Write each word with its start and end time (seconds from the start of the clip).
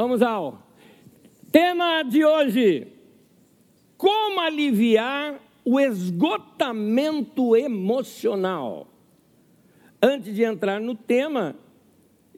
Vamos 0.00 0.22
ao 0.22 0.62
tema 1.50 2.04
de 2.04 2.24
hoje: 2.24 2.86
Como 3.96 4.38
aliviar 4.38 5.42
o 5.64 5.80
esgotamento 5.80 7.56
emocional. 7.56 8.86
Antes 10.00 10.36
de 10.36 10.44
entrar 10.44 10.80
no 10.80 10.94
tema, 10.94 11.56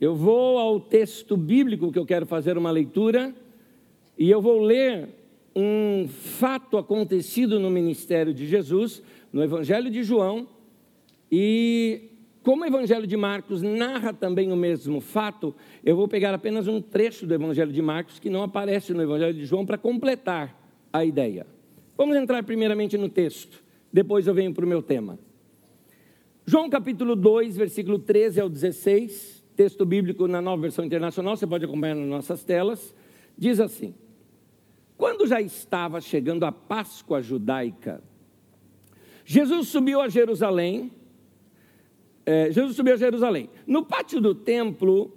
eu 0.01 0.15
vou 0.15 0.57
ao 0.59 0.81
texto 0.81 1.37
bíblico 1.37 1.93
que 1.93 1.99
eu 1.99 2.07
quero 2.07 2.25
fazer 2.25 2.57
uma 2.57 2.71
leitura 2.71 3.35
e 4.17 4.31
eu 4.31 4.41
vou 4.41 4.63
ler 4.63 5.11
um 5.55 6.09
fato 6.09 6.79
acontecido 6.79 7.61
no 7.61 7.69
ministério 7.69 8.33
de 8.33 8.47
Jesus, 8.47 9.03
no 9.31 9.45
Evangelho 9.45 9.91
de 9.91 10.03
João, 10.03 10.49
e 11.31 12.09
como 12.43 12.65
o 12.65 12.67
Evangelho 12.67 13.07
de 13.07 13.17
Marcos 13.17 13.61
narra 13.61 14.15
também 14.15 14.51
o 14.51 14.57
mesmo 14.57 15.01
fato, 15.01 15.55
eu 15.85 15.95
vou 15.95 16.09
pegar 16.09 16.33
apenas 16.33 16.67
um 16.67 16.81
trecho 16.81 17.27
do 17.27 17.35
Evangelho 17.35 17.73
de 17.73 17.83
Marcos 17.83 18.19
que 18.19 18.31
não 18.31 18.43
aparece 18.43 18.95
no 18.95 19.03
Evangelho 19.03 19.35
de 19.35 19.45
João 19.45 19.67
para 19.67 19.77
completar 19.77 20.59
a 20.91 21.05
ideia. 21.05 21.47
Vamos 21.99 22.17
entrar 22.17 22.43
primeiramente 22.43 22.97
no 22.97 23.11
texto, 23.11 23.63
depois 23.93 24.27
eu 24.27 24.33
venho 24.33 24.55
para 24.55 24.65
o 24.65 24.69
meu 24.69 24.81
tema. 24.81 25.19
João 26.47 26.71
capítulo 26.71 27.15
2, 27.15 27.59
versículo 27.59 27.99
13 27.99 28.41
ao 28.41 28.49
16, 28.49 29.45
texto 29.55 29.85
bíblico 29.85 30.27
na 30.27 30.41
nova 30.41 30.63
versão 30.63 30.83
internacional, 30.83 31.37
você 31.37 31.47
pode 31.47 31.67
acompanhar 31.67 31.95
nas 31.95 32.09
nossas 32.09 32.43
telas, 32.43 32.95
diz 33.37 33.61
assim: 33.61 33.95
Quando 34.97 35.27
já 35.27 35.43
estava 35.43 36.01
chegando 36.01 36.45
a 36.45 36.51
Páscoa 36.51 37.21
judaica, 37.21 38.03
Jesus 39.27 39.69
subiu 39.69 40.01
a 40.01 40.09
Jerusalém 40.09 40.91
é, 42.25 42.51
Jesus 42.51 42.77
subiu 42.77 42.95
a 42.95 42.97
Jerusalém. 42.97 43.49
No 43.67 43.85
pátio 43.85 44.21
do 44.21 44.35
templo, 44.35 45.13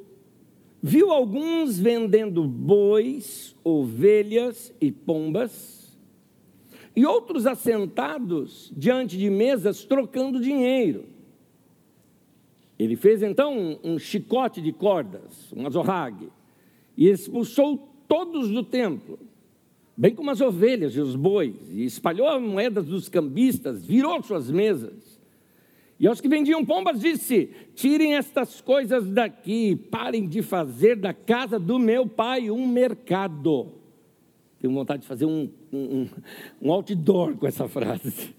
viu 0.82 1.12
alguns 1.12 1.80
vendendo 1.80 2.44
bois, 2.46 3.56
ovelhas 3.64 4.74
e 4.80 4.92
pombas, 4.92 5.98
e 6.96 7.06
outros 7.06 7.48
assentados 7.48 8.72
diante 8.76 9.18
de 9.18 9.30
mesas 9.30 9.84
trocando 9.84 10.40
dinheiro. 10.40 11.06
Ele 12.78 12.96
fez 12.96 13.24
então 13.24 13.58
um, 13.58 13.94
um 13.94 14.00
chicote 14.00 14.62
de 14.62 14.72
cordas, 14.72 15.52
um 15.54 15.66
azorrague, 15.66 16.30
e 16.98 17.10
expulsou 17.10 17.90
todos 18.08 18.50
do 18.50 18.64
templo, 18.64 19.20
bem 19.98 20.14
como 20.14 20.30
as 20.30 20.42
ovelhas 20.42 20.96
e 20.96 21.00
os 21.00 21.16
bois, 21.16 21.56
e 21.72 21.86
espalhou 21.86 22.28
as 22.28 22.42
moedas 22.42 22.86
dos 22.86 23.10
cambistas, 23.10 23.86
virou 23.86 24.22
suas 24.22 24.52
mesas 24.52 25.13
e 26.04 26.08
aos 26.08 26.20
que 26.20 26.28
vendiam 26.28 26.66
pombas 26.66 27.00
disse: 27.00 27.50
Tirem 27.74 28.16
estas 28.16 28.60
coisas 28.60 29.10
daqui, 29.10 29.74
parem 29.74 30.28
de 30.28 30.42
fazer 30.42 30.98
da 30.98 31.14
casa 31.14 31.58
do 31.58 31.80
meu 31.80 32.06
pai 32.06 32.52
um 32.52 32.68
mercado. 32.68 33.72
Tenho 34.60 34.74
vontade 34.74 35.04
de 35.04 35.08
fazer 35.08 35.26
um, 35.26 35.50
um, 35.72 36.10
um 36.62 36.74
outdoor 36.74 37.38
com 37.38 37.48
essa 37.48 37.70
frase. 37.70 38.36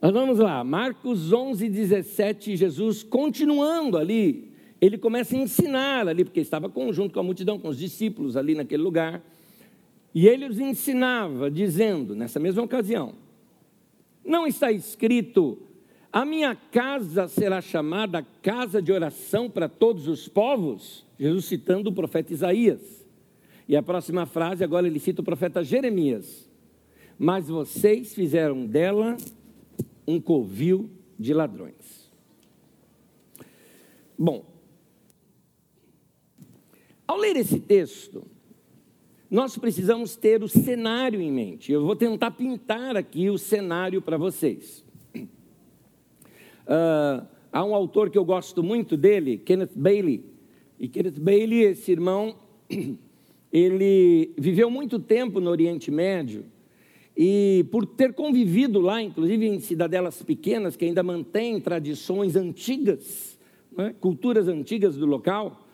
Mas 0.00 0.12
vamos 0.12 0.38
lá, 0.38 0.62
Marcos 0.62 1.32
11, 1.32 1.68
17, 1.68 2.56
Jesus 2.56 3.02
continuando 3.02 3.98
ali, 3.98 4.52
ele 4.80 4.96
começa 4.96 5.34
a 5.34 5.38
ensinar 5.40 6.06
ali, 6.06 6.24
porque 6.24 6.38
estava 6.38 6.72
junto 6.92 7.12
com 7.12 7.18
a 7.18 7.24
multidão, 7.24 7.58
com 7.58 7.70
os 7.70 7.76
discípulos 7.76 8.36
ali 8.36 8.54
naquele 8.54 8.84
lugar, 8.84 9.20
e 10.14 10.28
ele 10.28 10.46
os 10.46 10.60
ensinava, 10.60 11.50
dizendo, 11.50 12.14
nessa 12.14 12.38
mesma 12.38 12.62
ocasião: 12.62 13.14
Não 14.24 14.46
está 14.46 14.70
escrito 14.70 15.58
a 16.12 16.24
minha 16.24 16.54
casa 16.54 17.28
será 17.28 17.60
chamada 17.60 18.26
casa 18.42 18.80
de 18.80 18.90
oração 18.90 19.50
para 19.50 19.68
todos 19.68 20.08
os 20.08 20.26
povos, 20.26 21.04
Jesus 21.18 21.44
citando 21.44 21.90
o 21.90 21.92
profeta 21.92 22.32
Isaías. 22.32 23.06
E 23.68 23.76
a 23.76 23.82
próxima 23.82 24.24
frase, 24.24 24.64
agora 24.64 24.86
ele 24.86 24.98
cita 24.98 25.20
o 25.20 25.24
profeta 25.24 25.62
Jeremias. 25.62 26.48
Mas 27.18 27.48
vocês 27.48 28.14
fizeram 28.14 28.64
dela 28.64 29.16
um 30.06 30.18
covil 30.18 30.88
de 31.18 31.34
ladrões. 31.34 32.10
Bom, 34.18 34.46
ao 37.06 37.18
ler 37.18 37.36
esse 37.36 37.60
texto, 37.60 38.24
nós 39.30 39.58
precisamos 39.58 40.16
ter 40.16 40.42
o 40.42 40.48
cenário 40.48 41.20
em 41.20 41.30
mente. 41.30 41.70
Eu 41.70 41.84
vou 41.84 41.94
tentar 41.94 42.30
pintar 42.30 42.96
aqui 42.96 43.28
o 43.28 43.36
cenário 43.36 44.00
para 44.00 44.16
vocês. 44.16 44.82
Uh, 46.68 47.26
há 47.50 47.64
um 47.64 47.74
autor 47.74 48.10
que 48.10 48.18
eu 48.18 48.24
gosto 48.24 48.62
muito 48.62 48.96
dele, 48.96 49.38
Kenneth 49.38 49.72
Bailey. 49.74 50.22
E 50.78 50.86
Kenneth 50.86 51.18
Bailey, 51.18 51.62
esse 51.62 51.90
irmão, 51.90 52.36
ele 53.50 54.32
viveu 54.36 54.70
muito 54.70 54.98
tempo 54.98 55.40
no 55.40 55.50
Oriente 55.50 55.90
Médio 55.90 56.44
e 57.20 57.66
por 57.72 57.84
ter 57.84 58.12
convivido 58.12 58.80
lá, 58.80 59.02
inclusive 59.02 59.44
em 59.44 59.58
cidadelas 59.58 60.22
pequenas 60.22 60.76
que 60.76 60.84
ainda 60.84 61.02
mantêm 61.02 61.60
tradições 61.60 62.36
antigas, 62.36 63.36
né, 63.76 63.92
culturas 63.98 64.46
antigas 64.46 64.96
do 64.96 65.04
local, 65.04 65.66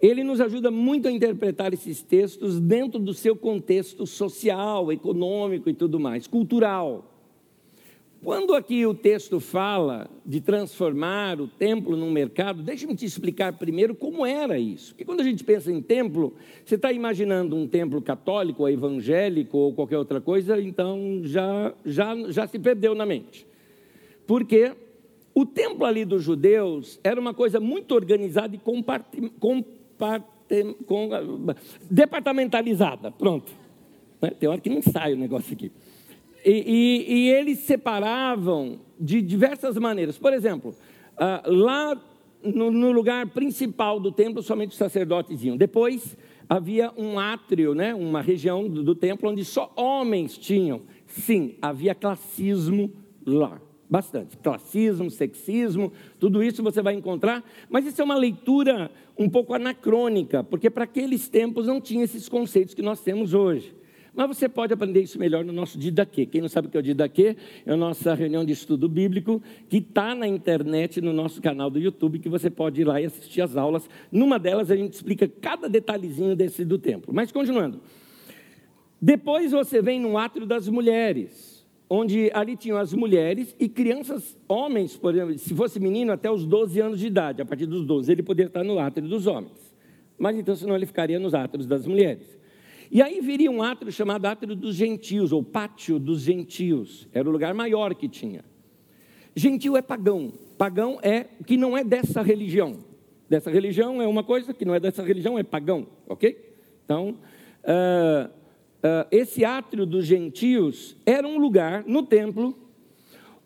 ele 0.00 0.24
nos 0.24 0.40
ajuda 0.40 0.72
muito 0.72 1.06
a 1.06 1.12
interpretar 1.12 1.72
esses 1.72 2.02
textos 2.02 2.58
dentro 2.58 2.98
do 2.98 3.14
seu 3.14 3.36
contexto 3.36 4.06
social, 4.06 4.90
econômico 4.90 5.70
e 5.70 5.74
tudo 5.74 6.00
mais, 6.00 6.26
cultural. 6.26 7.17
Quando 8.22 8.54
aqui 8.54 8.84
o 8.84 8.92
texto 8.92 9.38
fala 9.38 10.10
de 10.26 10.40
transformar 10.40 11.40
o 11.40 11.46
templo 11.46 11.96
num 11.96 12.10
mercado, 12.10 12.62
deixe-me 12.62 12.96
te 12.96 13.04
explicar 13.04 13.52
primeiro 13.52 13.94
como 13.94 14.26
era 14.26 14.58
isso. 14.58 14.88
Porque 14.88 15.04
quando 15.04 15.20
a 15.20 15.24
gente 15.24 15.44
pensa 15.44 15.70
em 15.70 15.80
templo, 15.80 16.34
você 16.64 16.74
está 16.74 16.90
imaginando 16.90 17.54
um 17.54 17.66
templo 17.66 18.02
católico, 18.02 18.62
ou 18.62 18.68
evangélico 18.68 19.56
ou 19.56 19.72
qualquer 19.72 19.98
outra 19.98 20.20
coisa, 20.20 20.60
então 20.60 21.20
já, 21.22 21.72
já, 21.84 22.16
já 22.30 22.46
se 22.48 22.58
perdeu 22.58 22.92
na 22.92 23.06
mente. 23.06 23.46
Porque 24.26 24.72
o 25.32 25.46
templo 25.46 25.84
ali 25.84 26.04
dos 26.04 26.24
judeus 26.24 26.98
era 27.04 27.20
uma 27.20 27.32
coisa 27.32 27.60
muito 27.60 27.94
organizada 27.94 28.56
e 28.56 28.58
comparte, 28.58 29.30
com, 29.38 29.64
departamentalizada. 31.88 33.12
Pronto. 33.12 33.52
Né? 34.20 34.30
Tem 34.30 34.48
hora 34.48 34.60
que 34.60 34.68
não 34.68 34.82
sai 34.82 35.14
o 35.14 35.16
negócio 35.16 35.52
aqui. 35.52 35.70
E, 36.44 36.50
e, 36.50 37.12
e 37.12 37.30
eles 37.30 37.60
separavam 37.60 38.80
de 38.98 39.20
diversas 39.22 39.76
maneiras. 39.76 40.18
Por 40.18 40.32
exemplo, 40.32 40.74
uh, 41.14 41.52
lá 41.52 42.00
no, 42.42 42.70
no, 42.70 42.92
lugar 42.92 43.26
principal 43.28 43.98
do 43.98 44.12
templo, 44.12 44.42
somente 44.42 44.70
os 44.70 44.76
sacerdotes 44.76 45.42
iam. 45.42 45.56
Depois 45.56 46.16
havia 46.48 46.92
um 46.96 47.18
átrio, 47.18 47.74
né, 47.74 47.94
uma 47.94 48.22
região 48.22 48.68
do, 48.68 48.82
do 48.82 48.94
templo 48.94 49.30
onde 49.30 49.44
só 49.44 49.72
homens 49.76 50.36
tinham. 50.38 50.82
Sim, 51.06 51.56
havia 51.60 51.94
classismo 51.94 52.92
lá. 53.26 53.60
Bastante. 53.90 54.36
Classismo, 54.36 55.10
sexismo, 55.10 55.92
tudo 56.20 56.42
isso 56.42 56.62
você 56.62 56.82
vai 56.82 56.94
encontrar, 56.94 57.42
mas 57.70 57.86
isso 57.86 58.00
é 58.00 58.04
uma 58.04 58.16
leitura 58.16 58.90
um 59.16 59.30
pouco 59.30 59.54
anacrônica, 59.54 60.44
porque 60.44 60.68
para 60.68 60.84
aqueles 60.84 61.28
tempos 61.28 61.66
não 61.66 61.80
tinha 61.80 62.04
esses 62.04 62.28
conceitos 62.28 62.74
que 62.74 62.82
nós 62.82 63.00
temos 63.00 63.32
hoje. 63.32 63.74
Mas 64.18 64.36
você 64.36 64.48
pode 64.48 64.74
aprender 64.74 65.00
isso 65.00 65.16
melhor 65.16 65.44
no 65.44 65.52
nosso 65.52 65.78
Didaquê. 65.78 66.26
Quem 66.26 66.40
não 66.40 66.48
sabe 66.48 66.66
o 66.66 66.70
que 66.72 66.76
é 66.76 66.80
o 66.80 66.82
Didaquê, 66.82 67.36
é 67.64 67.72
a 67.72 67.76
nossa 67.76 68.14
reunião 68.14 68.44
de 68.44 68.52
estudo 68.52 68.88
bíblico, 68.88 69.40
que 69.68 69.76
está 69.76 70.12
na 70.12 70.26
internet, 70.26 71.00
no 71.00 71.12
nosso 71.12 71.40
canal 71.40 71.70
do 71.70 71.78
YouTube, 71.78 72.18
que 72.18 72.28
você 72.28 72.50
pode 72.50 72.80
ir 72.80 72.84
lá 72.84 73.00
e 73.00 73.04
assistir 73.04 73.42
as 73.42 73.56
aulas. 73.56 73.88
Numa 74.10 74.36
delas 74.36 74.72
a 74.72 74.76
gente 74.76 74.94
explica 74.94 75.28
cada 75.28 75.68
detalhezinho 75.68 76.34
desse 76.34 76.64
do 76.64 76.78
templo. 76.78 77.14
Mas 77.14 77.30
continuando. 77.30 77.80
Depois 79.00 79.52
você 79.52 79.80
vem 79.80 80.00
no 80.00 80.18
átrio 80.18 80.46
das 80.46 80.68
mulheres, 80.68 81.64
onde 81.88 82.28
ali 82.34 82.56
tinham 82.56 82.76
as 82.76 82.92
mulheres 82.92 83.54
e 83.56 83.68
crianças, 83.68 84.36
homens, 84.48 84.96
por 84.96 85.14
exemplo, 85.14 85.38
se 85.38 85.54
fosse 85.54 85.78
menino 85.78 86.10
até 86.10 86.28
os 86.28 86.44
12 86.44 86.80
anos 86.80 86.98
de 86.98 87.06
idade, 87.06 87.40
a 87.40 87.46
partir 87.46 87.66
dos 87.66 87.86
12 87.86 88.10
ele 88.10 88.24
poderia 88.24 88.48
estar 88.48 88.64
no 88.64 88.80
átrio 88.80 89.06
dos 89.06 89.28
homens. 89.28 89.72
Mas 90.18 90.36
então 90.36 90.56
senão 90.56 90.74
ele 90.74 90.86
ficaria 90.86 91.20
nos 91.20 91.34
átrios 91.34 91.68
das 91.68 91.86
mulheres. 91.86 92.37
E 92.90 93.02
aí 93.02 93.20
viria 93.20 93.50
um 93.50 93.62
átrio 93.62 93.92
chamado 93.92 94.26
átrio 94.26 94.56
dos 94.56 94.74
gentios, 94.74 95.32
ou 95.32 95.42
pátio 95.42 95.98
dos 95.98 96.22
gentios. 96.22 97.06
Era 97.12 97.28
o 97.28 97.32
lugar 97.32 97.52
maior 97.52 97.94
que 97.94 98.08
tinha. 98.08 98.44
Gentio 99.36 99.76
é 99.76 99.82
pagão. 99.82 100.32
Pagão 100.56 100.98
é 101.02 101.26
que 101.46 101.56
não 101.56 101.76
é 101.76 101.84
dessa 101.84 102.22
religião. 102.22 102.78
Dessa 103.28 103.50
religião 103.50 104.00
é 104.00 104.06
uma 104.06 104.24
coisa, 104.24 104.54
que 104.54 104.64
não 104.64 104.74
é 104.74 104.80
dessa 104.80 105.02
religião 105.02 105.38
é 105.38 105.42
pagão, 105.42 105.86
ok? 106.08 106.54
Então, 106.84 107.18
uh, 107.62 108.28
uh, 108.28 109.06
esse 109.10 109.44
átrio 109.44 109.84
dos 109.84 110.06
gentios 110.06 110.96
era 111.04 111.28
um 111.28 111.38
lugar 111.38 111.84
no 111.86 112.02
templo 112.02 112.56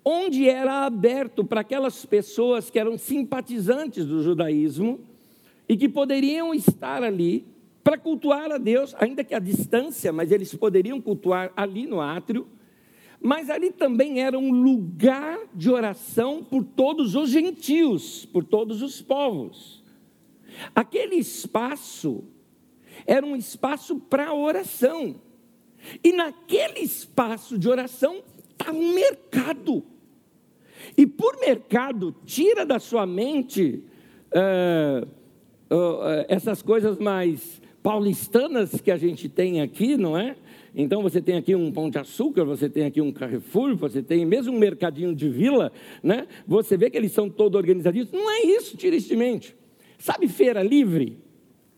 onde 0.05 0.49
era 0.49 0.85
aberto 0.85 1.45
para 1.45 1.61
aquelas 1.61 2.05
pessoas 2.05 2.71
que 2.71 2.79
eram 2.79 2.99
simpatizantes 2.99 4.05
do 4.05 4.23
judaísmo 4.23 5.00
e 5.69 5.77
que 5.77 5.88
poderiam 5.88 6.53
estar 6.55 7.03
ali 7.03 7.47
para 7.82 7.99
cultuar 7.99 8.52
a 8.52 8.58
Deus, 8.58 8.94
ainda 8.99 9.25
que 9.25 9.34
à 9.34 9.38
distância, 9.38 10.12
mas 10.12 10.31
eles 10.31 10.55
poderiam 10.55 11.00
cultuar 11.00 11.52
ali 11.56 11.87
no 11.87 12.00
átrio. 12.00 12.46
Mas 13.20 13.49
ali 13.50 13.70
também 13.70 14.20
era 14.20 14.38
um 14.38 14.50
lugar 14.50 15.38
de 15.55 15.70
oração 15.70 16.43
por 16.43 16.64
todos 16.64 17.14
os 17.14 17.31
gentios, 17.31 18.26
por 18.26 18.44
todos 18.44 18.82
os 18.82 19.00
povos. 19.00 19.82
Aquele 20.75 21.17
espaço 21.17 22.25
era 23.06 23.25
um 23.25 23.37
espaço 23.37 23.99
para 23.99 24.35
oração. 24.35 25.17
E 26.02 26.12
naquele 26.12 26.81
espaço 26.81 27.58
de 27.58 27.69
oração 27.69 28.23
estava 28.50 28.76
um 28.76 28.93
mercado. 28.93 29.85
E 30.96 31.06
por 31.06 31.38
mercado, 31.40 32.14
tira 32.25 32.67
da 32.67 32.78
sua 32.78 33.06
mente 33.06 33.85
uh, 34.35 35.06
uh, 35.06 36.25
essas 36.28 36.61
coisas 36.61 36.99
mais 36.99 37.62
paulistanas 37.82 38.81
que 38.81 38.90
a 38.90 38.96
gente 38.96 39.29
tem 39.29 39.61
aqui, 39.61 39.96
não 39.96 40.17
é? 40.17 40.37
Então 40.75 41.02
você 41.02 41.20
tem 41.20 41.37
aqui 41.37 41.55
um 41.55 41.70
pão 41.70 41.90
de 41.90 41.99
açúcar, 41.99 42.44
você 42.44 42.69
tem 42.69 42.84
aqui 42.84 43.00
um 43.00 43.12
Carrefour, 43.12 43.76
você 43.76 44.02
tem 44.02 44.25
mesmo 44.25 44.55
um 44.55 44.58
mercadinho 44.58 45.14
de 45.14 45.29
vila, 45.29 45.73
né? 46.02 46.26
Você 46.46 46.76
vê 46.76 46.88
que 46.88 46.96
eles 46.96 47.12
são 47.12 47.29
todos 47.29 47.58
organizadinhos. 47.58 48.11
Não 48.11 48.31
é 48.31 48.43
isso, 48.43 48.76
tristemente. 48.76 49.55
Sabe 49.99 50.29
feira 50.29 50.62
livre? 50.62 51.19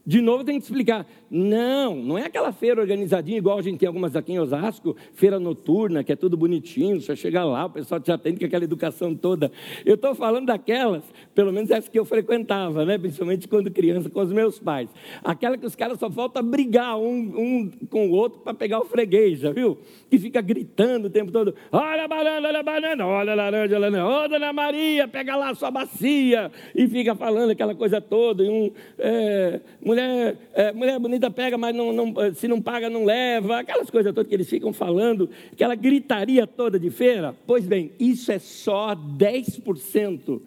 De 0.07 0.21
novo 0.21 0.45
tem 0.45 0.59
que 0.59 0.65
explicar. 0.65 1.07
Não, 1.31 1.97
não 1.97 2.19
é 2.19 2.27
aquela 2.27 2.53
feira 2.53 2.81
organizadinha 2.81 3.39
igual 3.39 3.59
a 3.59 3.63
gente 3.63 3.79
tem 3.79 3.87
algumas 3.87 4.15
aqui 4.15 4.33
em 4.33 4.39
Osasco, 4.39 4.95
feira 5.15 5.41
noturna, 5.41 6.05
que 6.05 6.13
é 6.13 6.17
tudo 6.17 6.37
bonitinho, 6.37 7.01
você 7.01 7.17
chega 7.17 7.43
lá, 7.43 7.65
o 7.65 7.71
pessoal 7.71 7.99
te 8.01 8.13
atende 8.13 8.39
com 8.39 8.45
aquela 8.47 8.65
educação 8.65 9.15
toda. 9.15 9.51
Eu 9.85 9.95
estou 9.95 10.15
falando 10.15 10.47
daquelas, 10.47 11.03
pelo 11.35 11.53
menos 11.53 11.71
essa 11.71 11.91
que 11.91 11.99
eu 11.99 12.05
frequentava, 12.05 12.85
né? 12.85 12.99
principalmente 12.99 13.49
quando 13.49 13.71
criança, 13.71 14.11
com 14.11 14.21
os 14.21 14.31
meus 14.33 14.59
pais. 14.59 14.91
Aquela 15.23 15.57
que 15.57 15.67
os 15.67 15.75
caras 15.75 15.99
só 15.99 16.11
falta 16.11 16.43
brigar 16.43 16.99
um, 16.99 17.17
um 17.37 17.71
com 17.89 18.09
o 18.09 18.13
outro 18.13 18.41
para 18.41 18.55
pegar 18.55 18.81
o 18.81 18.85
freguês, 18.85 19.41
já 19.41 19.53
viu? 19.53 19.79
Que 20.11 20.19
fica 20.19 20.41
gritando 20.41 21.07
o 21.07 21.11
tempo 21.11 21.33
todo: 21.33 21.55
olha 21.73 22.05
a 22.05 22.09
banana, 22.09 22.49
olha 22.49 22.61
a 22.61 22.63
banana, 22.63 23.07
olha 23.07 23.33
a 23.33 23.35
laranja, 23.35 23.77
olha 23.77 23.87
a 23.87 23.91
laranja, 23.91 24.25
ô 24.25 24.29
dona 24.29 24.53
Maria, 24.53 25.09
pega 25.09 25.35
lá 25.35 25.51
a 25.51 25.55
sua 25.55 25.71
bacia, 25.71 26.53
e 26.75 26.87
fica 26.87 27.15
falando 27.15 27.51
aquela 27.51 27.75
coisa 27.75 28.01
toda. 28.01 28.45
E 28.45 28.49
um, 28.49 28.71
é, 28.99 29.61
mulher, 29.95 30.37
é, 30.53 30.73
mulher 30.73 30.99
bonita 30.99 31.31
pega, 31.31 31.57
mas 31.57 31.75
não, 31.75 31.93
não, 31.93 32.15
se 32.35 32.49
não 32.49 32.61
paga, 32.61 32.91
não 32.91 33.05
leva. 33.05 33.61
Aquelas 33.61 33.89
coisas 33.89 34.13
todas 34.13 34.29
que 34.29 34.35
eles 34.35 34.49
ficam 34.49 34.73
falando, 34.73 35.31
aquela 35.53 35.75
gritaria 35.75 36.47
toda 36.47 36.79
de 36.79 36.91
feira. 36.91 37.35
Pois 37.47 37.67
bem, 37.67 37.93
isso 37.99 38.33
é 38.33 38.39
só 38.39 38.95
10% 38.95 40.41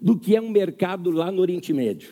do 0.00 0.18
que 0.18 0.34
é 0.34 0.40
um 0.40 0.50
mercado 0.50 1.10
lá 1.10 1.30
no 1.30 1.40
Oriente 1.40 1.72
Médio. 1.72 2.10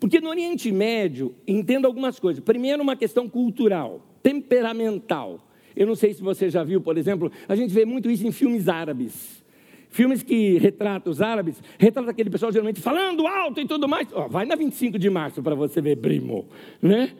Porque 0.00 0.20
no 0.20 0.28
Oriente 0.28 0.72
Médio, 0.72 1.34
entenda 1.46 1.86
algumas 1.86 2.18
coisas. 2.18 2.42
Primeiro, 2.42 2.82
uma 2.82 2.96
questão 2.96 3.28
cultural, 3.28 4.00
temperamental. 4.22 5.46
Eu 5.76 5.86
não 5.86 5.94
sei 5.94 6.14
se 6.14 6.22
você 6.22 6.48
já 6.48 6.62
viu, 6.62 6.80
por 6.80 6.96
exemplo, 6.96 7.30
a 7.48 7.54
gente 7.54 7.72
vê 7.72 7.84
muito 7.84 8.10
isso 8.10 8.26
em 8.26 8.32
filmes 8.32 8.68
árabes. 8.68 9.43
Filmes 9.94 10.24
que 10.24 10.58
retratam 10.58 11.08
os 11.08 11.22
árabes, 11.22 11.62
retrata 11.78 12.10
aquele 12.10 12.28
pessoal 12.28 12.50
geralmente 12.50 12.80
falando 12.80 13.28
alto 13.28 13.60
e 13.60 13.64
tudo 13.64 13.86
mais. 13.86 14.08
Oh, 14.12 14.28
vai 14.28 14.44
na 14.44 14.56
25 14.56 14.98
de 14.98 15.08
março 15.08 15.40
para 15.40 15.54
você 15.54 15.80
ver 15.80 15.98
primo, 15.98 16.48
né? 16.82 17.12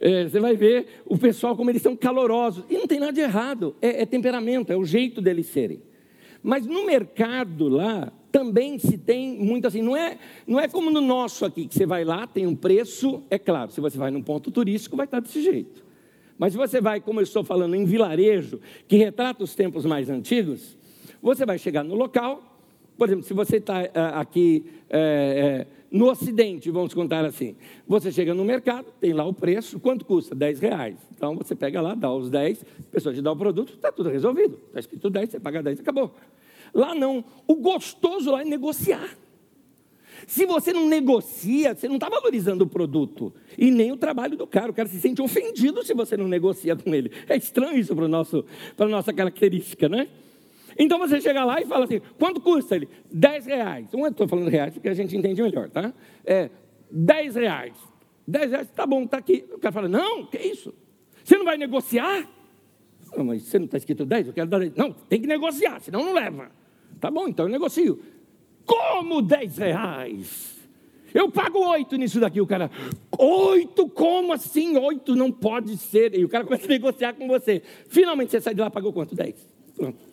É, 0.00 0.26
você 0.26 0.40
vai 0.40 0.56
ver 0.56 1.02
o 1.04 1.18
pessoal 1.18 1.54
como 1.54 1.68
eles 1.68 1.82
são 1.82 1.94
calorosos. 1.94 2.64
E 2.70 2.78
não 2.78 2.86
tem 2.86 2.98
nada 2.98 3.12
de 3.12 3.20
errado, 3.20 3.76
é, 3.82 4.00
é 4.00 4.06
temperamento, 4.06 4.72
é 4.72 4.76
o 4.78 4.82
jeito 4.82 5.20
deles 5.20 5.44
serem. 5.48 5.82
Mas 6.42 6.64
no 6.64 6.86
mercado 6.86 7.68
lá, 7.68 8.10
também 8.30 8.78
se 8.78 8.96
tem 8.96 9.36
muito 9.36 9.66
assim, 9.66 9.82
não 9.82 9.94
é, 9.94 10.16
não 10.46 10.58
é 10.58 10.66
como 10.68 10.90
no 10.90 11.02
nosso 11.02 11.44
aqui, 11.44 11.66
que 11.66 11.74
você 11.74 11.84
vai 11.84 12.02
lá, 12.02 12.26
tem 12.26 12.46
um 12.46 12.56
preço, 12.56 13.22
é 13.28 13.38
claro, 13.38 13.70
se 13.72 13.80
você 13.82 13.98
vai 13.98 14.10
num 14.10 14.22
ponto 14.22 14.50
turístico, 14.50 14.96
vai 14.96 15.04
estar 15.04 15.20
desse 15.20 15.42
jeito. 15.42 15.84
Mas 16.38 16.52
se 16.52 16.58
você 16.58 16.80
vai, 16.80 16.98
como 16.98 17.20
eu 17.20 17.24
estou 17.24 17.44
falando, 17.44 17.74
em 17.74 17.84
vilarejo, 17.84 18.58
que 18.88 18.96
retrata 18.96 19.44
os 19.44 19.54
tempos 19.54 19.84
mais 19.84 20.08
antigos, 20.08 20.80
você 21.22 21.46
vai 21.46 21.58
chegar 21.58 21.84
no 21.84 21.94
local, 21.94 22.42
por 22.96 23.08
exemplo, 23.08 23.24
se 23.24 23.32
você 23.32 23.56
está 23.56 23.82
uh, 23.82 24.18
aqui 24.18 24.64
uh, 24.90 25.62
uh, 25.62 25.66
no 25.90 26.10
Ocidente, 26.10 26.70
vamos 26.70 26.92
contar 26.92 27.24
assim, 27.24 27.56
você 27.86 28.10
chega 28.10 28.34
no 28.34 28.44
mercado, 28.44 28.86
tem 29.00 29.12
lá 29.12 29.24
o 29.24 29.32
preço, 29.32 29.80
quanto 29.80 30.04
custa? 30.04 30.34
10 30.34 30.60
reais. 30.60 30.96
Então 31.14 31.36
você 31.36 31.54
pega 31.54 31.80
lá, 31.80 31.94
dá 31.94 32.12
os 32.12 32.28
10, 32.28 32.62
a 32.62 32.90
pessoa 32.90 33.14
te 33.14 33.22
dá 33.22 33.32
o 33.32 33.36
produto, 33.36 33.74
está 33.74 33.92
tudo 33.92 34.08
resolvido. 34.08 34.58
Está 34.68 34.80
escrito 34.80 35.08
10, 35.08 35.30
você 35.30 35.40
paga 35.40 35.62
10, 35.62 35.80
acabou. 35.80 36.14
Lá 36.74 36.94
não. 36.94 37.24
O 37.46 37.56
gostoso 37.56 38.30
lá 38.30 38.42
é 38.42 38.44
negociar. 38.44 39.16
Se 40.26 40.46
você 40.46 40.72
não 40.72 40.88
negocia, 40.88 41.74
você 41.74 41.88
não 41.88 41.96
está 41.96 42.08
valorizando 42.08 42.64
o 42.64 42.66
produto 42.66 43.32
e 43.58 43.70
nem 43.70 43.92
o 43.92 43.96
trabalho 43.96 44.36
do 44.36 44.46
cara. 44.46 44.70
O 44.70 44.74
cara 44.74 44.88
se 44.88 45.00
sente 45.00 45.20
ofendido 45.20 45.82
se 45.84 45.94
você 45.94 46.16
não 46.16 46.28
negocia 46.28 46.76
com 46.76 46.94
ele. 46.94 47.10
É 47.28 47.36
estranho 47.36 47.78
isso 47.78 47.94
para 47.94 48.86
a 48.86 48.88
nossa 48.88 49.12
característica, 49.12 49.88
né? 49.88 50.08
Então 50.82 50.98
você 50.98 51.20
chega 51.20 51.44
lá 51.44 51.60
e 51.60 51.64
fala 51.64 51.84
assim: 51.84 52.00
quanto 52.18 52.40
custa 52.40 52.74
ele? 52.74 52.88
10 53.12 53.46
reais. 53.46 53.86
Não 53.92 54.04
estou 54.08 54.26
falando 54.26 54.48
reais 54.48 54.74
porque 54.74 54.88
a 54.88 54.94
gente 54.94 55.16
entende 55.16 55.40
melhor, 55.40 55.70
tá? 55.70 55.94
É 56.24 56.50
10 56.90 57.36
reais. 57.36 57.72
10 58.26 58.50
reais, 58.50 58.68
tá 58.74 58.84
bom, 58.84 59.06
tá 59.06 59.18
aqui. 59.18 59.44
O 59.52 59.58
cara 59.58 59.72
fala: 59.72 59.88
não, 59.88 60.26
que 60.26 60.38
isso? 60.38 60.74
Você 61.22 61.38
não 61.38 61.44
vai 61.44 61.56
negociar? 61.56 62.28
Não, 63.16 63.24
mas 63.24 63.42
você 63.42 63.60
não 63.60 63.66
está 63.66 63.76
escrito 63.76 64.04
10, 64.04 64.26
eu 64.26 64.32
quero 64.32 64.48
dar 64.48 64.58
10. 64.58 64.74
Não, 64.74 64.90
tem 64.92 65.20
que 65.20 65.26
negociar, 65.26 65.80
senão 65.80 66.04
não 66.04 66.14
leva. 66.14 66.50
Tá 67.00 67.10
bom, 67.10 67.28
então 67.28 67.46
eu 67.46 67.52
negocio. 67.52 68.02
Como 68.66 69.22
10 69.22 69.58
reais? 69.58 70.68
Eu 71.14 71.30
pago 71.30 71.58
oito 71.68 71.94
nisso 71.96 72.18
daqui. 72.18 72.40
O 72.40 72.46
cara, 72.46 72.70
oito? 73.18 73.88
Como 73.88 74.32
assim? 74.32 74.76
Oito 74.78 75.14
não 75.14 75.30
pode 75.30 75.76
ser. 75.76 76.18
E 76.18 76.24
o 76.24 76.28
cara 76.28 76.42
começa 76.42 76.64
a 76.64 76.68
negociar 76.68 77.12
com 77.12 77.28
você. 77.28 77.62
Finalmente 77.86 78.30
você 78.30 78.40
sai 78.40 78.54
de 78.54 78.60
lá, 78.60 78.70
pagou 78.70 78.92
quanto? 78.92 79.14
10. 79.14 79.34
Pronto. 79.76 80.11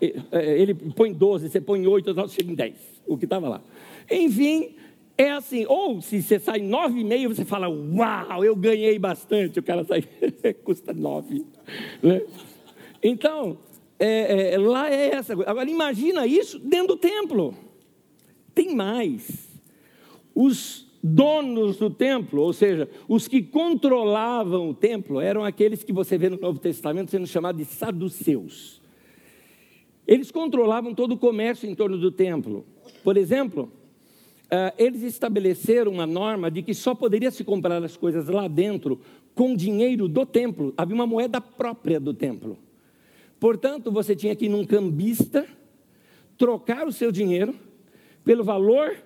É, 0.00 0.60
ele 0.60 0.74
põe 0.74 1.12
12, 1.12 1.48
você 1.48 1.60
põe 1.60 1.86
8, 1.86 2.14
nós 2.14 2.32
chega 2.32 2.50
em 2.50 2.54
10, 2.54 2.74
o 3.06 3.16
que 3.16 3.24
estava 3.24 3.48
lá. 3.48 3.62
Enfim, 4.10 4.74
é 5.16 5.30
assim, 5.30 5.64
ou 5.66 6.00
se 6.00 6.20
você 6.20 6.38
sai 6.38 6.60
9,5, 6.60 7.28
você 7.28 7.44
fala, 7.44 7.68
uau, 7.68 8.44
eu 8.44 8.56
ganhei 8.56 8.98
bastante, 8.98 9.58
o 9.58 9.62
cara 9.62 9.84
sai, 9.84 10.02
custa 10.64 10.92
9. 10.92 11.44
Né? 12.02 12.22
Então, 13.02 13.58
é, 13.98 14.54
é, 14.54 14.58
lá 14.58 14.90
é 14.90 15.10
essa 15.10 15.36
coisa. 15.36 15.50
Agora, 15.50 15.70
imagina 15.70 16.26
isso 16.26 16.58
dentro 16.58 16.88
do 16.88 16.96
templo. 16.96 17.54
Tem 18.54 18.74
mais. 18.74 19.48
Os 20.34 20.84
donos 21.02 21.76
do 21.76 21.90
templo, 21.90 22.40
ou 22.42 22.52
seja, 22.52 22.88
os 23.06 23.28
que 23.28 23.42
controlavam 23.42 24.70
o 24.70 24.74
templo, 24.74 25.20
eram 25.20 25.44
aqueles 25.44 25.84
que 25.84 25.92
você 25.92 26.16
vê 26.16 26.28
no 26.28 26.38
Novo 26.38 26.58
Testamento 26.58 27.10
sendo 27.10 27.26
chamados 27.26 27.64
de 27.64 27.72
saduceus. 27.72 28.80
Eles 30.06 30.30
controlavam 30.30 30.94
todo 30.94 31.12
o 31.12 31.18
comércio 31.18 31.68
em 31.68 31.74
torno 31.74 31.96
do 31.96 32.10
templo. 32.10 32.64
Por 33.02 33.16
exemplo, 33.16 33.72
eh, 34.50 34.74
eles 34.78 35.02
estabeleceram 35.02 35.92
uma 35.92 36.06
norma 36.06 36.50
de 36.50 36.62
que 36.62 36.74
só 36.74 36.94
poderia 36.94 37.30
se 37.30 37.42
comprar 37.42 37.82
as 37.82 37.96
coisas 37.96 38.28
lá 38.28 38.46
dentro 38.46 39.00
com 39.34 39.56
dinheiro 39.56 40.06
do 40.06 40.26
templo. 40.26 40.74
Havia 40.76 40.94
uma 40.94 41.06
moeda 41.06 41.40
própria 41.40 41.98
do 41.98 42.12
templo. 42.12 42.58
Portanto, 43.40 43.90
você 43.90 44.14
tinha 44.14 44.34
que 44.36 44.46
ir 44.46 44.48
num 44.48 44.64
cambista, 44.64 45.46
trocar 46.36 46.86
o 46.86 46.92
seu 46.92 47.10
dinheiro 47.10 47.54
pelo 48.24 48.44
valor 48.44 48.96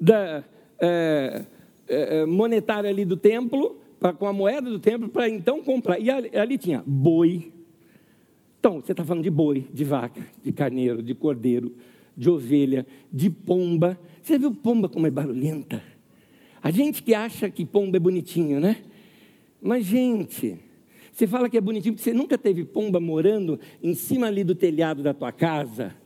da, 0.00 0.44
é, 0.78 1.44
é, 1.88 2.26
monetário 2.26 2.88
ali 2.88 3.04
do 3.04 3.16
templo, 3.16 3.80
pra, 3.98 4.12
com 4.12 4.26
a 4.26 4.32
moeda 4.32 4.70
do 4.70 4.78
templo, 4.78 5.08
para 5.08 5.28
então 5.28 5.62
comprar. 5.62 5.98
E 5.98 6.10
ali, 6.10 6.36
ali 6.36 6.58
tinha 6.58 6.82
boi, 6.86 7.52
então, 8.60 8.78
você 8.78 8.92
está 8.92 9.02
falando 9.02 9.24
de 9.24 9.30
boi, 9.30 9.66
de 9.72 9.84
vaca, 9.84 10.22
de 10.44 10.52
carneiro, 10.52 11.02
de 11.02 11.14
cordeiro, 11.14 11.74
de 12.14 12.28
ovelha, 12.28 12.86
de 13.10 13.30
pomba. 13.30 13.98
Você 14.22 14.38
viu 14.38 14.54
pomba 14.54 14.86
como 14.86 15.06
é 15.06 15.10
barulhenta? 15.10 15.82
A 16.62 16.70
gente 16.70 17.02
que 17.02 17.14
acha 17.14 17.48
que 17.48 17.64
pomba 17.64 17.96
é 17.96 18.00
bonitinho, 18.00 18.60
né? 18.60 18.76
Mas, 19.62 19.86
gente, 19.86 20.58
você 21.10 21.26
fala 21.26 21.48
que 21.48 21.56
é 21.56 21.60
bonitinho 21.60 21.94
porque 21.94 22.04
você 22.04 22.12
nunca 22.12 22.36
teve 22.36 22.62
pomba 22.66 23.00
morando 23.00 23.58
em 23.82 23.94
cima 23.94 24.26
ali 24.26 24.44
do 24.44 24.54
telhado 24.54 25.02
da 25.02 25.14
tua 25.14 25.32
casa. 25.32 25.96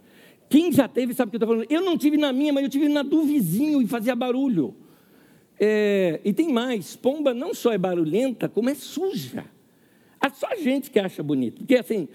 Quem 0.49 0.71
já 0.71 0.87
teve 0.87 1.13
sabe 1.13 1.29
o 1.29 1.31
que 1.33 1.37
eu 1.37 1.39
estou 1.39 1.49
falando. 1.49 1.67
Eu 1.69 1.81
não 1.81 1.99
tive 1.99 2.17
na 2.17 2.33
minha, 2.33 2.53
mas 2.53 2.63
eu 2.63 2.71
tive 2.71 2.89
na 2.89 3.03
do 3.03 3.25
vizinho 3.25 3.83
e 3.83 3.87
fazia 3.89 4.15
barulho. 4.15 4.77
É, 5.59 6.21
e 6.25 6.33
tem 6.33 6.53
mais: 6.53 6.95
pomba 6.95 7.35
não 7.35 7.53
só 7.53 7.73
é 7.73 7.79
barulhenta, 7.79 8.49
como 8.49 8.71
é 8.71 8.75
suja. 8.77 9.45
É 10.25 10.31
só 10.31 10.47
a 10.53 10.57
gente 10.57 10.91
que 10.91 10.99
acha 10.99 11.23
bonito. 11.23 11.59
Porque 11.59 11.75
assim, 11.75 12.09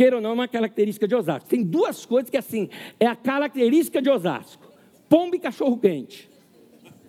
queira 0.00 0.16
ou 0.16 0.22
não, 0.22 0.30
é 0.30 0.32
uma 0.32 0.48
característica 0.48 1.06
de 1.06 1.14
Osasco. 1.14 1.46
Tem 1.46 1.62
duas 1.62 2.06
coisas 2.06 2.30
que, 2.30 2.38
assim, 2.38 2.70
é 2.98 3.04
a 3.04 3.14
característica 3.14 4.00
de 4.00 4.08
Osasco: 4.08 4.72
pombo 5.10 5.36
e 5.36 5.38
cachorro 5.38 5.76
quente. 5.76 6.30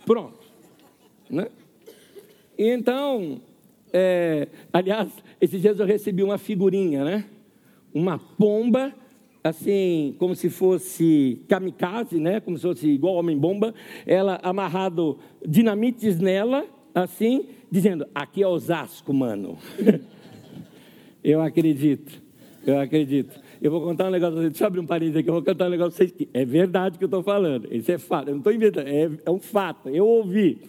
Pronto. 0.06 0.42
Né? 1.30 1.48
Então, 2.58 3.40
é, 3.94 4.50
aliás, 4.74 5.10
esses 5.40 5.62
dias 5.62 5.80
eu 5.80 5.86
recebi 5.86 6.22
uma 6.22 6.38
figurinha, 6.38 7.06
né? 7.06 7.26
Uma 7.94 8.20
pomba, 8.20 8.94
assim, 9.42 10.14
como 10.20 10.36
se 10.36 10.50
fosse 10.50 11.42
kamikaze, 11.48 12.20
né? 12.20 12.42
Como 12.42 12.58
se 12.58 12.64
fosse 12.64 12.90
igual 12.90 13.16
homem-bomba. 13.16 13.74
Ela 14.06 14.38
amarrado 14.44 15.18
dinamites 15.48 16.20
nela, 16.20 16.66
assim, 16.94 17.46
dizendo: 17.72 18.06
Aqui 18.14 18.44
é 18.44 18.48
Osasco, 18.48 19.14
mano. 19.14 19.58
eu 21.24 21.40
acredito. 21.40 22.31
Eu 22.66 22.80
acredito. 22.80 23.40
Eu 23.62 23.72
vou 23.72 23.82
contar 23.82 24.08
um 24.08 24.12
negócio. 24.12 24.40
Deixa 24.40 24.64
eu 24.64 24.68
abrir 24.68 24.80
um 24.80 24.86
parênteses 24.86 25.18
aqui. 25.18 25.30
Eu 25.30 25.34
vou 25.34 25.44
contar 25.44 25.68
um 25.68 25.70
negócio 25.70 25.92
vocês. 25.92 26.14
É 26.34 26.46
verdade 26.46 26.98
que 26.98 27.04
eu 27.04 27.08
estou 27.08 27.24
falando. 27.24 27.68
Isso 27.74 27.92
é 27.92 27.98
fato. 27.98 28.28
Eu 28.28 28.34
não 28.34 28.40
estou 28.40 28.54
inventando. 28.54 28.88
É, 28.88 29.10
é 29.26 29.32
um 29.32 29.40
fato. 29.40 29.90
Eu 29.90 30.06
ouvi. 30.06 30.60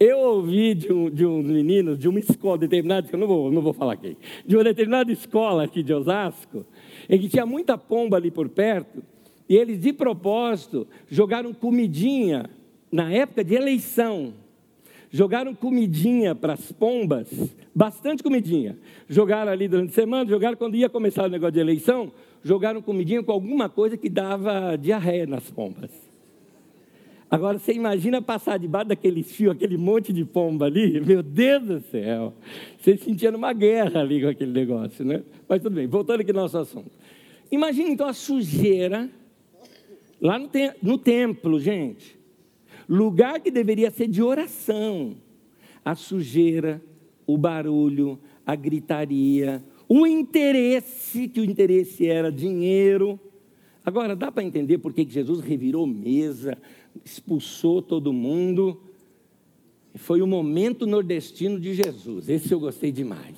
Eu 0.00 0.18
ouvi 0.20 0.74
de 0.74 0.92
um, 0.92 1.10
de 1.10 1.26
um 1.26 1.42
menino, 1.42 1.96
de 1.96 2.08
uma 2.08 2.20
escola 2.20 2.56
determinada, 2.56 3.08
que 3.08 3.14
eu 3.14 3.18
não 3.18 3.26
vou, 3.26 3.50
não 3.50 3.60
vou 3.60 3.72
falar 3.72 3.96
quem, 3.96 4.16
de 4.46 4.54
uma 4.54 4.62
determinada 4.62 5.10
escola 5.10 5.64
aqui 5.64 5.82
de 5.82 5.92
Osasco, 5.92 6.64
em 7.10 7.18
que 7.18 7.28
tinha 7.28 7.44
muita 7.44 7.76
pomba 7.76 8.16
ali 8.16 8.30
por 8.30 8.48
perto, 8.48 9.02
e 9.48 9.56
eles, 9.56 9.80
de 9.80 9.92
propósito, 9.92 10.86
jogaram 11.08 11.52
comidinha 11.52 12.48
na 12.92 13.12
época 13.12 13.42
de 13.42 13.56
eleição. 13.56 14.34
Jogaram 15.10 15.54
comidinha 15.54 16.34
para 16.34 16.52
as 16.52 16.70
pombas, 16.70 17.28
bastante 17.74 18.22
comidinha. 18.22 18.76
Jogaram 19.08 19.50
ali 19.50 19.66
durante 19.66 19.90
a 19.90 19.94
semana, 19.94 20.28
jogaram 20.28 20.56
quando 20.56 20.76
ia 20.76 20.88
começar 20.88 21.24
o 21.24 21.28
negócio 21.28 21.52
de 21.52 21.60
eleição, 21.60 22.12
jogaram 22.42 22.82
comidinha 22.82 23.22
com 23.22 23.32
alguma 23.32 23.68
coisa 23.68 23.96
que 23.96 24.08
dava 24.08 24.76
diarreia 24.76 25.26
nas 25.26 25.50
pombas. 25.50 25.90
Agora 27.30 27.58
você 27.58 27.72
imagina 27.72 28.22
passar 28.22 28.58
debaixo 28.58 28.88
daquele 28.88 29.22
fio, 29.22 29.50
aquele 29.50 29.76
monte 29.76 30.12
de 30.12 30.24
pomba 30.24 30.66
ali, 30.66 30.98
meu 31.00 31.22
Deus 31.22 31.62
do 31.62 31.80
céu. 31.80 32.32
Você 32.78 32.96
sentia 32.96 33.30
uma 33.30 33.52
guerra 33.52 34.00
ali 34.00 34.22
com 34.22 34.28
aquele 34.28 34.52
negócio, 34.52 35.04
né? 35.04 35.22
Mas 35.46 35.62
tudo 35.62 35.74
bem, 35.74 35.86
voltando 35.86 36.20
aqui 36.20 36.30
ao 36.30 36.36
nosso 36.36 36.56
assunto. 36.56 36.90
Imagina 37.50 37.90
então 37.90 38.06
a 38.06 38.14
sujeira 38.14 39.10
lá 40.20 40.38
no, 40.38 40.48
te 40.48 40.72
no 40.82 40.98
templo, 40.98 41.60
gente. 41.60 42.17
Lugar 42.88 43.40
que 43.40 43.50
deveria 43.50 43.90
ser 43.90 44.08
de 44.08 44.22
oração. 44.22 45.16
A 45.84 45.94
sujeira, 45.94 46.82
o 47.26 47.36
barulho, 47.36 48.18
a 48.46 48.54
gritaria, 48.54 49.62
o 49.88 50.06
interesse, 50.06 51.28
que 51.28 51.40
o 51.40 51.44
interesse 51.44 52.06
era 52.06 52.32
dinheiro. 52.32 53.20
Agora, 53.84 54.16
dá 54.16 54.32
para 54.32 54.44
entender 54.44 54.78
por 54.78 54.92
que 54.92 55.06
Jesus 55.08 55.40
revirou 55.40 55.86
mesa, 55.86 56.56
expulsou 57.04 57.80
todo 57.82 58.12
mundo. 58.12 58.80
Foi 59.94 60.20
o 60.20 60.26
momento 60.26 60.86
nordestino 60.86 61.58
de 61.58 61.74
Jesus. 61.74 62.28
Esse 62.28 62.52
eu 62.52 62.60
gostei 62.60 62.92
demais. 62.92 63.36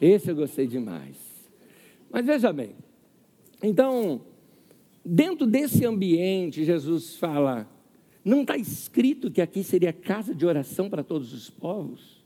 Esse 0.00 0.30
eu 0.30 0.36
gostei 0.36 0.66
demais. 0.66 1.16
Mas 2.10 2.24
veja 2.24 2.52
bem. 2.52 2.70
Então, 3.62 4.20
dentro 5.04 5.46
desse 5.46 5.84
ambiente, 5.84 6.64
Jesus 6.64 7.16
fala: 7.16 7.68
não 8.26 8.40
está 8.40 8.56
escrito 8.56 9.30
que 9.30 9.40
aqui 9.40 9.62
seria 9.62 9.92
casa 9.92 10.34
de 10.34 10.44
oração 10.44 10.90
para 10.90 11.04
todos 11.04 11.32
os 11.32 11.48
povos? 11.48 12.20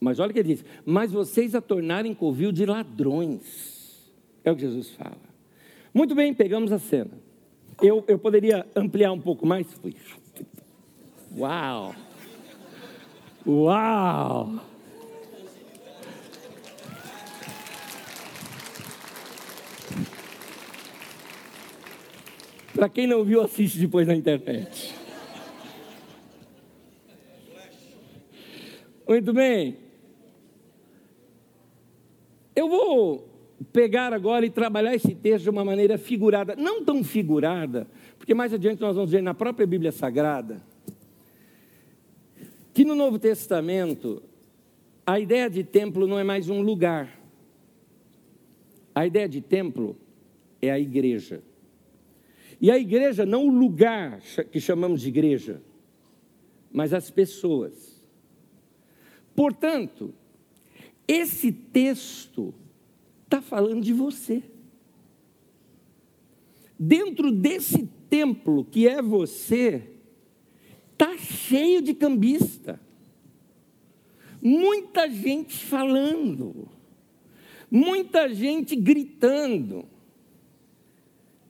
Mas 0.00 0.18
olha 0.18 0.30
o 0.30 0.32
que 0.32 0.38
ele 0.38 0.54
diz: 0.54 0.64
mas 0.86 1.12
vocês 1.12 1.54
a 1.54 1.60
tornarem 1.60 2.14
covil 2.14 2.50
de 2.50 2.64
ladrões. 2.64 4.10
É 4.42 4.50
o 4.50 4.56
que 4.56 4.62
Jesus 4.62 4.90
fala. 4.92 5.18
Muito 5.92 6.14
bem, 6.14 6.32
pegamos 6.32 6.72
a 6.72 6.78
cena. 6.78 7.10
Eu, 7.82 8.02
eu 8.08 8.18
poderia 8.18 8.66
ampliar 8.74 9.12
um 9.12 9.20
pouco 9.20 9.46
mais? 9.46 9.66
Uau! 11.36 11.94
Uau! 13.46 14.75
Para 22.76 22.90
quem 22.90 23.06
não 23.06 23.24
viu, 23.24 23.40
assiste 23.40 23.78
depois 23.78 24.06
na 24.06 24.14
internet. 24.14 24.94
Muito 29.08 29.32
bem. 29.32 29.78
Eu 32.54 32.68
vou 32.68 33.26
pegar 33.72 34.12
agora 34.12 34.44
e 34.44 34.50
trabalhar 34.50 34.94
esse 34.94 35.14
texto 35.14 35.44
de 35.44 35.50
uma 35.50 35.64
maneira 35.64 35.96
figurada, 35.96 36.54
não 36.54 36.84
tão 36.84 37.02
figurada, 37.02 37.86
porque 38.18 38.34
mais 38.34 38.52
adiante 38.52 38.80
nós 38.80 38.94
vamos 38.94 39.10
ver 39.10 39.22
na 39.22 39.32
própria 39.32 39.66
Bíblia 39.66 39.90
Sagrada 39.90 40.62
que 42.76 42.84
no 42.84 42.94
Novo 42.94 43.18
Testamento 43.18 44.22
a 45.06 45.18
ideia 45.18 45.48
de 45.48 45.64
templo 45.64 46.06
não 46.06 46.18
é 46.18 46.24
mais 46.24 46.50
um 46.50 46.60
lugar. 46.60 47.08
A 48.94 49.06
ideia 49.06 49.26
de 49.26 49.40
templo 49.40 49.96
é 50.60 50.70
a 50.70 50.78
igreja. 50.78 51.42
E 52.60 52.70
a 52.70 52.78
igreja 52.78 53.26
não 53.26 53.46
o 53.46 53.50
lugar 53.50 54.20
que 54.50 54.60
chamamos 54.60 55.02
de 55.02 55.08
igreja, 55.08 55.62
mas 56.72 56.92
as 56.92 57.10
pessoas. 57.10 58.02
Portanto, 59.34 60.14
esse 61.06 61.52
texto 61.52 62.54
está 63.24 63.42
falando 63.42 63.82
de 63.82 63.92
você. 63.92 64.42
Dentro 66.78 67.30
desse 67.30 67.86
templo 68.08 68.64
que 68.64 68.88
é 68.88 69.02
você, 69.02 69.90
está 70.92 71.16
cheio 71.18 71.82
de 71.82 71.94
cambista. 71.94 72.80
Muita 74.40 75.10
gente 75.10 75.64
falando, 75.64 76.68
muita 77.70 78.32
gente 78.32 78.76
gritando. 78.76 79.86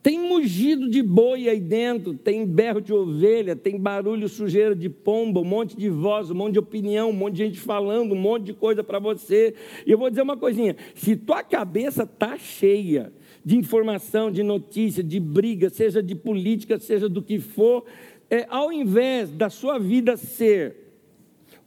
Tem 0.07 0.17
mugido 0.17 0.89
de 0.89 1.03
boi 1.03 1.49
aí 1.49 1.59
dentro, 1.59 2.13
tem 2.13 2.45
berro 2.45 2.79
de 2.79 2.93
ovelha, 2.93 3.57
tem 3.57 3.77
barulho, 3.77 4.29
sujeira 4.29 4.73
de 4.73 4.87
pomba, 4.87 5.41
um 5.41 5.43
monte 5.43 5.75
de 5.75 5.89
voz, 5.89 6.31
um 6.31 6.33
monte 6.33 6.53
de 6.53 6.59
opinião, 6.59 7.09
um 7.09 7.13
monte 7.13 7.33
de 7.33 7.43
gente 7.43 7.59
falando, 7.59 8.13
um 8.13 8.17
monte 8.17 8.45
de 8.45 8.53
coisa 8.53 8.81
para 8.81 8.99
você. 8.99 9.53
E 9.85 9.91
eu 9.91 9.97
vou 9.97 10.09
dizer 10.09 10.21
uma 10.21 10.37
coisinha: 10.37 10.77
se 10.95 11.17
tua 11.17 11.43
cabeça 11.43 12.03
está 12.03 12.37
cheia 12.37 13.11
de 13.43 13.57
informação, 13.57 14.31
de 14.31 14.43
notícia, 14.43 15.03
de 15.03 15.19
briga, 15.19 15.69
seja 15.69 16.01
de 16.01 16.15
política, 16.15 16.79
seja 16.79 17.09
do 17.09 17.21
que 17.21 17.37
for, 17.37 17.83
é, 18.29 18.45
ao 18.49 18.71
invés 18.71 19.29
da 19.29 19.49
sua 19.49 19.77
vida 19.77 20.15
ser 20.15 20.73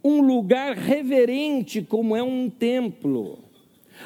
um 0.03 0.23
lugar 0.23 0.75
reverente 0.79 1.83
como 1.83 2.17
é 2.17 2.23
um 2.23 2.49
templo, 2.49 3.50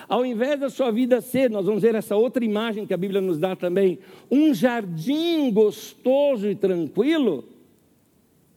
ao 0.09 0.25
invés 0.25 0.59
da 0.61 0.69
sua 0.69 0.91
vida 0.91 1.21
ser, 1.21 1.51
nós 1.51 1.67
vamos 1.67 1.83
ver 1.83 1.95
essa 1.95 2.17
outra 2.17 2.45
imagem 2.45 2.87
que 2.87 2.95
a 2.95 2.97
Bíblia 2.97 3.21
nos 3.21 3.39
dá 3.39 3.55
também, 3.57 3.99
um 4.31 4.53
jardim 4.55 5.51
gostoso 5.51 6.49
e 6.49 6.55
tranquilo, 6.55 7.45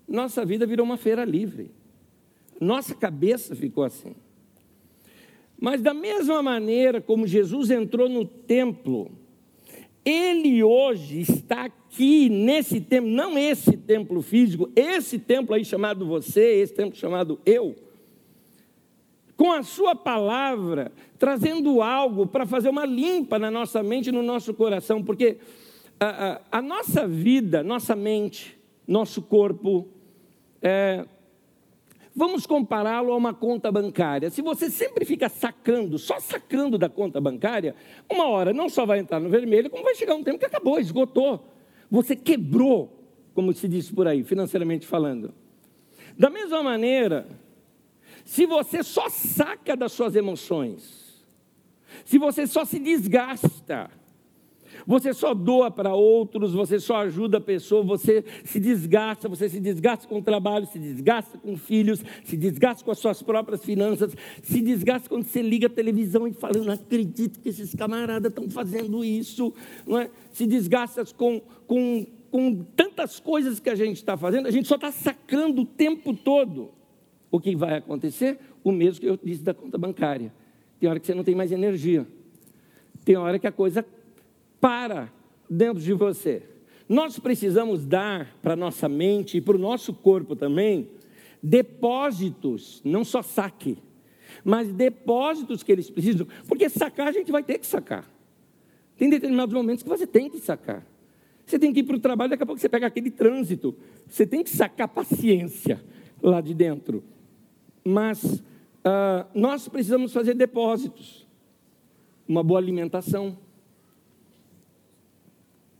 nossa 0.08 0.46
vida 0.46 0.66
virou 0.66 0.86
uma 0.86 0.98
feira 0.98 1.26
livre. 1.26 1.70
Nossa 2.60 2.96
cabeça 2.96 3.56
ficou 3.56 3.84
assim. 3.84 4.16
Mas 5.60 5.82
da 5.82 5.94
mesma 5.94 6.42
maneira 6.42 7.02
como 7.02 7.28
Jesus 7.28 7.70
entrou 7.72 8.08
no 8.08 8.24
templo, 8.26 9.12
ele 10.06 10.64
hoje 10.64 11.20
está 11.22 11.66
aqui 11.66 12.30
nesse 12.30 12.80
templo, 12.80 13.10
não 13.10 13.38
esse 13.38 13.76
templo 13.76 14.22
físico, 14.22 14.72
esse 14.76 15.20
templo 15.20 15.54
aí 15.54 15.66
chamado 15.66 16.06
você, 16.06 16.62
esse 16.62 16.74
templo 16.74 16.96
chamado 16.96 17.40
eu 17.46 17.76
com 19.38 19.52
a 19.54 19.62
Sua 19.62 19.96
palavra, 19.96 20.92
trazendo 21.20 21.82
algo 21.82 22.26
para 22.26 22.46
fazer 22.46 22.70
uma 22.70 22.86
limpa 22.86 23.38
na 23.38 23.52
nossa 23.52 23.84
mente 23.84 24.10
e 24.10 24.12
no 24.12 24.24
nosso 24.24 24.52
coração, 24.54 25.04
porque 25.04 25.38
a, 26.00 26.42
a, 26.52 26.58
a 26.58 26.62
nossa 26.62 27.08
vida, 27.08 27.64
nossa 27.64 27.96
mente, 27.96 28.58
nosso 28.88 29.22
corpo, 29.22 29.88
é, 30.62 31.06
vamos 32.16 32.48
compará-lo 32.48 33.14
a 33.14 33.16
uma 33.16 33.34
conta 33.34 33.72
bancária. 33.72 34.32
Se 34.32 34.42
você 34.42 34.72
sempre 34.72 35.06
fica 35.06 35.30
sacando, 35.30 36.00
só 36.00 36.20
sacando 36.20 36.76
da 36.76 36.90
conta 36.90 37.22
bancária, 37.22 37.76
uma 38.12 38.28
hora 38.28 38.52
não 38.52 38.68
só 38.68 38.88
vai 38.88 38.98
entrar 38.98 39.20
no 39.20 39.30
vermelho, 39.30 39.70
como 39.70 39.84
vai 39.84 39.94
chegar 39.94 40.16
um 40.16 40.24
tempo 40.24 40.40
que 40.40 40.46
acabou, 40.46 40.80
esgotou. 40.80 41.46
Você 41.92 42.16
quebrou, 42.16 42.92
como 43.36 43.54
se 43.54 43.68
diz 43.68 43.92
por 43.92 44.08
aí, 44.08 44.24
financeiramente 44.24 44.88
falando. 44.88 45.32
Da 46.18 46.32
mesma 46.32 46.64
maneira, 46.64 47.28
se 48.28 48.46
você 48.46 48.84
só 48.84 49.08
saca 49.08 49.74
das 49.74 49.94
suas 49.94 50.14
emoções, 50.14 51.26
se 52.04 52.18
você 52.18 52.46
só 52.46 52.66
se 52.66 52.78
desgasta, 52.78 53.90
você 54.86 55.14
só 55.14 55.34
doa 55.34 55.72
para 55.72 55.96
outros, 55.96 56.54
você 56.54 56.78
só 56.78 56.98
ajuda 56.98 57.38
a 57.38 57.42
pessoa, 57.42 57.84
você 57.84 58.26
se 58.44 58.60
desgasta, 58.60 59.30
você 59.30 59.48
se 59.48 59.62
desgasta 59.62 60.06
com 60.10 60.20
o 60.20 60.22
trabalho, 60.22 60.66
se 60.66 60.78
desgasta 60.78 61.38
com 61.38 61.56
filhos, 61.56 62.04
se 62.26 62.36
desgasta 62.36 62.84
com 62.84 62.92
as 62.92 63.00
suas 63.00 63.24
próprias 63.24 63.64
finanças, 63.64 64.14
se 64.44 64.62
desgasta 64.62 65.08
quando 65.08 65.24
você 65.24 65.42
liga 65.42 65.68
a 65.68 65.70
televisão 65.70 66.28
e 66.28 66.34
fala, 66.34 66.58
eu 66.58 66.66
não 66.66 66.74
acredito 66.74 67.40
que 67.40 67.48
esses 67.48 67.74
camaradas 67.74 68.30
estão 68.30 68.50
fazendo 68.50 69.06
isso, 69.06 69.54
não 69.88 70.00
é? 70.00 70.10
se 70.34 70.46
desgasta 70.46 71.06
com, 71.16 71.42
com, 71.66 72.06
com 72.30 72.62
tantas 72.76 73.22
coisas 73.22 73.62
que 73.62 73.70
a 73.70 73.76
gente 73.76 73.96
está 73.96 74.18
fazendo, 74.18 74.48
a 74.48 74.52
gente 74.52 74.68
só 74.68 74.76
está 74.76 74.92
sacando 74.92 75.62
o 75.62 75.66
tempo 75.66 76.14
todo 76.14 76.76
o 77.32 77.40
que 77.40 77.56
vai 77.56 77.78
acontecer? 77.78 78.40
O 78.64 78.72
mesmo 78.72 79.02
que 79.02 79.08
eu 79.08 79.20
disse 79.22 79.44
da 79.44 79.54
conta 79.54 79.78
bancária. 79.78 80.34
Tem 80.80 80.90
hora 80.90 81.00
que 81.00 81.08
você 81.08 81.14
não 81.14 81.24
tem 81.24 81.36
mais 81.36 81.52
energia. 81.52 82.08
Tem 83.04 83.16
hora 83.16 83.40
que 83.40 83.48
a 83.48 83.52
coisa 83.52 83.86
para 84.60 85.12
dentro 85.50 85.82
de 85.82 85.94
você. 85.94 86.44
Nós 86.88 87.20
precisamos 87.20 87.86
dar 87.86 88.36
para 88.42 88.54
a 88.54 88.56
nossa 88.56 88.88
mente 88.88 89.38
e 89.38 89.42
para 89.42 89.56
o 89.56 89.60
nosso 89.60 89.94
corpo 89.94 90.36
também 90.36 90.90
depósitos, 91.42 92.82
não 92.84 93.04
só 93.04 93.22
saque, 93.22 93.78
mas 94.44 94.72
depósitos 94.72 95.64
que 95.64 95.72
eles 95.72 95.90
precisam, 95.90 96.28
porque 96.48 96.68
sacar 96.70 97.08
a 97.08 97.12
gente 97.12 97.32
vai 97.32 97.44
ter 97.44 97.58
que 97.60 97.66
sacar. 97.66 98.10
Tem 98.98 99.10
determinados 99.10 99.54
momentos 99.54 99.84
que 99.84 99.90
você 99.90 100.08
tem 100.08 100.30
que 100.30 100.40
sacar. 100.40 100.86
Você 101.46 101.58
tem 101.58 101.72
que 101.72 101.80
ir 101.80 101.84
para 101.84 101.96
o 101.96 102.00
trabalho, 102.00 102.32
daqui 102.32 102.44
a 102.44 102.46
pouco 102.46 102.60
você 102.60 102.68
pega 102.68 102.88
aquele 102.88 103.12
trânsito. 103.12 103.76
Você 104.08 104.26
tem 104.26 104.44
que 104.44 104.50
sacar 104.50 104.88
paciência 104.88 105.82
lá 106.22 106.42
de 106.42 106.54
dentro. 106.54 107.04
Mas 107.88 108.24
uh, 108.24 109.26
nós 109.34 109.68
precisamos 109.70 110.12
fazer 110.12 110.34
depósitos, 110.34 111.26
uma 112.28 112.44
boa 112.44 112.60
alimentação. 112.60 113.38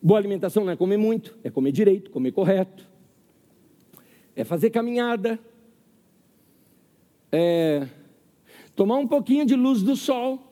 Boa 0.02 0.18
alimentação 0.18 0.64
não 0.64 0.72
é 0.72 0.76
comer 0.78 0.96
muito, 0.96 1.38
é 1.44 1.50
comer 1.50 1.74
direito, 1.74 2.10
comer 2.10 2.32
correto, 2.32 2.88
é 4.36 4.46
fazer 4.46 4.70
caminhada, 4.70 5.38
é 7.30 7.88
tomar 8.74 8.98
um 8.98 9.08
pouquinho 9.08 9.46
de 9.46 9.56
luz 9.56 9.84
do 9.84 9.98
sol. 9.98 10.44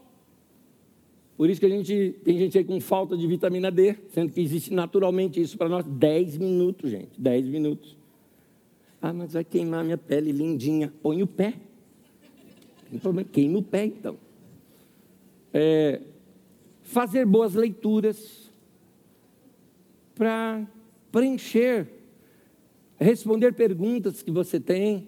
Por 1.37 1.49
isso 1.49 1.59
que 1.59 1.67
a 1.67 1.69
gente 1.69 2.15
tem 2.23 2.37
gente 2.37 2.57
aí 2.57 2.65
com 2.65 2.81
falta 2.81 3.15
de 3.15 3.25
vitamina 3.27 3.71
D, 3.71 3.95
sendo 4.09 4.33
que 4.33 4.41
existe 4.41 4.73
naturalmente 4.73 5.39
isso 5.39 5.57
para 5.57 5.69
nós. 5.69 5.85
10 5.85 6.37
minutos, 6.37 6.91
gente, 6.91 7.19
10 7.19 7.47
minutos. 7.47 7.95
Ah, 9.07 9.13
mas 9.13 9.33
vai 9.33 9.43
queimar 9.43 9.83
minha 9.83 9.99
pele 9.99 10.31
lindinha. 10.31 10.91
Põe 11.03 11.21
o 11.21 11.27
pé. 11.27 11.53
Queima 13.31 13.59
o 13.59 13.61
pé 13.61 13.85
então. 13.85 14.17
É, 15.53 16.01
fazer 16.81 17.23
boas 17.23 17.53
leituras 17.53 18.51
para 20.15 20.65
preencher, 21.11 21.87
responder 22.97 23.53
perguntas 23.53 24.23
que 24.23 24.31
você 24.31 24.59
tem, 24.59 25.07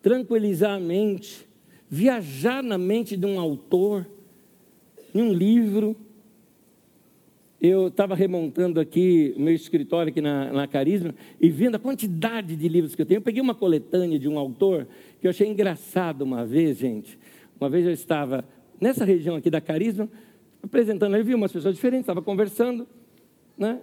tranquilizar 0.00 0.76
a 0.76 0.80
mente, 0.80 1.44
viajar 1.90 2.62
na 2.62 2.78
mente 2.78 3.16
de 3.16 3.26
um 3.26 3.40
autor, 3.40 4.06
em 5.12 5.22
um 5.22 5.32
livro. 5.32 5.96
Eu 7.60 7.88
estava 7.88 8.14
remontando 8.14 8.78
aqui 8.78 9.34
meu 9.36 9.52
escritório 9.52 10.10
aqui 10.10 10.20
na, 10.20 10.52
na 10.52 10.68
Carisma 10.68 11.12
e 11.40 11.48
vendo 11.50 11.74
a 11.74 11.78
quantidade 11.78 12.54
de 12.54 12.68
livros 12.68 12.94
que 12.94 13.02
eu 13.02 13.06
tenho. 13.06 13.18
Eu 13.18 13.22
peguei 13.22 13.42
uma 13.42 13.54
coletânea 13.54 14.16
de 14.16 14.28
um 14.28 14.38
autor 14.38 14.86
que 15.20 15.26
eu 15.26 15.30
achei 15.30 15.48
engraçado 15.48 16.22
uma 16.22 16.46
vez, 16.46 16.78
gente. 16.78 17.18
Uma 17.60 17.68
vez 17.68 17.84
eu 17.84 17.92
estava 17.92 18.44
nessa 18.80 19.04
região 19.04 19.34
aqui 19.34 19.50
da 19.50 19.60
Carisma, 19.60 20.08
apresentando, 20.62 21.16
eu 21.16 21.24
vi 21.24 21.34
umas 21.34 21.50
pessoas 21.50 21.74
diferentes, 21.74 22.04
estava 22.04 22.22
conversando, 22.22 22.86
né? 23.56 23.80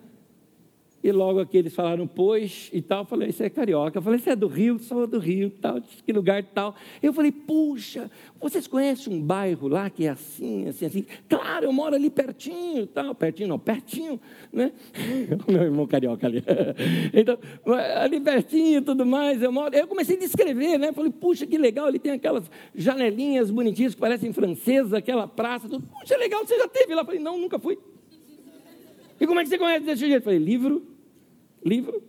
E 1.06 1.12
logo 1.12 1.40
aqui 1.40 1.58
eles 1.60 1.76
falaram, 1.76 2.08
pois, 2.08 2.68
e 2.74 2.82
tal. 2.82 3.02
Eu 3.02 3.06
falei, 3.06 3.30
isso 3.30 3.44
é 3.44 3.48
carioca. 3.48 4.00
Eu 4.00 4.02
falei, 4.02 4.18
você 4.18 4.32
é 4.32 4.36
do 4.36 4.48
Rio? 4.48 4.80
Sou 4.80 5.06
do 5.06 5.20
Rio, 5.20 5.52
tal, 5.52 5.80
que 5.80 6.12
lugar 6.12 6.44
tal. 6.44 6.74
Eu 7.00 7.14
falei, 7.14 7.32
puxa, 7.32 8.10
vocês 8.42 8.66
conhecem 8.66 9.14
um 9.14 9.22
bairro 9.22 9.68
lá 9.68 9.88
que 9.88 10.08
é 10.08 10.10
assim, 10.10 10.68
assim, 10.68 10.86
assim? 10.88 11.06
Claro, 11.30 11.66
eu 11.66 11.72
moro 11.72 11.94
ali 11.94 12.10
pertinho, 12.10 12.88
tal. 12.88 13.14
Pertinho 13.14 13.50
não, 13.50 13.60
pertinho, 13.60 14.20
né? 14.52 14.72
O 15.48 15.52
meu 15.52 15.62
irmão 15.62 15.86
carioca 15.86 16.26
ali. 16.26 16.44
Então, 17.14 17.38
ali 18.02 18.20
pertinho 18.20 18.80
e 18.80 18.82
tudo 18.82 19.06
mais, 19.06 19.44
eu 19.44 19.52
moro. 19.52 19.76
Eu 19.76 19.88
comecei 19.88 20.16
a 20.16 20.20
descrever, 20.20 20.80
né? 20.80 20.92
Falei, 20.92 21.12
puxa, 21.12 21.46
que 21.46 21.56
legal, 21.56 21.88
ele 21.88 22.00
tem 22.00 22.14
aquelas 22.14 22.50
janelinhas 22.74 23.52
bonitinhas 23.52 23.94
que 23.94 24.02
parecem 24.02 24.34
francesas, 24.34 24.92
aquela 24.92 25.28
praça, 25.28 25.70
tudo. 25.70 25.86
Puxa, 25.86 26.18
legal, 26.18 26.44
você 26.44 26.58
já 26.58 26.68
teve 26.68 26.96
lá? 26.96 27.02
Eu 27.02 27.06
falei, 27.06 27.22
não, 27.22 27.38
nunca 27.38 27.60
fui. 27.60 27.78
E 29.22 29.28
como 29.28 29.40
é 29.40 29.44
que 29.44 29.50
você 29.50 29.60
conhece 29.60 29.86
desse 29.86 30.00
jeito? 30.00 30.16
Eu 30.16 30.22
falei, 30.24 30.40
livro 30.40 30.95
livro. 31.66 32.02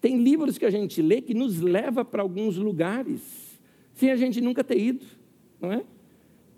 Tem 0.00 0.22
livros 0.22 0.58
que 0.58 0.66
a 0.66 0.70
gente 0.70 1.00
lê 1.00 1.20
que 1.20 1.32
nos 1.32 1.60
leva 1.60 2.04
para 2.04 2.22
alguns 2.22 2.58
lugares, 2.58 3.58
sem 3.94 4.10
a 4.10 4.16
gente 4.16 4.40
nunca 4.40 4.62
ter 4.62 4.78
ido, 4.78 5.06
não 5.60 5.72
é? 5.72 5.82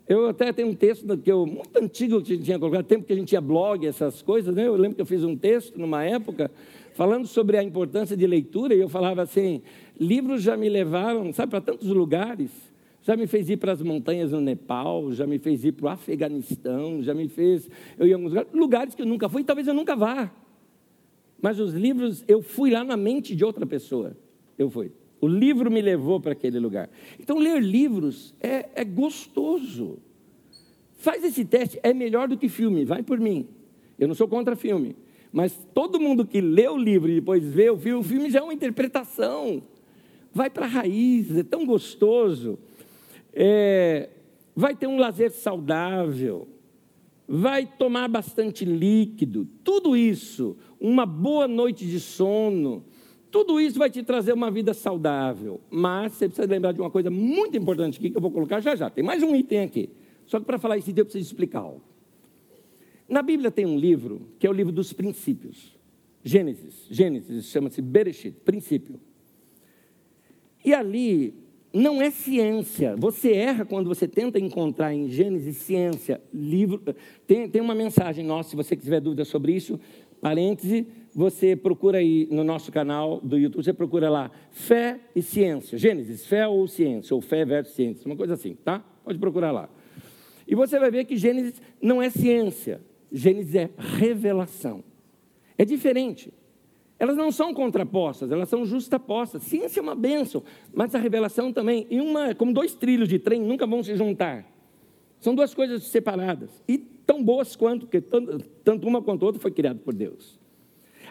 Eu 0.09 0.29
até 0.29 0.53
tenho 0.53 0.69
um 0.69 0.75
texto 0.75 1.17
que 1.19 1.31
eu, 1.31 1.45
muito 1.47 1.77
antigo 1.77 2.23
que 2.23 2.33
a 2.33 2.37
gente 2.37 2.45
tinha 2.45 2.59
colocado, 2.59 2.85
tempo 2.85 3.05
que 3.05 3.13
a 3.13 3.17
gente 3.17 3.29
tinha 3.29 3.41
blog, 3.41 3.85
essas 3.87 4.23
coisas, 4.23 4.55
né? 4.55 4.67
Eu 4.67 4.77
lembro 4.77 4.95
que 4.95 5.03
eu 5.03 5.07
fiz 5.07 5.25
um 5.25 5.37
texto 5.37 5.79
numa 5.79 6.05
época 6.05 6.51
falando 6.95 7.27
sobre 7.27 7.57
a 7.57 7.63
importância 7.63 8.17
de 8.17 8.27
leitura, 8.27 8.75
e 8.75 8.81
eu 8.81 8.89
falava 8.89 9.23
assim: 9.23 9.63
livros 9.99 10.43
já 10.43 10.57
me 10.57 10.69
levaram, 10.69 11.33
sabe, 11.33 11.51
para 11.51 11.61
tantos 11.61 11.89
lugares. 11.89 12.51
Já 13.03 13.17
me 13.17 13.29
fez 13.29 13.49
ir 13.49 13.57
para 13.59 13.71
as 13.71 13.81
montanhas 13.81 14.33
no 14.33 14.41
Nepal, 14.41 15.13
já 15.13 15.27
me 15.29 15.39
fez 15.39 15.65
ir 15.65 15.73
para 15.73 15.87
o 15.87 15.89
Afeganistão, 15.89 17.01
já 17.03 17.15
me 17.15 17.29
fez 17.29 17.71
eu 17.97 18.05
ia 18.05 18.13
em 18.13 18.15
alguns 18.15 18.33
lugares, 18.33 18.53
lugares 18.53 18.95
que 18.97 19.03
eu 19.03 19.07
nunca 19.07 19.29
fui, 19.29 19.45
talvez 19.45 19.69
eu 19.69 19.75
nunca 19.75 19.95
vá. 19.95 20.29
Mas 21.41 21.61
os 21.61 21.75
livros, 21.75 22.25
eu 22.27 22.43
fui 22.43 22.71
lá 22.71 22.83
na 22.83 22.97
mente 22.97 23.35
de 23.35 23.45
outra 23.45 23.67
pessoa. 23.67 24.17
Eu 24.59 24.71
fui. 24.71 24.91
O 25.21 25.29
livro 25.29 25.71
me 25.71 25.81
levou 25.81 26.21
para 26.21 26.33
aquele 26.33 26.59
lugar. 26.59 26.91
Então, 27.19 27.39
ler 27.39 27.63
livros 27.63 28.35
é, 28.41 28.69
é 28.75 28.85
gostoso. 28.85 29.99
Faz 30.97 31.23
esse 31.25 31.45
teste, 31.45 31.79
é 31.83 31.93
melhor 31.93 32.29
do 32.29 32.37
que 32.37 32.49
filme, 32.49 32.85
vai 32.85 33.03
por 33.03 33.19
mim. 33.19 33.47
Eu 33.99 34.09
não 34.09 34.15
sou 34.15 34.29
contra 34.29 34.57
filme. 34.57 34.97
Mas 35.33 35.59
todo 35.75 36.01
mundo 36.01 36.27
que 36.27 36.41
lê 36.41 36.69
o 36.69 36.77
livro 36.77 37.11
e 37.11 37.17
depois 37.17 37.45
vê 37.45 37.71
o 37.71 37.77
filme, 37.77 38.01
o 38.01 38.03
filme 38.03 38.31
já 38.31 38.41
é 38.41 38.43
uma 38.43 38.55
interpretação. 38.55 39.63
Vai 40.33 40.49
para 40.51 40.67
a 40.67 40.69
raiz, 40.69 41.37
é 41.37 41.43
tão 41.43 41.67
gostoso. 41.67 42.59
É, 43.33 44.09
vai 44.55 44.75
ter 44.75 44.87
um 44.87 44.99
lazer 44.99 45.31
saudável 45.31 46.49
vai 47.29 47.67
tomar 47.67 48.09
bastante 48.09 48.65
líquido, 48.65 49.47
tudo 49.65 49.97
isso, 49.97 50.57
uma 50.81 51.05
boa 51.05 51.49
noite 51.49 51.87
de 51.87 51.99
sono, 51.99 52.85
tudo 53.31 53.61
isso 53.61 53.79
vai 53.79 53.91
te 53.91 54.03
trazer 54.03 54.33
uma 54.33 54.51
vida 54.51 54.73
saudável. 54.73 55.61
Mas 55.71 56.13
você 56.13 56.29
precisa 56.29 56.49
lembrar 56.49 56.73
de 56.73 56.81
uma 56.81 56.91
coisa 56.91 57.11
muito 57.11 57.57
importante 57.57 57.99
aqui 57.99 58.11
que 58.11 58.17
eu 58.17 58.21
vou 58.21 58.31
colocar 58.31 58.61
já 58.61 58.75
já. 58.77 58.89
Tem 58.89 59.05
mais 59.05 59.23
um 59.23 59.35
item 59.35 59.61
aqui. 59.61 59.91
Só 60.27 60.39
que 60.39 60.47
para 60.47 60.59
falar 60.59 60.79
isso, 60.79 60.91
eu 60.91 61.05
preciso 61.05 61.27
explicar 61.27 61.61
algo. 61.61 61.83
Na 63.09 63.23
Bíblia 63.23 63.51
tem 63.51 63.67
um 63.67 63.79
livro 63.79 64.29
que 64.39 64.47
é 64.47 64.51
o 64.51 64.53
livro 64.53 64.73
dos 64.73 64.93
princípios. 64.93 65.77
Gênesis. 66.25 66.87
Gênesis 66.91 67.47
chama-se 67.47 67.81
Bereshit, 67.81 68.37
princípio. 68.45 68.99
E 70.65 70.75
ali 70.75 71.35
não 71.77 72.01
é 72.01 72.11
ciência. 72.11 72.97
Você 72.97 73.33
erra 73.33 73.67
quando 73.67 73.87
você 73.87 74.09
tenta 74.09 74.39
encontrar 74.39 74.95
em 74.95 75.11
Gênesis 75.11 75.59
ciência, 75.59 76.21
livro. 76.33 76.81
Tem, 77.27 77.49
tem 77.49 77.61
uma 77.61 77.75
mensagem 77.75 78.25
nossa, 78.25 78.51
se 78.51 78.57
você 78.57 78.75
tiver 78.75 78.99
dúvida 78.99 79.27
sobre 79.27 79.53
isso, 79.53 79.79
parêntese, 80.19 80.87
você 81.15 81.55
procura 81.55 81.99
aí 81.99 82.27
no 82.31 82.43
nosso 82.43 82.73
canal 82.73 83.21
do 83.21 83.37
YouTube, 83.37 83.63
você 83.63 83.75
procura 83.75 84.09
lá 84.09 84.31
fé 84.51 84.99
e 85.15 85.21
ciência. 85.21 85.77
Gênesis, 85.77 86.25
fé 86.25 86.49
ou 86.49 86.67
ciência, 86.67 87.15
ou 87.15 87.21
fé 87.21 87.45
versus 87.45 87.75
ciência, 87.75 88.07
uma 88.07 88.17
coisa 88.17 88.33
assim, 88.33 88.55
tá? 88.55 88.83
Pode 89.05 89.19
procurar 89.19 89.53
lá. 89.53 89.69
E 90.49 90.55
você 90.55 90.79
vai 90.79 90.91
ver 90.91 91.05
que 91.05 91.17
Gênesis 91.17 91.61
não 91.81 92.01
é 92.01 92.09
ciência, 92.09 92.81
Gênesis 93.13 93.55
é 93.55 93.71
revelação. 93.77 94.83
É 95.59 95.65
diferente. 95.65 96.33
Elas 96.99 97.17
não 97.17 97.31
são 97.31 97.53
contrapostas, 97.53 98.31
elas 98.31 98.49
são 98.49 98.65
justapostas. 98.65 99.43
Ciência 99.43 99.81
é 99.81 99.83
uma 99.83 99.95
bênção, 99.95 100.43
mas 100.73 100.95
a 100.95 100.99
revelação 100.99 101.53
também. 101.53 101.87
E 101.91 102.01
uma, 102.01 102.35
como 102.35 102.53
dois 102.53 102.75
trilhos 102.75 103.09
de 103.09 103.19
trem, 103.19 103.41
nunca 103.41 103.67
vão 103.67 103.83
se 103.83 103.95
juntar. 103.97 104.47
São 105.21 105.35
duas 105.35 105.55
coisas 105.55 105.85
separadas. 105.85 106.51
E 106.67 106.79
tão 106.79 107.23
boas 107.23 107.55
quanto, 107.55 107.87
porque 107.87 108.01
tanto, 108.01 108.39
tanto 108.65 108.89
uma 108.89 109.03
quanto 109.03 109.25
outra 109.25 109.41
foi 109.41 109.51
criada 109.51 109.79
por 109.79 109.95
Deus. 109.95 110.39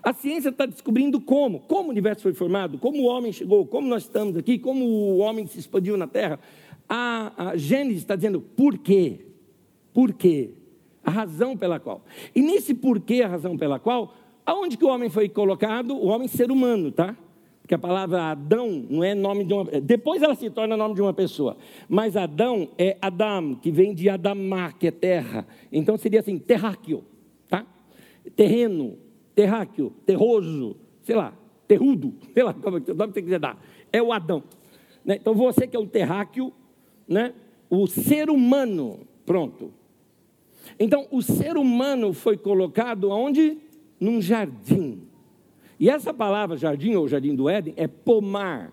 A 0.01 0.13
ciência 0.13 0.49
está 0.49 0.65
descobrindo 0.65 1.21
como, 1.21 1.61
como 1.61 1.87
o 1.87 1.91
universo 1.91 2.23
foi 2.23 2.33
formado, 2.33 2.77
como 2.77 3.01
o 3.01 3.05
homem 3.05 3.31
chegou, 3.31 3.65
como 3.65 3.87
nós 3.87 4.03
estamos 4.03 4.35
aqui, 4.35 4.59
como 4.59 4.85
o 4.85 5.17
homem 5.19 5.47
se 5.47 5.59
expandiu 5.59 5.97
na 5.97 6.07
Terra. 6.07 6.39
A, 6.87 7.49
a 7.49 7.57
Gênesis 7.57 7.99
está 7.99 8.15
dizendo 8.15 8.41
por 8.41 8.77
quê? 8.77 9.25
Por 9.93 10.13
quê? 10.13 10.51
A 11.03 11.09
razão 11.09 11.55
pela 11.55 11.79
qual. 11.79 12.03
E 12.35 12.41
nesse 12.41 12.73
porquê, 12.73 13.21
a 13.21 13.27
razão 13.27 13.57
pela 13.57 13.79
qual, 13.79 14.13
Aonde 14.45 14.77
que 14.77 14.85
o 14.85 14.89
homem 14.89 15.09
foi 15.09 15.27
colocado? 15.27 15.95
O 15.95 16.07
homem 16.07 16.27
ser 16.27 16.51
humano, 16.51 16.91
tá? 16.91 17.15
Porque 17.61 17.73
a 17.73 17.79
palavra 17.79 18.25
Adão 18.25 18.85
não 18.87 19.03
é 19.03 19.15
nome 19.15 19.43
de 19.43 19.51
uma. 19.51 19.63
Depois 19.81 20.21
ela 20.21 20.35
se 20.35 20.51
torna 20.51 20.77
nome 20.77 20.93
de 20.93 21.01
uma 21.01 21.13
pessoa. 21.13 21.57
Mas 21.89 22.15
Adão 22.15 22.69
é 22.77 22.95
Adam, 23.01 23.55
que 23.55 23.71
vem 23.71 23.93
de 23.95 24.07
Adamá, 24.07 24.71
que 24.71 24.85
é 24.85 24.91
terra. 24.91 25.47
Então 25.71 25.97
seria 25.97 26.19
assim, 26.19 26.37
terráqueo, 26.37 27.03
tá? 27.49 27.65
Terreno, 28.35 28.99
terráqueo, 29.33 29.91
terroso, 30.05 30.75
sei 31.01 31.15
lá, 31.15 31.33
terrudo, 31.67 32.13
sei 32.35 32.43
lá, 32.43 32.53
como 32.53 32.77
é 32.77 32.81
que 32.81 33.13
tem 33.13 33.25
que 33.25 33.39
dar. 33.39 33.59
É 33.91 33.99
o 33.99 34.13
Adão. 34.13 34.43
Né? 35.03 35.15
Então 35.15 35.33
você 35.33 35.65
que 35.65 35.75
é 35.75 35.79
o 35.79 35.87
terráqueo, 35.87 36.53
né? 37.07 37.33
o 37.67 37.87
ser 37.87 38.29
humano, 38.29 38.99
pronto. 39.25 39.73
Então 40.79 41.07
o 41.11 41.21
ser 41.21 41.57
humano 41.57 42.13
foi 42.13 42.37
colocado 42.37 43.11
aonde? 43.11 43.57
Num 43.99 44.21
jardim. 44.21 45.01
E 45.79 45.89
essa 45.89 46.13
palavra 46.13 46.57
jardim 46.57 46.95
ou 46.95 47.07
jardim 47.07 47.35
do 47.35 47.49
Éden 47.49 47.73
é 47.77 47.87
pomar. 47.87 48.71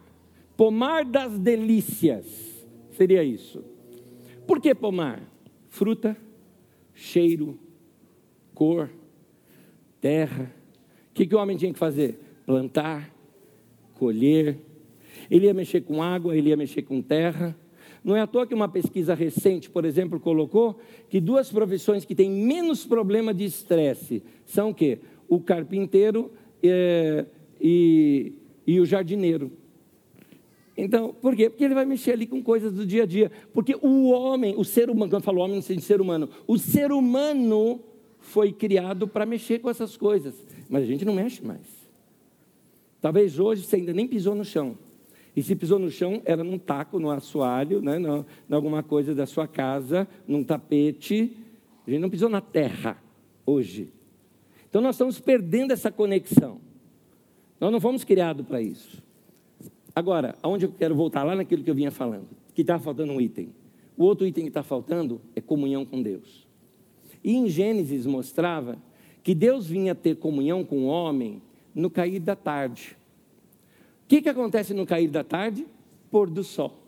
Pomar 0.57 1.05
das 1.05 1.39
delícias. 1.39 2.27
Seria 2.93 3.25
isso. 3.25 3.65
Por 4.47 4.61
que 4.61 4.75
pomar? 4.75 5.23
Fruta, 5.69 6.17
cheiro, 6.95 7.59
cor, 8.55 8.91
terra. 10.01 10.53
O 11.11 11.15
que, 11.15 11.27
que 11.27 11.35
o 11.35 11.39
homem 11.39 11.57
tinha 11.57 11.73
que 11.73 11.79
fazer? 11.79 12.19
Plantar, 12.47 13.11
colher. 13.95 14.59
Ele 15.31 15.47
ia 15.47 15.55
mexer 15.55 15.81
com 15.83 16.03
água, 16.03 16.37
ele 16.37 16.51
ia 16.51 16.57
mexer 16.57 16.83
com 16.83 17.01
terra. 17.01 17.57
Não 18.05 18.17
é 18.17 18.21
à 18.21 18.27
toa 18.27 18.47
que 18.47 18.55
uma 18.55 18.69
pesquisa 18.69 19.15
recente, 19.15 19.71
por 19.71 19.85
exemplo, 19.85 20.19
colocou 20.19 20.81
que 21.09 21.21
duas 21.21 21.51
profissões 21.51 22.05
que 22.05 22.15
têm 22.15 22.31
menos 22.31 22.85
problema 22.85 23.33
de 23.33 23.45
estresse 23.45 24.23
são 24.45 24.71
o 24.71 24.75
quê? 24.75 24.99
O 25.35 25.41
carpinteiro 25.41 26.31
é, 26.63 27.25
e, 27.59 28.35
e 28.67 28.79
o 28.79 28.85
jardineiro. 28.85 29.51
Então, 30.77 31.15
por 31.15 31.35
quê? 31.35 31.49
Porque 31.49 31.65
ele 31.65 31.75
vai 31.75 31.87
mexer 31.87 32.13
ali 32.13 32.27
com 32.27 32.43
coisas 32.43 32.71
do 32.71 32.85
dia 32.85 33.05
a 33.05 33.07
dia. 33.07 33.33
Porque 33.55 33.75
o 33.81 34.11
homem, 34.11 34.55
o 34.59 34.65
ser 34.65 34.91
humano, 34.91 35.11
quando 35.11 35.23
eu 35.23 35.25
falo 35.25 35.41
homem, 35.41 35.55
não 35.55 35.63
sei 35.63 35.77
de 35.77 35.83
ser 35.83 36.03
humano, 36.03 36.29
o 36.47 36.59
ser 36.59 36.93
humano 36.93 37.81
foi 38.19 38.53
criado 38.53 39.09
para 39.09 39.25
mexer 39.25 39.61
com 39.61 39.71
essas 39.71 39.97
coisas. 39.97 40.35
Mas 40.69 40.83
a 40.83 40.87
gente 40.87 41.03
não 41.03 41.15
mexe 41.15 41.43
mais. 41.43 41.67
Talvez 43.01 43.39
hoje 43.39 43.65
você 43.65 43.77
ainda 43.77 43.95
nem 43.95 44.07
pisou 44.07 44.35
no 44.35 44.45
chão. 44.45 44.77
E 45.35 45.43
se 45.43 45.57
pisou 45.57 45.79
no 45.79 45.91
chão, 45.91 46.21
era 46.27 46.45
num 46.45 46.59
taco, 46.59 46.99
no 46.99 47.11
assoalho, 47.11 47.81
né? 47.81 47.99
não, 47.99 48.27
em 48.51 48.55
alguma 48.55 48.83
coisa 48.83 49.15
da 49.15 49.25
sua 49.25 49.49
casa, 49.49 50.07
num 50.29 50.45
tapete. 50.45 51.35
A 51.87 51.91
gente 51.91 52.01
não 52.01 52.11
pisou 52.11 52.29
na 52.29 52.43
terra 52.43 53.03
hoje. 53.47 53.91
Então 54.73 54.81
nós 54.81 54.95
estamos 54.95 55.21
perdendo 55.21 55.71
essa 55.71 55.93
conexão. 55.93 56.59
Nós 57.61 57.71
não 57.71 57.79
fomos 57.79 58.05
criados 58.05 58.47
para 58.47 58.63
isso. 58.63 59.03
Agora, 59.95 60.35
aonde 60.43 60.65
eu 60.65 60.73
quero 60.73 60.95
voltar? 60.95 61.25
Lá 61.25 61.37
naquilo 61.37 61.63
que 61.63 61.69
eu 61.69 61.75
vinha 61.75 61.91
falando, 61.91 62.27
que 62.55 62.63
está 62.63 62.79
faltando 62.79 63.13
um 63.13 63.21
item. 63.21 63.51
O 63.99 64.05
outro 64.05 64.27
item 64.27 64.45
que 64.45 64.49
está 64.49 64.63
faltando 64.63 65.21
é 65.37 65.43
comunhão 65.43 65.85
com 65.85 66.03
Deus. 66.03 66.49
E 67.23 67.35
em 67.35 67.51
Gênesis 67.51 68.07
mostrava 68.07 68.79
que 69.23 69.35
Deus 69.35 69.67
vinha 69.67 69.95
ter 69.95 70.17
comunhão 70.17 70.65
com 70.65 70.85
o 70.85 70.87
homem 70.87 71.43
no 71.75 71.91
cair 71.91 72.19
da 72.19 72.35
tarde. 72.35 72.97
O 74.05 74.09
que, 74.09 74.23
que 74.23 74.29
acontece 74.31 74.73
no 74.73 74.87
cair 74.87 75.11
da 75.11 75.23
tarde? 75.23 75.67
Pôr 76.11 76.31
do 76.31 76.43
sol. 76.43 76.79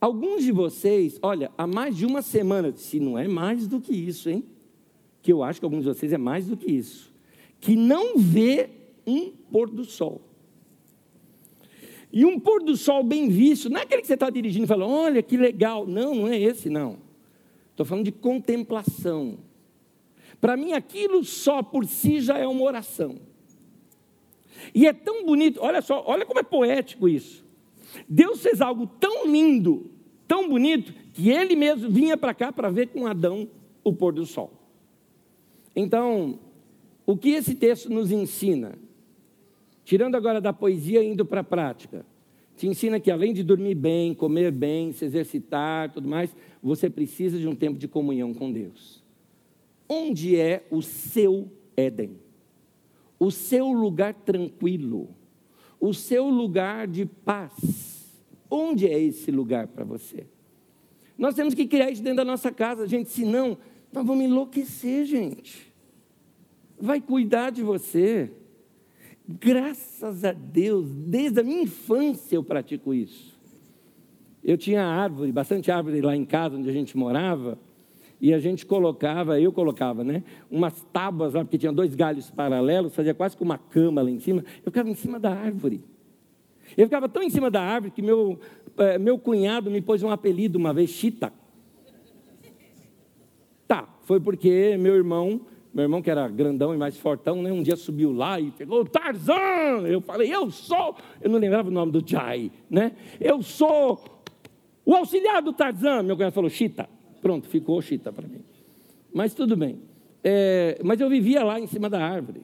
Alguns 0.00 0.42
de 0.42 0.52
vocês, 0.52 1.18
olha, 1.20 1.50
há 1.58 1.66
mais 1.66 1.94
de 1.94 2.06
uma 2.06 2.22
semana, 2.22 2.72
se 2.74 2.98
não 2.98 3.18
é 3.18 3.28
mais 3.28 3.68
do 3.68 3.78
que 3.78 3.92
isso, 3.92 4.30
hein? 4.30 4.42
Que 5.24 5.32
eu 5.32 5.42
acho 5.42 5.58
que 5.58 5.64
alguns 5.64 5.84
de 5.84 5.88
vocês 5.88 6.12
é 6.12 6.18
mais 6.18 6.46
do 6.46 6.54
que 6.54 6.70
isso, 6.70 7.10
que 7.58 7.74
não 7.74 8.18
vê 8.18 8.68
um 9.06 9.30
pôr 9.30 9.70
do 9.70 9.82
sol. 9.82 10.20
E 12.12 12.26
um 12.26 12.38
pôr 12.38 12.62
do 12.62 12.76
sol 12.76 13.02
bem 13.02 13.30
visto, 13.30 13.70
não 13.70 13.80
é 13.80 13.84
aquele 13.84 14.02
que 14.02 14.06
você 14.06 14.14
está 14.14 14.28
dirigindo 14.28 14.66
e 14.66 14.68
fala, 14.68 14.86
olha 14.86 15.22
que 15.22 15.38
legal. 15.38 15.86
Não, 15.86 16.14
não 16.14 16.28
é 16.28 16.38
esse, 16.38 16.68
não. 16.68 16.98
Estou 17.70 17.86
falando 17.86 18.04
de 18.04 18.12
contemplação. 18.12 19.38
Para 20.42 20.58
mim, 20.58 20.74
aquilo 20.74 21.24
só 21.24 21.62
por 21.62 21.86
si 21.86 22.20
já 22.20 22.36
é 22.36 22.46
uma 22.46 22.62
oração. 22.62 23.16
E 24.74 24.86
é 24.86 24.92
tão 24.92 25.24
bonito, 25.24 25.58
olha 25.60 25.80
só, 25.80 26.04
olha 26.06 26.26
como 26.26 26.38
é 26.38 26.42
poético 26.42 27.08
isso. 27.08 27.42
Deus 28.06 28.42
fez 28.42 28.60
algo 28.60 28.86
tão 28.86 29.26
lindo, 29.26 29.90
tão 30.28 30.50
bonito, 30.50 30.92
que 31.14 31.30
ele 31.30 31.56
mesmo 31.56 31.88
vinha 31.90 32.14
para 32.14 32.34
cá 32.34 32.52
para 32.52 32.68
ver 32.68 32.88
com 32.88 33.06
Adão 33.06 33.48
o 33.82 33.90
pôr 33.90 34.12
do 34.12 34.26
sol. 34.26 34.53
Então, 35.74 36.38
o 37.06 37.16
que 37.16 37.30
esse 37.30 37.54
texto 37.54 37.90
nos 37.90 38.10
ensina? 38.10 38.78
Tirando 39.84 40.14
agora 40.14 40.40
da 40.40 40.52
poesia 40.52 41.02
e 41.02 41.08
indo 41.08 41.26
para 41.26 41.40
a 41.40 41.44
prática. 41.44 42.06
Te 42.56 42.68
ensina 42.68 43.00
que 43.00 43.10
além 43.10 43.32
de 43.32 43.42
dormir 43.42 43.74
bem, 43.74 44.14
comer 44.14 44.52
bem, 44.52 44.92
se 44.92 45.04
exercitar, 45.04 45.92
tudo 45.92 46.08
mais, 46.08 46.34
você 46.62 46.88
precisa 46.88 47.38
de 47.38 47.48
um 47.48 47.54
tempo 47.54 47.78
de 47.78 47.88
comunhão 47.88 48.32
com 48.32 48.52
Deus. 48.52 49.02
Onde 49.88 50.36
é 50.36 50.64
o 50.70 50.80
seu 50.80 51.50
Éden? 51.76 52.16
O 53.18 53.30
seu 53.30 53.68
lugar 53.72 54.14
tranquilo? 54.14 55.08
O 55.80 55.92
seu 55.92 56.28
lugar 56.28 56.86
de 56.86 57.04
paz? 57.04 58.22
Onde 58.48 58.86
é 58.86 58.98
esse 58.98 59.30
lugar 59.30 59.66
para 59.66 59.84
você? 59.84 60.26
Nós 61.18 61.34
temos 61.34 61.54
que 61.54 61.66
criar 61.66 61.90
isso 61.90 62.02
dentro 62.02 62.18
da 62.18 62.24
nossa 62.24 62.50
casa, 62.50 62.86
gente, 62.86 63.10
senão 63.10 63.58
nós 63.94 64.06
vamos 64.06 64.24
enlouquecer, 64.24 65.04
gente. 65.04 65.72
Vai 66.80 67.00
cuidar 67.00 67.50
de 67.50 67.62
você. 67.62 68.30
Graças 69.26 70.24
a 70.24 70.32
Deus, 70.32 70.90
desde 70.90 71.40
a 71.40 71.42
minha 71.42 71.62
infância 71.62 72.36
eu 72.36 72.42
pratico 72.42 72.92
isso. 72.92 73.32
Eu 74.42 74.58
tinha 74.58 74.84
árvore, 74.84 75.32
bastante 75.32 75.70
árvore 75.70 76.02
lá 76.02 76.14
em 76.14 76.24
casa 76.24 76.56
onde 76.56 76.68
a 76.68 76.72
gente 76.72 76.96
morava, 76.96 77.58
e 78.20 78.32
a 78.32 78.38
gente 78.38 78.64
colocava, 78.66 79.38
eu 79.38 79.52
colocava, 79.52 80.02
né, 80.02 80.22
umas 80.50 80.82
tábuas 80.92 81.34
lá, 81.34 81.44
porque 81.44 81.58
tinha 81.58 81.72
dois 81.72 81.94
galhos 81.94 82.30
paralelos, 82.30 82.94
fazia 82.94 83.14
quase 83.14 83.36
como 83.36 83.50
uma 83.50 83.58
cama 83.58 84.02
lá 84.02 84.10
em 84.10 84.18
cima. 84.18 84.44
Eu 84.64 84.72
ficava 84.72 84.88
em 84.88 84.94
cima 84.94 85.20
da 85.20 85.30
árvore. 85.30 85.82
Eu 86.76 86.86
ficava 86.86 87.06
tão 87.06 87.22
em 87.22 87.28
cima 87.28 87.50
da 87.50 87.62
árvore 87.62 87.92
que 87.92 88.00
meu, 88.00 88.40
é, 88.78 88.98
meu 88.98 89.18
cunhado 89.18 89.70
me 89.70 89.80
pôs 89.80 90.02
um 90.02 90.10
apelido 90.10 90.58
uma 90.58 90.72
vez, 90.72 90.88
Chita. 90.88 91.32
Tá, 93.66 93.88
foi 94.02 94.20
porque 94.20 94.76
meu 94.78 94.94
irmão 94.94 95.40
meu 95.74 95.82
irmão, 95.82 96.00
que 96.00 96.08
era 96.08 96.28
grandão 96.28 96.72
e 96.72 96.78
mais 96.78 96.96
fortão, 96.96 97.42
né, 97.42 97.50
um 97.50 97.60
dia 97.60 97.74
subiu 97.74 98.12
lá 98.12 98.40
e 98.40 98.52
pegou 98.52 98.84
Tarzan. 98.84 99.82
Eu 99.88 100.00
falei, 100.00 100.32
eu 100.32 100.48
sou. 100.48 100.96
Eu 101.20 101.28
não 101.28 101.38
lembrava 101.40 101.68
o 101.68 101.72
nome 101.72 101.90
do 101.90 102.00
Jai, 102.08 102.52
né? 102.70 102.92
Eu 103.20 103.42
sou 103.42 104.00
o 104.86 104.94
auxiliar 104.94 105.42
do 105.42 105.52
Tarzan. 105.52 106.04
Meu 106.04 106.14
cunhado 106.14 106.32
falou, 106.32 106.48
Chita. 106.48 106.88
Pronto, 107.20 107.48
ficou 107.48 107.82
Chita 107.82 108.12
para 108.12 108.28
mim. 108.28 108.44
Mas 109.12 109.34
tudo 109.34 109.56
bem. 109.56 109.80
É, 110.22 110.78
mas 110.84 111.00
eu 111.00 111.08
vivia 111.08 111.42
lá 111.42 111.58
em 111.58 111.66
cima 111.66 111.90
da 111.90 112.00
árvore. 112.00 112.42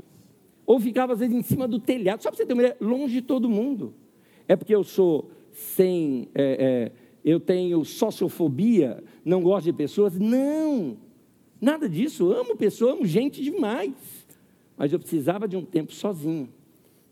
Ou 0.66 0.80
ficava, 0.80 1.12
às 1.12 1.20
vezes, 1.20 1.34
em 1.34 1.42
cima 1.42 1.68
do 1.68 1.78
telhado. 1.78 2.24
Só 2.24 2.30
para 2.30 2.36
você 2.36 2.44
ter 2.44 2.52
uma 2.52 2.62
ideia, 2.62 2.76
longe 2.80 3.14
de 3.14 3.22
todo 3.22 3.48
mundo. 3.48 3.94
É 4.48 4.56
porque 4.56 4.74
eu 4.74 4.82
sou 4.82 5.30
sem. 5.52 6.28
É, 6.34 6.90
é, 6.90 6.92
eu 7.24 7.38
tenho 7.38 7.84
sociofobia, 7.84 9.04
não 9.24 9.40
gosto 9.40 9.66
de 9.66 9.72
pessoas. 9.72 10.18
Não! 10.18 11.09
Nada 11.60 11.88
disso, 11.88 12.32
amo 12.32 12.56
pessoa, 12.56 12.92
amo 12.92 13.04
gente 13.04 13.42
demais. 13.42 13.92
Mas 14.76 14.92
eu 14.92 14.98
precisava 14.98 15.46
de 15.46 15.56
um 15.56 15.64
tempo 15.64 15.92
sozinho. 15.92 16.48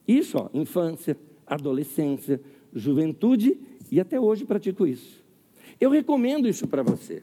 Isso, 0.07 0.39
ó, 0.39 0.49
infância, 0.55 1.17
adolescência, 1.47 2.41
juventude 2.73 3.59
e 3.91 4.01
até 4.01 4.19
hoje 4.19 4.45
pratico 4.45 4.87
isso. 4.87 5.23
Eu 5.81 5.91
recomendo 5.91 6.49
isso 6.49 6.67
para 6.67 6.83
você. 6.83 7.21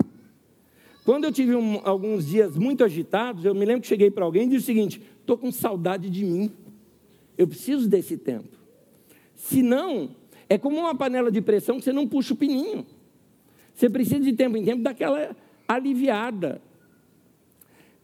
Quando 1.04 1.26
eu 1.26 1.32
tive 1.32 1.56
um, 1.56 1.82
alguns 1.84 2.28
dias 2.28 2.58
muito 2.58 2.84
agitados, 2.84 3.46
eu 3.46 3.54
me 3.54 3.66
lembro 3.66 3.82
que 3.82 3.88
cheguei 3.88 4.10
para 4.10 4.26
alguém 4.26 4.44
e 4.44 4.50
disse 4.50 4.64
o 4.64 4.66
seguinte: 4.66 5.02
estou 5.20 5.38
com 5.38 5.52
saudade 5.52 6.10
de 6.10 6.24
mim. 6.24 6.52
Eu 7.38 7.48
preciso 7.48 7.88
desse 7.88 8.18
tempo. 8.18 8.58
Se 9.36 9.62
não, 9.62 10.16
é 10.50 10.58
como 10.58 10.78
uma 10.78 10.96
panela 10.96 11.32
de 11.32 11.42
pressão 11.42 11.78
que 11.78 11.84
você 11.84 11.94
não 11.94 12.08
puxa 12.08 12.34
o 12.34 12.38
pininho. 12.38 12.86
Você 13.74 13.90
precisa 13.90 14.20
de 14.20 14.34
tempo 14.34 14.58
em 14.58 14.64
tempo 14.64 14.82
daquela 14.82 15.36
aliviada, 15.68 16.62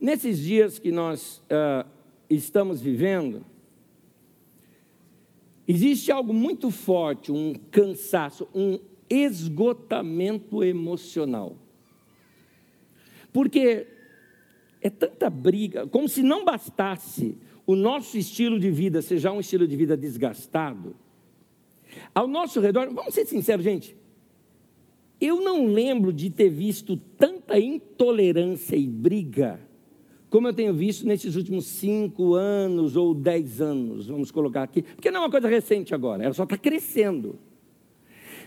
Nesses 0.01 0.39
dias 0.39 0.79
que 0.79 0.91
nós 0.91 1.43
uh, 1.45 1.87
estamos 2.27 2.81
vivendo, 2.81 3.45
existe 5.67 6.11
algo 6.11 6.33
muito 6.33 6.71
forte, 6.71 7.31
um 7.31 7.53
cansaço, 7.69 8.47
um 8.51 8.79
esgotamento 9.07 10.63
emocional. 10.63 11.55
Porque 13.31 13.85
é 14.81 14.89
tanta 14.89 15.29
briga, 15.29 15.85
como 15.85 16.09
se 16.09 16.23
não 16.23 16.43
bastasse 16.43 17.37
o 17.67 17.75
nosso 17.75 18.17
estilo 18.17 18.59
de 18.59 18.71
vida 18.71 19.03
seja 19.03 19.31
um 19.31 19.39
estilo 19.39 19.67
de 19.67 19.75
vida 19.75 19.95
desgastado. 19.95 20.95
Ao 22.15 22.27
nosso 22.27 22.59
redor, 22.59 22.91
vamos 22.91 23.13
ser 23.13 23.27
sinceros, 23.27 23.63
gente, 23.63 23.95
eu 25.19 25.39
não 25.39 25.67
lembro 25.67 26.11
de 26.11 26.31
ter 26.31 26.49
visto 26.49 26.97
tanta 26.97 27.59
intolerância 27.59 28.75
e 28.75 28.87
briga 28.87 29.69
como 30.31 30.47
eu 30.47 30.53
tenho 30.53 30.73
visto 30.73 31.05
nesses 31.05 31.35
últimos 31.35 31.65
cinco 31.65 32.35
anos 32.35 32.95
ou 32.95 33.13
dez 33.13 33.59
anos, 33.59 34.07
vamos 34.07 34.31
colocar 34.31 34.63
aqui, 34.63 34.81
porque 34.81 35.11
não 35.11 35.19
é 35.19 35.23
uma 35.25 35.29
coisa 35.29 35.49
recente 35.49 35.93
agora, 35.93 36.23
ela 36.23 36.33
só 36.33 36.43
está 36.43 36.57
crescendo. 36.57 37.37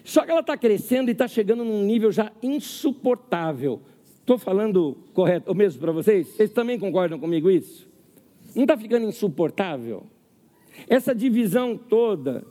Só 0.02 0.24
que 0.24 0.30
ela 0.30 0.40
está 0.40 0.56
crescendo 0.56 1.10
e 1.10 1.12
está 1.12 1.28
chegando 1.28 1.62
num 1.62 1.82
nível 1.82 2.10
já 2.10 2.32
insuportável. 2.42 3.82
Estou 4.18 4.38
falando 4.38 4.96
correto, 5.12 5.50
ou 5.50 5.54
mesmo 5.54 5.78
para 5.78 5.92
vocês? 5.92 6.28
Vocês 6.28 6.50
também 6.50 6.78
concordam 6.78 7.18
comigo 7.18 7.50
isso? 7.50 7.86
Não 8.56 8.64
está 8.64 8.78
ficando 8.78 9.06
insuportável? 9.06 10.06
Essa 10.88 11.14
divisão 11.14 11.76
toda, 11.76 12.46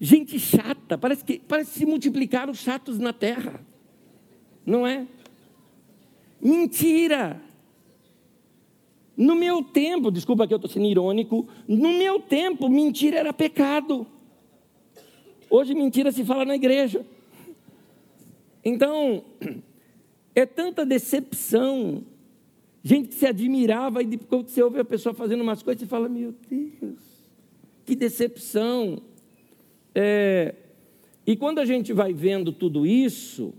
gente 0.00 0.40
chata, 0.40 0.98
parece 0.98 1.24
que 1.24 1.38
parece 1.38 1.78
se 1.78 1.86
multiplicar 1.86 2.50
os 2.50 2.58
chatos 2.58 2.98
na 2.98 3.12
terra, 3.12 3.64
não 4.66 4.84
é? 4.84 5.06
Mentira! 6.40 7.51
No 9.16 9.34
meu 9.34 9.62
tempo, 9.62 10.10
desculpa 10.10 10.46
que 10.46 10.54
eu 10.54 10.56
estou 10.56 10.70
sendo 10.70 10.86
irônico, 10.86 11.46
no 11.68 11.92
meu 11.92 12.20
tempo, 12.20 12.68
mentira 12.68 13.18
era 13.18 13.32
pecado. 13.32 14.06
Hoje, 15.50 15.74
mentira 15.74 16.10
se 16.10 16.24
fala 16.24 16.44
na 16.44 16.54
igreja. 16.54 17.04
Então, 18.64 19.24
é 20.34 20.46
tanta 20.46 20.86
decepção. 20.86 22.04
Gente 22.82 23.08
que 23.08 23.14
se 23.14 23.26
admirava 23.26 24.02
e 24.02 24.06
depois 24.06 24.50
você 24.50 24.62
ouve 24.62 24.80
a 24.80 24.84
pessoa 24.84 25.14
fazendo 25.14 25.42
umas 25.42 25.62
coisas 25.62 25.82
e 25.82 25.86
fala: 25.86 26.08
Meu 26.08 26.34
Deus, 26.48 27.00
que 27.84 27.94
decepção. 27.94 29.02
É, 29.94 30.54
e 31.26 31.36
quando 31.36 31.58
a 31.58 31.64
gente 31.64 31.92
vai 31.92 32.12
vendo 32.12 32.50
tudo 32.50 32.86
isso, 32.86 33.52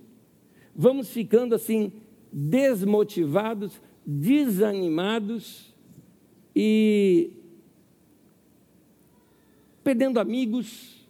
vamos 0.76 1.10
ficando 1.10 1.54
assim, 1.54 1.92
desmotivados 2.32 3.80
desanimados 4.06 5.74
e 6.56 7.32
perdendo 9.84 10.20
amigos, 10.20 11.06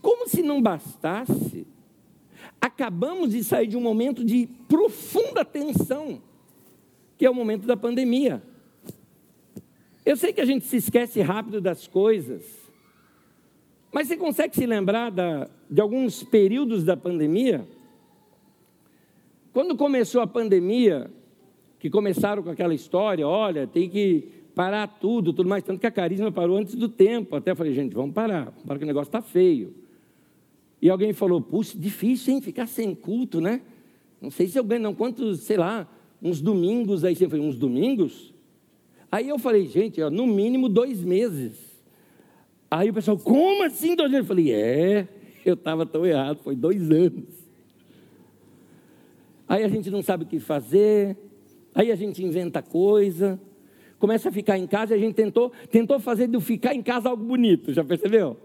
como 0.00 0.28
se 0.28 0.42
não 0.42 0.62
bastasse, 0.62 1.66
acabamos 2.60 3.30
de 3.30 3.42
sair 3.42 3.66
de 3.66 3.76
um 3.76 3.80
momento 3.80 4.24
de 4.24 4.48
profunda 4.68 5.44
tensão, 5.44 6.22
que 7.16 7.26
é 7.26 7.30
o 7.30 7.34
momento 7.34 7.66
da 7.66 7.76
pandemia. 7.76 8.42
Eu 10.04 10.16
sei 10.16 10.32
que 10.32 10.40
a 10.40 10.44
gente 10.44 10.66
se 10.66 10.76
esquece 10.76 11.20
rápido 11.20 11.60
das 11.60 11.86
coisas, 11.86 12.44
mas 13.90 14.08
você 14.08 14.16
consegue 14.16 14.54
se 14.54 14.66
lembrar 14.66 15.10
da, 15.10 15.48
de 15.70 15.80
alguns 15.80 16.22
períodos 16.22 16.84
da 16.84 16.96
pandemia? 16.96 17.66
Quando 19.52 19.76
começou 19.76 20.20
a 20.20 20.26
pandemia, 20.26 21.10
que 21.84 21.90
começaram 21.90 22.42
com 22.42 22.48
aquela 22.48 22.72
história, 22.72 23.28
olha, 23.28 23.66
tem 23.66 23.90
que 23.90 24.26
parar 24.54 24.86
tudo, 24.86 25.34
tudo 25.34 25.46
mais, 25.46 25.62
tanto 25.62 25.78
que 25.78 25.86
a 25.86 25.90
carisma 25.90 26.32
parou 26.32 26.56
antes 26.56 26.74
do 26.74 26.88
tempo. 26.88 27.36
Até 27.36 27.54
falei, 27.54 27.74
gente, 27.74 27.94
vamos 27.94 28.14
parar, 28.14 28.54
para 28.66 28.78
que 28.78 28.84
o 28.84 28.86
negócio 28.86 29.10
está 29.10 29.20
feio. 29.20 29.74
E 30.80 30.88
alguém 30.88 31.12
falou, 31.12 31.42
puxa, 31.42 31.76
difícil, 31.78 32.32
hein, 32.32 32.40
ficar 32.40 32.66
sem 32.66 32.94
culto, 32.94 33.38
né? 33.38 33.60
Não 34.18 34.30
sei 34.30 34.48
se 34.48 34.58
eu 34.58 34.64
ganho, 34.64 34.80
não, 34.80 34.94
quantos, 34.94 35.40
sei 35.40 35.58
lá, 35.58 35.86
uns 36.22 36.40
domingos 36.40 37.04
aí, 37.04 37.14
falei, 37.14 37.46
uns 37.46 37.58
domingos? 37.58 38.32
Aí 39.12 39.28
eu 39.28 39.38
falei, 39.38 39.66
gente, 39.66 40.00
ó, 40.00 40.08
no 40.08 40.26
mínimo 40.26 40.70
dois 40.70 41.04
meses. 41.04 41.52
Aí 42.70 42.88
o 42.88 42.94
pessoal, 42.94 43.18
como 43.18 43.62
assim 43.62 43.94
dois 43.94 44.10
meses? 44.10 44.24
Eu 44.24 44.28
falei, 44.28 44.52
é, 44.52 45.06
eu 45.44 45.52
estava 45.52 45.84
tão 45.84 46.06
errado, 46.06 46.38
foi 46.42 46.56
dois 46.56 46.90
anos. 46.90 47.44
Aí 49.46 49.62
a 49.62 49.68
gente 49.68 49.90
não 49.90 50.02
sabe 50.02 50.24
o 50.24 50.26
que 50.26 50.40
fazer, 50.40 51.14
aí 51.74 51.90
a 51.90 51.96
gente 51.96 52.24
inventa 52.24 52.62
coisa, 52.62 53.40
começa 53.98 54.28
a 54.28 54.32
ficar 54.32 54.58
em 54.58 54.66
casa 54.66 54.94
e 54.94 54.98
a 54.98 55.00
gente 55.00 55.14
tentou, 55.14 55.52
tentou 55.70 55.98
fazer 55.98 56.26
do 56.26 56.40
ficar 56.40 56.74
em 56.74 56.82
casa 56.82 57.08
algo 57.08 57.24
bonito, 57.24 57.72
já 57.72 57.84
percebeu? 57.84 58.36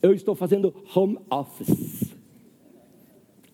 Eu 0.00 0.12
estou 0.12 0.34
fazendo 0.34 0.74
home 0.94 1.18
office. 1.30 2.12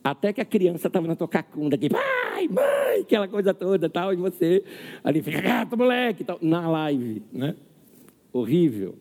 Até 0.02 0.32
que 0.32 0.40
a 0.40 0.44
criança 0.44 0.86
estava 0.86 1.06
na 1.06 1.14
tua 1.14 1.28
cacunda 1.28 1.74
aqui, 1.74 1.88
pai, 1.90 2.48
mãe, 2.48 3.00
aquela 3.02 3.28
coisa 3.28 3.52
toda 3.52 3.90
tal, 3.90 4.12
e 4.12 4.16
você 4.16 4.64
ali 5.04 5.20
fica, 5.20 5.40
gato, 5.40 5.76
moleque, 5.76 6.24
tal, 6.24 6.38
na 6.40 6.68
live, 6.68 7.22
né? 7.32 7.54
Horrível. 8.32 8.94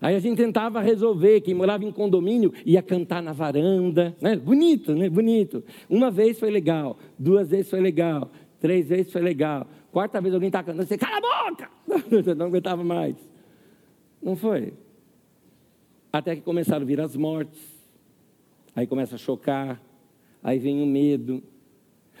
Aí 0.00 0.14
a 0.14 0.18
gente 0.18 0.36
tentava 0.36 0.80
resolver, 0.80 1.40
quem 1.40 1.54
morava 1.54 1.84
em 1.84 1.90
condomínio 1.90 2.52
ia 2.64 2.80
cantar 2.80 3.22
na 3.22 3.32
varanda, 3.32 4.16
né? 4.20 4.36
Bonito, 4.36 4.94
né? 4.94 5.10
Bonito. 5.10 5.62
Uma 5.90 6.10
vez 6.10 6.38
foi 6.38 6.50
legal, 6.50 6.98
duas 7.18 7.50
vezes 7.50 7.68
foi 7.68 7.80
legal, 7.80 8.30
três 8.60 8.88
vezes 8.88 9.12
foi 9.12 9.22
legal. 9.22 9.66
Quarta 9.92 10.20
vez 10.20 10.34
alguém 10.34 10.48
estava 10.48 10.66
cantando, 10.66 10.86
você 10.86 10.98
cala 10.98 11.16
a 11.16 11.50
boca! 11.50 11.70
Você 12.10 12.34
não 12.34 12.46
aguentava 12.46 12.84
mais. 12.84 13.16
Não 14.22 14.36
foi. 14.36 14.74
Até 16.12 16.36
que 16.36 16.42
começaram 16.42 16.82
a 16.82 16.86
vir 16.86 17.00
as 17.00 17.16
mortes. 17.16 17.60
Aí 18.76 18.86
começa 18.86 19.14
a 19.14 19.18
chocar. 19.18 19.80
Aí 20.42 20.58
vem 20.58 20.82
o 20.82 20.86
medo. 20.86 21.42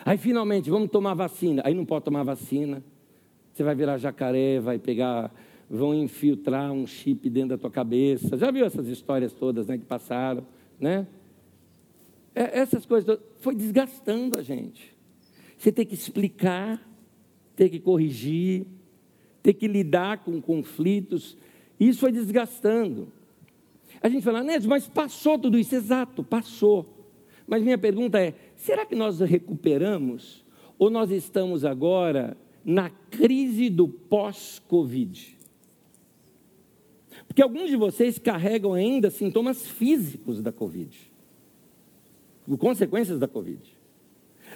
Aí 0.04 0.16
finalmente, 0.16 0.70
vamos 0.70 0.90
tomar 0.90 1.14
vacina. 1.14 1.62
Aí 1.64 1.74
não 1.74 1.84
pode 1.84 2.04
tomar 2.04 2.22
vacina. 2.22 2.82
Você 3.52 3.62
vai 3.62 3.74
virar 3.74 3.98
jacaré, 3.98 4.60
vai 4.60 4.78
pegar 4.78 5.32
vão 5.68 5.94
infiltrar 5.94 6.72
um 6.72 6.86
chip 6.86 7.28
dentro 7.28 7.50
da 7.50 7.58
tua 7.58 7.70
cabeça. 7.70 8.36
Já 8.36 8.50
viu 8.50 8.64
essas 8.64 8.86
histórias 8.88 9.32
todas 9.32 9.66
né, 9.66 9.76
que 9.76 9.84
passaram? 9.84 10.46
Né? 10.80 11.06
É, 12.34 12.60
essas 12.60 12.86
coisas 12.86 13.18
foi 13.40 13.54
desgastando 13.54 14.38
a 14.38 14.42
gente. 14.42 14.96
Você 15.58 15.72
tem 15.72 15.84
que 15.84 15.94
explicar, 15.94 16.80
tem 17.56 17.68
que 17.68 17.80
corrigir, 17.80 18.64
tem 19.42 19.52
que 19.52 19.66
lidar 19.66 20.18
com 20.24 20.40
conflitos. 20.40 21.36
Isso 21.78 21.98
foi 21.98 22.12
desgastando. 22.12 23.12
A 24.00 24.08
gente 24.08 24.22
fala, 24.22 24.44
Nédio, 24.44 24.70
mas 24.70 24.86
passou 24.86 25.36
tudo 25.36 25.58
isso. 25.58 25.74
Exato, 25.74 26.22
passou. 26.22 26.94
Mas 27.46 27.62
minha 27.62 27.76
pergunta 27.76 28.20
é: 28.20 28.34
será 28.56 28.86
que 28.86 28.94
nós 28.94 29.18
recuperamos? 29.18 30.44
Ou 30.78 30.90
nós 30.90 31.10
estamos 31.10 31.64
agora 31.64 32.36
na 32.64 32.88
crise 32.88 33.68
do 33.68 33.88
pós-Covid? 33.88 35.36
Porque 37.26 37.42
alguns 37.42 37.68
de 37.68 37.76
vocês 37.76 38.16
carregam 38.16 38.74
ainda 38.74 39.10
sintomas 39.10 39.66
físicos 39.66 40.40
da 40.40 40.52
Covid, 40.52 40.96
consequências 42.58 43.18
da 43.18 43.26
Covid. 43.26 43.77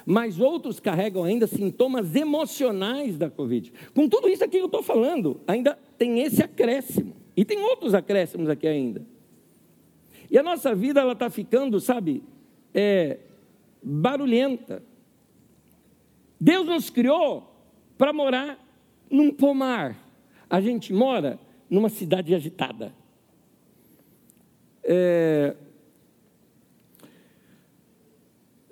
Mas 0.04 0.40
outros 0.40 0.80
carregam 0.80 1.24
ainda 1.24 1.46
sintomas 1.46 2.14
emocionais 2.14 3.16
da 3.16 3.30
Covid. 3.30 3.72
Com 3.94 4.08
tudo 4.08 4.28
isso 4.28 4.44
aqui 4.44 4.56
que 4.56 4.62
eu 4.62 4.66
estou 4.66 4.82
falando, 4.82 5.40
ainda 5.46 5.78
tem 5.96 6.20
esse 6.20 6.42
acréscimo. 6.42 7.14
E 7.36 7.44
tem 7.44 7.60
outros 7.62 7.94
acréscimos 7.94 8.48
aqui 8.48 8.66
ainda. 8.66 9.06
E 10.30 10.38
a 10.38 10.42
nossa 10.42 10.74
vida, 10.74 11.00
ela 11.00 11.12
está 11.12 11.30
ficando, 11.30 11.78
sabe, 11.80 12.22
é, 12.74 13.18
barulhenta. 13.82 14.82
Deus 16.40 16.66
nos 16.66 16.90
criou 16.90 17.52
para 17.96 18.12
morar 18.12 18.58
num 19.10 19.30
pomar. 19.30 19.96
A 20.48 20.60
gente 20.60 20.92
mora 20.92 21.38
numa 21.68 21.88
cidade 21.88 22.34
agitada. 22.34 22.94
É, 24.82 25.54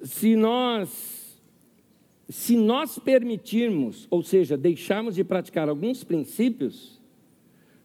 se 0.02 0.34
nós 0.34 1.19
se 2.30 2.56
nós 2.56 2.98
permitirmos, 2.98 4.06
ou 4.10 4.22
seja, 4.22 4.56
deixarmos 4.56 5.14
de 5.14 5.24
praticar 5.24 5.68
alguns 5.68 6.04
princípios, 6.04 7.00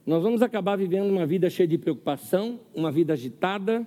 nós 0.06 0.24
vamos 0.24 0.42
acabar 0.42 0.78
vivendo 0.78 1.10
uma 1.10 1.26
vida 1.26 1.50
cheia 1.50 1.68
de 1.68 1.78
preocupação, 1.78 2.60
uma 2.74 2.92
vida 2.92 3.14
agitada, 3.14 3.86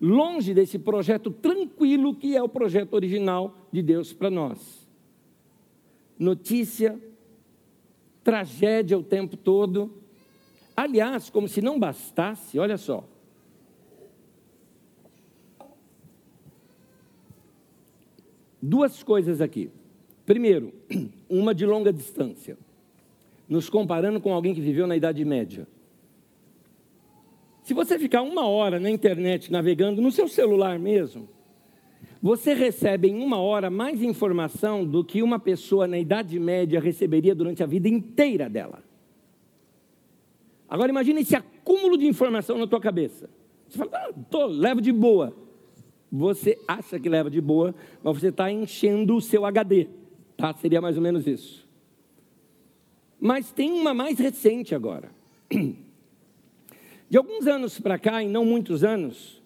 longe 0.00 0.54
desse 0.54 0.78
projeto 0.78 1.30
tranquilo 1.30 2.14
que 2.14 2.36
é 2.36 2.42
o 2.42 2.48
projeto 2.48 2.94
original 2.94 3.68
de 3.72 3.82
Deus 3.82 4.12
para 4.12 4.30
nós. 4.30 4.88
Notícia, 6.18 6.98
tragédia 8.22 8.96
o 8.96 9.02
tempo 9.02 9.36
todo, 9.36 10.00
Aliás, 10.80 11.28
como 11.28 11.46
se 11.46 11.60
não 11.60 11.78
bastasse, 11.78 12.58
olha 12.58 12.78
só. 12.78 13.06
Duas 18.62 19.02
coisas 19.02 19.42
aqui. 19.42 19.70
Primeiro, 20.30 20.72
uma 21.28 21.52
de 21.52 21.66
longa 21.66 21.92
distância, 21.92 22.56
nos 23.48 23.68
comparando 23.68 24.20
com 24.20 24.32
alguém 24.32 24.54
que 24.54 24.60
viveu 24.60 24.86
na 24.86 24.96
Idade 24.96 25.24
Média. 25.24 25.66
Se 27.64 27.74
você 27.74 27.98
ficar 27.98 28.22
uma 28.22 28.46
hora 28.46 28.78
na 28.78 28.88
internet 28.88 29.50
navegando 29.50 30.00
no 30.00 30.12
seu 30.12 30.28
celular 30.28 30.78
mesmo, 30.78 31.28
você 32.22 32.54
recebe 32.54 33.08
em 33.08 33.20
uma 33.20 33.40
hora 33.40 33.70
mais 33.70 34.04
informação 34.04 34.84
do 34.84 35.02
que 35.02 35.20
uma 35.20 35.40
pessoa 35.40 35.88
na 35.88 35.98
Idade 35.98 36.38
Média 36.38 36.78
receberia 36.78 37.34
durante 37.34 37.64
a 37.64 37.66
vida 37.66 37.88
inteira 37.88 38.48
dela. 38.48 38.84
Agora 40.68 40.92
imagine 40.92 41.22
esse 41.22 41.34
acúmulo 41.34 41.98
de 41.98 42.06
informação 42.06 42.56
na 42.56 42.68
tua 42.68 42.80
cabeça. 42.80 43.28
Você 43.68 43.78
fala, 43.78 43.90
ah, 43.94 44.12
tô, 44.30 44.46
levo 44.46 44.80
de 44.80 44.92
boa. 44.92 45.34
Você 46.08 46.56
acha 46.68 47.00
que 47.00 47.08
leva 47.08 47.28
de 47.28 47.40
boa, 47.40 47.74
mas 48.00 48.20
você 48.20 48.28
está 48.28 48.48
enchendo 48.48 49.16
o 49.16 49.20
seu 49.20 49.44
HD. 49.44 49.98
Tá? 50.40 50.54
Seria 50.54 50.80
mais 50.80 50.96
ou 50.96 51.02
menos 51.02 51.26
isso. 51.26 51.68
Mas 53.20 53.52
tem 53.52 53.70
uma 53.72 53.92
mais 53.92 54.18
recente 54.18 54.74
agora. 54.74 55.10
De 57.10 57.18
alguns 57.18 57.46
anos 57.46 57.78
para 57.78 57.98
cá, 57.98 58.22
e 58.22 58.28
não 58.28 58.44
muitos 58.44 58.82
anos, 58.82 59.42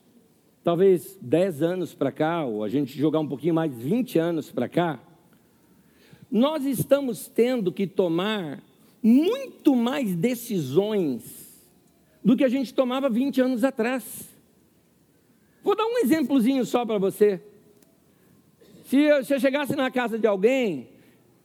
talvez 0.62 1.18
10 1.20 1.62
anos 1.62 1.94
para 1.94 2.12
cá, 2.12 2.44
ou 2.44 2.62
a 2.62 2.68
gente 2.68 2.96
jogar 2.96 3.18
um 3.18 3.26
pouquinho 3.26 3.54
mais, 3.54 3.76
20 3.76 4.18
anos 4.18 4.52
para 4.52 4.68
cá, 4.68 5.00
nós 6.30 6.64
estamos 6.64 7.26
tendo 7.26 7.72
que 7.72 7.86
tomar 7.86 8.62
muito 9.02 9.74
mais 9.74 10.14
decisões 10.14 11.64
do 12.24 12.36
que 12.36 12.44
a 12.44 12.48
gente 12.48 12.72
tomava 12.72 13.10
20 13.10 13.40
anos 13.40 13.64
atrás. 13.64 14.28
Vou 15.62 15.74
dar 15.74 15.86
um 15.86 15.98
exemplozinho 15.98 16.64
só 16.64 16.86
para 16.86 16.98
você. 16.98 17.40
Se 18.94 19.24
você 19.24 19.40
chegasse 19.40 19.74
na 19.74 19.90
casa 19.90 20.16
de 20.16 20.24
alguém, 20.24 20.88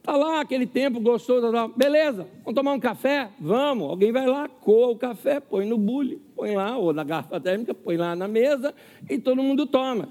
tá 0.04 0.16
lá 0.16 0.40
aquele 0.40 0.68
tempo 0.68 1.00
gostoso, 1.00 1.52
tá, 1.52 1.68
beleza, 1.68 2.28
vamos 2.44 2.54
tomar 2.54 2.74
um 2.74 2.80
café? 2.80 3.32
Vamos. 3.40 3.90
Alguém 3.90 4.12
vai 4.12 4.28
lá, 4.28 4.48
coa 4.48 4.90
o 4.90 4.96
café, 4.96 5.40
põe 5.40 5.66
no 5.66 5.76
bule, 5.76 6.22
põe 6.36 6.56
lá, 6.56 6.78
ou 6.78 6.94
na 6.94 7.04
garrafa 7.04 7.42
térmica, 7.42 7.74
põe 7.74 7.98
lá 7.98 8.16
na 8.16 8.28
mesa 8.28 8.72
e 9.10 9.18
todo 9.18 9.42
mundo 9.42 9.66
toma. 9.66 10.10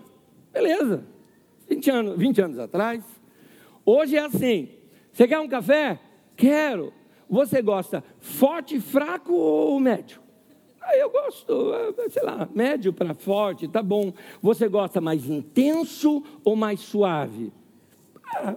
Beleza. 0.53 1.05
20 1.69 1.91
anos, 1.93 2.19
20 2.19 2.41
anos 2.41 2.59
atrás. 2.59 3.05
Hoje 3.87 4.17
é 4.17 4.25
assim. 4.25 4.71
Você 5.13 5.29
quer 5.29 5.39
um 5.39 5.47
café? 5.47 6.01
Quero. 6.37 6.93
Você 7.31 7.63
gosta 7.63 8.03
forte, 8.19 8.81
fraco 8.81 9.33
ou 9.33 9.79
médio? 9.79 10.21
Ah, 10.89 10.97
eu 10.97 11.11
gosto, 11.11 11.75
eh, 11.75 12.09
sei 12.09 12.23
lá, 12.23 12.49
médio 12.55 12.95
para 12.95 13.13
forte, 13.13 13.69
tá 13.69 13.83
bom. 13.83 14.11
Você 14.41 14.69
gosta 14.69 15.03
mais 15.03 15.29
intenso 15.29 16.23
ou 16.43 16.57
mais 16.57 16.81
suave? 16.81 17.53
Ah, 18.35 18.57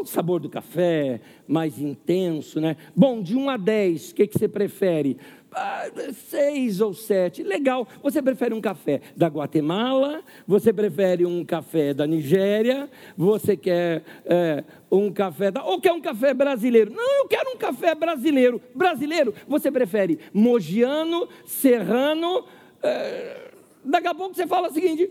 O 0.00 0.06
sabor 0.06 0.40
do 0.40 0.48
café? 0.48 1.20
Mais 1.46 1.78
intenso, 1.78 2.60
né? 2.60 2.76
Bom, 2.94 3.22
de 3.22 3.36
1 3.36 3.50
a 3.50 3.56
10, 3.56 4.10
o 4.10 4.14
que, 4.14 4.26
que 4.26 4.38
você 4.38 4.48
prefere? 4.48 5.18
Ah, 5.50 5.86
seis 6.28 6.80
ou 6.80 6.92
sete, 6.92 7.42
legal. 7.42 7.88
Você 8.02 8.20
prefere 8.20 8.54
um 8.54 8.60
café 8.60 9.00
da 9.16 9.28
Guatemala? 9.28 10.22
Você 10.46 10.72
prefere 10.72 11.24
um 11.24 11.44
café 11.44 11.94
da 11.94 12.06
Nigéria? 12.06 12.88
Você 13.16 13.56
quer 13.56 14.02
é, 14.26 14.62
um 14.92 15.10
café 15.10 15.50
da. 15.50 15.64
Ou 15.64 15.80
quer 15.80 15.92
um 15.92 16.00
café 16.00 16.34
brasileiro? 16.34 16.92
Não, 16.92 17.22
eu 17.22 17.28
quero 17.28 17.50
um 17.50 17.56
café 17.56 17.94
brasileiro. 17.94 18.60
Brasileiro, 18.74 19.34
você 19.48 19.70
prefere 19.70 20.18
mogiano, 20.34 21.28
serrano? 21.46 22.44
É, 22.82 23.50
daqui 23.82 24.06
a 24.06 24.14
pouco 24.14 24.34
você 24.34 24.46
fala 24.46 24.68
o 24.68 24.72
seguinte: 24.72 25.10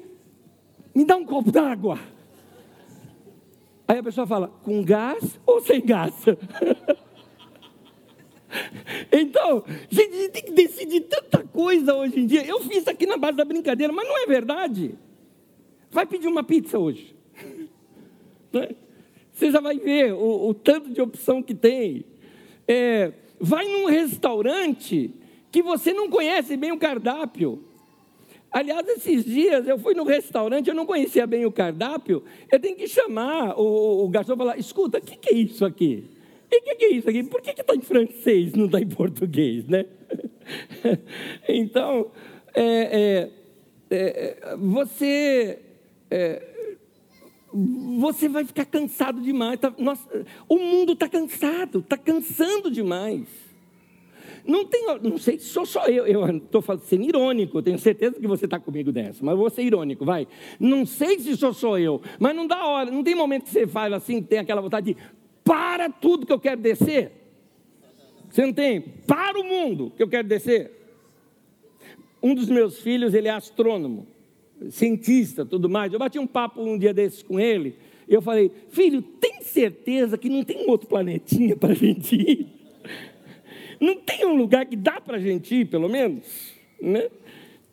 me 0.93 1.03
dá 1.03 1.17
um 1.17 1.25
copo 1.25 1.51
d'água. 1.51 1.99
Aí 3.87 3.99
a 3.99 4.03
pessoa 4.03 4.27
fala, 4.27 4.49
com 4.63 4.83
gás 4.83 5.39
ou 5.45 5.61
sem 5.61 5.81
gás? 5.81 6.13
Então, 9.11 9.63
gente, 9.89 10.29
tem 10.29 10.43
que 10.43 10.51
decidir 10.51 11.01
tanta 11.01 11.43
coisa 11.43 11.93
hoje 11.93 12.19
em 12.19 12.25
dia. 12.25 12.45
Eu 12.45 12.61
fiz 12.61 12.87
aqui 12.87 13.05
na 13.05 13.17
base 13.17 13.37
da 13.37 13.45
brincadeira, 13.45 13.91
mas 13.91 14.07
não 14.07 14.17
é 14.17 14.25
verdade. 14.25 14.95
Vai 15.91 16.05
pedir 16.05 16.27
uma 16.27 16.43
pizza 16.43 16.79
hoje. 16.79 17.15
Né? 18.53 18.69
Você 19.33 19.51
já 19.51 19.59
vai 19.59 19.77
ver 19.77 20.13
o, 20.13 20.47
o 20.47 20.53
tanto 20.53 20.89
de 20.89 21.01
opção 21.01 21.43
que 21.43 21.53
tem. 21.53 22.05
É, 22.65 23.11
vai 23.37 23.67
num 23.67 23.85
restaurante 23.85 25.13
que 25.51 25.61
você 25.61 25.93
não 25.93 26.09
conhece 26.09 26.55
bem 26.55 26.71
o 26.71 26.79
cardápio. 26.79 27.66
Aliás, 28.51 28.87
esses 28.87 29.25
dias 29.25 29.67
eu 29.67 29.77
fui 29.77 29.93
no 29.93 30.03
restaurante, 30.03 30.69
eu 30.69 30.75
não 30.75 30.85
conhecia 30.85 31.27
bem 31.27 31.45
o 31.45 31.51
cardápio. 31.51 32.23
Eu 32.51 32.59
tenho 32.59 32.75
que 32.75 32.87
chamar 32.87 33.59
o, 33.59 34.05
o 34.05 34.09
garçom 34.09 34.33
e 34.33 34.37
falar: 34.37 34.57
escuta, 34.57 34.97
o 34.97 35.01
que, 35.01 35.17
que 35.17 35.33
é 35.33 35.37
isso 35.37 35.65
aqui? 35.65 36.09
O 36.45 36.49
que, 36.49 36.75
que, 36.75 36.85
é 36.85 36.91
isso 36.93 37.09
aqui? 37.09 37.23
Por 37.23 37.41
que 37.41 37.49
está 37.49 37.75
em 37.75 37.81
francês, 37.81 38.53
não 38.53 38.65
está 38.65 38.79
em 38.79 38.87
português, 38.87 39.67
né? 39.67 39.85
então, 41.47 42.09
é, 42.55 43.29
é, 43.91 43.95
é, 43.95 44.55
você, 44.57 45.59
é, 46.09 46.41
você 47.99 48.29
vai 48.29 48.45
ficar 48.45 48.65
cansado 48.65 49.21
demais. 49.21 49.59
Tá, 49.59 49.73
nossa, 49.77 50.25
o 50.47 50.57
mundo 50.57 50.93
está 50.93 51.09
cansado, 51.09 51.79
está 51.79 51.97
cansando 51.97 52.71
demais. 52.71 53.46
Não, 54.47 54.65
tem, 54.65 54.85
não 55.03 55.17
sei 55.17 55.37
se 55.37 55.45
sou 55.45 55.65
só 55.65 55.85
eu, 55.87 56.07
eu 56.07 56.37
estou 56.37 56.63
sendo 56.79 57.03
irônico, 57.03 57.61
tenho 57.61 57.77
certeza 57.77 58.17
que 58.17 58.25
você 58.25 58.45
está 58.45 58.57
comigo 58.57 58.93
dessa, 58.93 59.23
mas 59.23 59.37
vou 59.37 59.49
ser 59.49 59.63
irônico, 59.63 60.05
vai. 60.05 60.25
Não 60.57 60.85
sei 60.85 61.19
se 61.19 61.35
sou 61.35 61.53
só 61.53 61.77
eu, 61.77 62.01
mas 62.17 62.33
não 62.33 62.47
dá 62.47 62.65
hora, 62.65 62.89
não 62.89 63.03
tem 63.03 63.13
momento 63.13 63.43
que 63.43 63.49
você 63.49 63.67
fala 63.67 63.97
assim, 63.97 64.23
tem 64.23 64.39
aquela 64.39 64.61
vontade 64.61 64.93
de 64.93 64.97
para 65.43 65.89
tudo 65.89 66.25
que 66.25 66.31
eu 66.31 66.39
quero 66.39 66.61
descer. 66.61 67.11
Você 68.29 68.45
não 68.45 68.53
tem? 68.53 68.81
Para 68.81 69.39
o 69.39 69.43
mundo 69.43 69.91
que 69.95 70.03
eu 70.03 70.07
quero 70.07 70.27
descer. 70.27 70.71
Um 72.21 72.33
dos 72.33 72.49
meus 72.49 72.79
filhos, 72.79 73.13
ele 73.13 73.27
é 73.27 73.31
astrônomo, 73.31 74.07
cientista, 74.69 75.45
tudo 75.45 75.69
mais. 75.69 75.93
Eu 75.93 75.99
bati 75.99 76.19
um 76.19 76.27
papo 76.27 76.61
um 76.61 76.77
dia 76.77 76.93
desses 76.93 77.21
com 77.21 77.39
ele. 77.39 77.75
E 78.07 78.13
eu 78.13 78.21
falei, 78.21 78.51
filho, 78.69 79.01
tem 79.01 79.41
certeza 79.41 80.17
que 80.17 80.29
não 80.29 80.43
tem 80.43 80.69
outro 80.69 80.87
planetinha 80.87 81.55
para 81.55 81.71
a 81.71 81.75
gente 81.75 82.15
ir? 82.15 82.56
Não 83.79 83.95
tem 83.95 84.25
um 84.25 84.35
lugar 84.35 84.65
que 84.65 84.75
dá 84.75 84.99
para 84.99 85.17
a 85.17 85.19
gente 85.19 85.53
ir, 85.55 85.65
pelo 85.65 85.87
menos? 85.87 86.53
Né? 86.81 87.09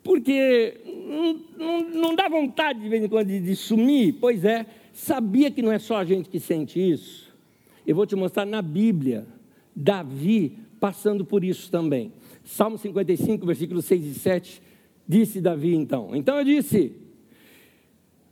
Porque 0.03 0.75
não, 0.85 1.41
não, 1.57 1.89
não, 1.89 2.15
dá 2.15 2.29
vontade 2.29 2.79
de 2.79 2.87
vez 2.87 3.03
em 3.03 3.07
quando 3.07 3.27
de, 3.27 3.39
de 3.39 3.55
sumir? 3.55 4.13
Pois 4.19 4.45
é, 4.45 4.65
sabia 4.93 5.49
que 5.49 5.61
não 5.61 5.71
é 5.71 5.79
só 5.79 5.97
a 5.97 6.05
gente 6.05 6.29
que 6.29 6.39
sente 6.39 6.79
isso. 6.79 7.33
Eu 7.85 7.95
vou 7.95 8.05
te 8.05 8.15
mostrar 8.15 8.45
na 8.45 8.61
Bíblia, 8.61 9.25
Davi 9.75 10.57
passando 10.79 11.25
por 11.25 11.43
isso 11.43 11.71
também. 11.71 12.13
Salmo 12.43 12.77
55, 12.77 13.45
versículos 13.45 13.85
6 13.85 14.05
e 14.05 14.13
7, 14.13 14.61
disse 15.07 15.41
Davi 15.41 15.73
então. 15.73 16.15
Então 16.15 16.37
eu 16.37 16.43
disse: 16.43 16.93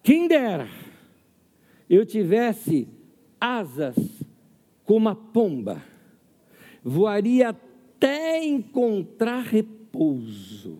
Quem 0.03 0.27
dera 0.27 0.67
eu 1.89 2.05
tivesse 2.05 2.88
asas 3.39 3.95
como 4.86 5.09
a 5.09 5.15
pomba, 5.15 5.81
voaria 6.83 7.49
até 7.49 8.43
encontrar 8.43 9.43
repouso. 9.43 10.79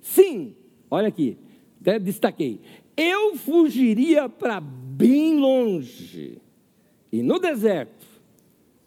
Sim, 0.00 0.54
olha 0.90 1.08
aqui, 1.08 1.36
até 1.80 1.98
destaquei. 1.98 2.60
Eu 2.96 3.36
fugiria 3.36 4.28
para 4.28 4.60
bem 4.60 5.38
longe 5.38 6.38
e 7.10 7.22
no 7.22 7.38
deserto 7.38 8.06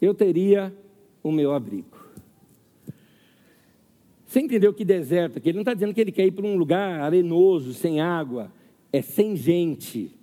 eu 0.00 0.14
teria 0.14 0.74
o 1.22 1.30
meu 1.30 1.52
abrigo. 1.52 1.98
Você 4.30 4.40
entendeu 4.40 4.72
que 4.72 4.84
deserto 4.84 5.38
aqui? 5.38 5.48
Ele 5.48 5.56
não 5.56 5.62
está 5.62 5.74
dizendo 5.74 5.92
que 5.92 6.00
ele 6.00 6.12
quer 6.12 6.24
ir 6.24 6.30
para 6.30 6.46
um 6.46 6.56
lugar 6.56 7.00
arenoso, 7.00 7.74
sem 7.74 8.00
água. 8.00 8.52
É 8.92 9.02
sem 9.02 9.34
gente. 9.34 10.16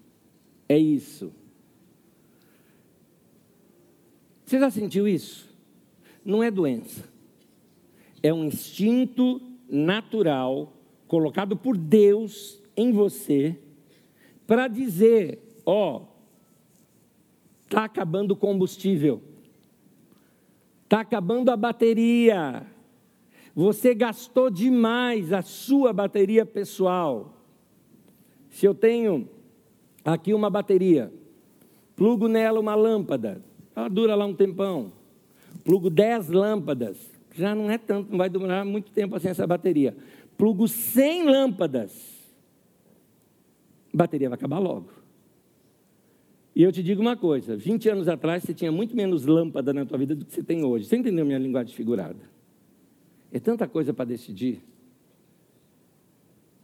É 0.69 0.77
isso. 0.77 1.33
Você 4.47 4.59
já 4.59 4.71
sentiu 4.71 5.07
isso? 5.07 5.47
Não 6.25 6.41
é 6.41 6.49
doença. 6.49 7.07
É 8.23 8.33
um 8.33 8.45
instinto 8.45 9.39
natural 9.69 10.73
colocado 11.07 11.55
por 11.55 11.77
Deus 11.77 12.59
em 12.75 12.91
você 12.91 13.59
para 14.47 14.67
dizer: 14.67 15.39
ó, 15.63 16.01
Está 17.67 17.83
acabando 17.83 18.31
o 18.31 18.35
combustível. 18.35 19.21
Está 20.85 21.01
acabando 21.01 21.51
a 21.51 21.57
bateria. 21.57 22.65
Você 23.53 23.93
gastou 23.93 24.49
demais 24.49 25.33
a 25.33 25.41
sua 25.41 25.91
bateria 25.91 26.45
pessoal. 26.45 27.33
Se 28.49 28.65
eu 28.65 28.73
tenho 28.73 29.27
aqui 30.05 30.33
uma 30.33 30.49
bateria, 30.49 31.11
plugo 31.93 32.29
nela 32.29 32.57
uma 32.57 32.73
lâmpada, 32.73 33.43
ela 33.77 33.89
dura 33.89 34.15
lá 34.15 34.25
um 34.25 34.33
tempão. 34.33 34.91
Plugo 35.63 35.87
10 35.91 36.29
lâmpadas, 36.29 36.97
já 37.35 37.53
não 37.53 37.69
é 37.69 37.77
tanto, 37.77 38.09
não 38.09 38.17
vai 38.17 38.27
durar 38.27 38.65
muito 38.65 38.91
tempo 38.91 39.15
assim 39.15 39.27
essa 39.27 39.45
bateria. 39.45 39.95
Plugo 40.35 40.67
100 40.67 41.25
lâmpadas, 41.25 42.17
a 43.93 43.97
bateria 43.97 44.29
vai 44.29 44.35
acabar 44.35 44.57
logo. 44.57 44.89
E 46.55 46.63
eu 46.63 46.71
te 46.71 46.81
digo 46.81 47.01
uma 47.01 47.15
coisa: 47.15 47.55
20 47.55 47.89
anos 47.89 48.07
atrás 48.07 48.41
você 48.41 48.53
tinha 48.53 48.71
muito 48.71 48.95
menos 48.95 49.27
lâmpada 49.27 49.71
na 49.71 49.85
tua 49.85 49.99
vida 49.99 50.15
do 50.15 50.25
que 50.25 50.33
você 50.33 50.41
tem 50.41 50.65
hoje. 50.65 50.85
Você 50.85 50.97
entendeu 50.97 51.23
minha 51.23 51.37
linguagem 51.37 51.75
figurada? 51.75 52.29
É 53.31 53.39
tanta 53.39 53.67
coisa 53.67 53.93
para 53.93 54.05
decidir. 54.05 54.63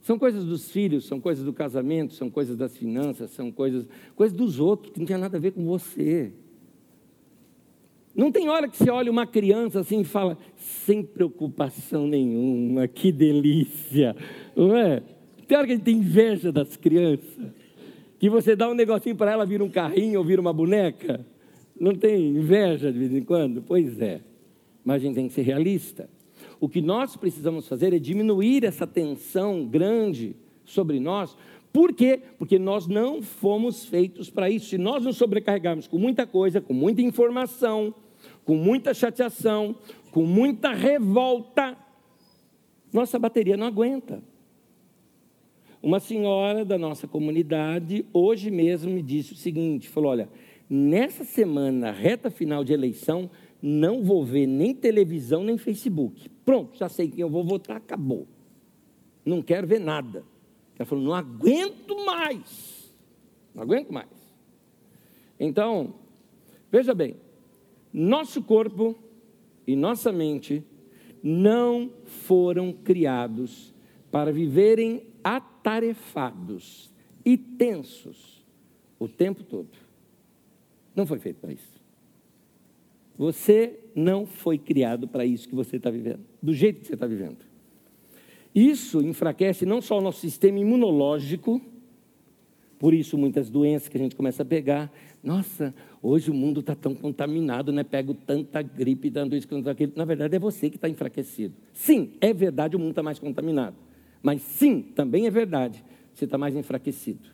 São 0.00 0.18
coisas 0.18 0.44
dos 0.44 0.68
filhos, 0.68 1.06
são 1.06 1.20
coisas 1.20 1.44
do 1.44 1.52
casamento, 1.52 2.12
são 2.12 2.28
coisas 2.28 2.56
das 2.56 2.76
finanças, 2.76 3.30
são 3.30 3.52
coisas, 3.52 3.86
coisas 4.16 4.36
dos 4.36 4.58
outros 4.58 4.92
que 4.92 4.98
não 4.98 5.06
tem 5.06 5.16
nada 5.16 5.36
a 5.36 5.40
ver 5.40 5.52
com 5.52 5.64
você. 5.64 6.32
Não 8.14 8.30
tem 8.30 8.48
hora 8.48 8.68
que 8.68 8.76
você 8.76 8.90
olha 8.90 9.10
uma 9.10 9.26
criança 9.26 9.80
assim 9.80 10.00
e 10.00 10.04
fala, 10.04 10.38
sem 10.56 11.02
preocupação 11.02 12.06
nenhuma, 12.06 12.86
que 12.86 13.10
delícia, 13.10 14.14
não 14.54 14.76
é? 14.76 15.02
Tem 15.46 15.58
hora 15.58 15.66
que 15.66 15.72
a 15.72 15.76
gente 15.76 15.84
tem 15.84 15.96
inveja 15.96 16.52
das 16.52 16.76
crianças 16.76 17.36
que 18.24 18.30
você 18.30 18.56
dá 18.56 18.70
um 18.70 18.74
negocinho 18.74 19.16
para 19.16 19.32
ela, 19.32 19.44
vira 19.44 19.62
um 19.62 19.68
carrinho 19.68 20.18
ou 20.18 20.24
vira 20.24 20.40
uma 20.40 20.52
boneca? 20.52 21.26
Não 21.78 21.94
tem 21.94 22.30
inveja 22.36 22.90
de 22.90 22.98
vez 22.98 23.12
em 23.12 23.22
quando? 23.22 23.60
Pois 23.60 24.00
é. 24.00 24.22
Mas 24.82 24.96
a 24.96 24.98
gente 25.04 25.14
tem 25.14 25.28
que 25.28 25.34
ser 25.34 25.42
realista. 25.42 26.08
O 26.58 26.66
que 26.66 26.80
nós 26.80 27.16
precisamos 27.16 27.68
fazer 27.68 27.92
é 27.92 27.98
diminuir 27.98 28.64
essa 28.64 28.86
tensão 28.86 29.66
grande 29.66 30.34
sobre 30.64 30.98
nós. 31.00 31.36
Por 31.70 31.92
quê? 31.92 32.20
Porque 32.38 32.58
nós 32.58 32.86
não 32.86 33.20
fomos 33.20 33.84
feitos 33.84 34.30
para 34.30 34.48
isso. 34.48 34.70
Se 34.70 34.78
nós 34.78 35.04
nos 35.04 35.18
sobrecarregarmos 35.18 35.86
com 35.86 35.98
muita 35.98 36.26
coisa, 36.26 36.60
com 36.60 36.72
muita 36.72 37.02
informação, 37.02 37.94
com 38.44 38.56
muita 38.56 38.92
chateação, 38.92 39.74
com 40.10 40.24
muita 40.24 40.72
revolta, 40.72 41.76
nossa 42.92 43.18
bateria 43.18 43.56
não 43.56 43.66
aguenta. 43.66 44.22
Uma 45.82 46.00
senhora 46.00 46.64
da 46.64 46.78
nossa 46.78 47.06
comunidade, 47.06 48.06
hoje 48.12 48.50
mesmo, 48.50 48.90
me 48.90 49.02
disse 49.02 49.32
o 49.32 49.36
seguinte: 49.36 49.88
falou, 49.88 50.12
olha, 50.12 50.28
nessa 50.68 51.24
semana, 51.24 51.90
reta 51.90 52.30
final 52.30 52.64
de 52.64 52.72
eleição, 52.72 53.30
não 53.60 54.02
vou 54.02 54.24
ver 54.24 54.46
nem 54.46 54.74
televisão 54.74 55.42
nem 55.42 55.58
Facebook. 55.58 56.28
Pronto, 56.44 56.76
já 56.76 56.88
sei 56.88 57.08
quem 57.08 57.20
eu 57.20 57.30
vou 57.30 57.44
votar, 57.44 57.76
acabou. 57.76 58.26
Não 59.24 59.42
quero 59.42 59.66
ver 59.66 59.80
nada. 59.80 60.24
Ela 60.78 60.86
falou: 60.86 61.02
não 61.02 61.14
aguento 61.14 61.96
mais. 62.04 62.94
Não 63.54 63.62
aguento 63.62 63.90
mais. 63.92 64.08
Então, 65.38 65.94
veja 66.70 66.94
bem, 66.94 67.16
nosso 67.94 68.42
corpo 68.42 68.96
e 69.64 69.76
nossa 69.76 70.10
mente 70.10 70.64
não 71.22 71.92
foram 72.04 72.72
criados 72.72 73.72
para 74.10 74.32
viverem 74.32 75.04
atarefados 75.22 76.92
e 77.24 77.38
tensos 77.38 78.44
o 78.98 79.08
tempo 79.08 79.44
todo. 79.44 79.70
Não 80.94 81.06
foi 81.06 81.20
feito 81.20 81.36
para 81.40 81.52
isso. 81.52 81.80
Você 83.16 83.78
não 83.94 84.26
foi 84.26 84.58
criado 84.58 85.06
para 85.06 85.24
isso 85.24 85.48
que 85.48 85.54
você 85.54 85.76
está 85.76 85.88
vivendo, 85.88 86.20
do 86.42 86.52
jeito 86.52 86.80
que 86.80 86.86
você 86.88 86.94
está 86.94 87.06
vivendo. 87.06 87.38
Isso 88.52 89.00
enfraquece 89.00 89.64
não 89.64 89.80
só 89.80 89.98
o 89.98 90.00
nosso 90.00 90.20
sistema 90.20 90.58
imunológico, 90.58 91.60
por 92.78 92.92
isso 92.92 93.16
muitas 93.16 93.48
doenças 93.48 93.88
que 93.88 93.96
a 93.96 94.00
gente 94.00 94.16
começa 94.16 94.42
a 94.42 94.46
pegar. 94.46 94.92
Nossa, 95.24 95.74
hoje 96.02 96.30
o 96.30 96.34
mundo 96.34 96.60
está 96.60 96.74
tão 96.74 96.94
contaminado, 96.94 97.72
né? 97.72 97.82
Pego 97.82 98.12
tanta 98.12 98.60
gripe, 98.60 99.08
dando 99.08 99.34
isso, 99.34 99.48
tanto 99.48 99.70
aquilo. 99.70 99.92
Na 99.96 100.04
verdade, 100.04 100.36
é 100.36 100.38
você 100.38 100.68
que 100.68 100.76
está 100.76 100.86
enfraquecido. 100.86 101.54
Sim, 101.72 102.12
é 102.20 102.34
verdade, 102.34 102.76
o 102.76 102.78
mundo 102.78 102.90
está 102.90 103.02
mais 103.02 103.18
contaminado. 103.18 103.74
Mas 104.22 104.42
sim, 104.42 104.82
também 104.82 105.26
é 105.26 105.30
verdade, 105.30 105.82
você 106.12 106.26
está 106.26 106.36
mais 106.36 106.54
enfraquecido. 106.54 107.26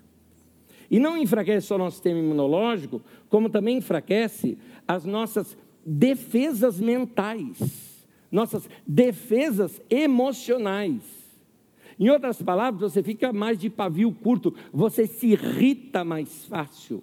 E 0.88 1.01
não 1.01 1.16
enfraquece 1.16 1.66
só 1.66 1.74
o 1.74 1.78
nosso 1.78 1.97
sistema 1.97 2.20
imunológico, 2.20 3.03
como 3.28 3.51
também 3.51 3.78
enfraquece 3.78 4.57
as 4.86 5.05
nossas 5.05 5.59
defesas 5.84 6.78
mentais, 6.78 8.07
nossas 8.30 8.70
defesas 8.86 9.82
emocionais. 9.91 11.03
Em 11.99 12.09
outras 12.09 12.41
palavras, 12.41 12.93
você 12.93 13.03
fica 13.03 13.32
mais 13.32 13.59
de 13.59 13.68
pavio 13.68 14.12
curto, 14.12 14.55
você 14.72 15.09
se 15.09 15.28
irrita 15.28 16.05
mais 16.05 16.45
fácil, 16.47 17.03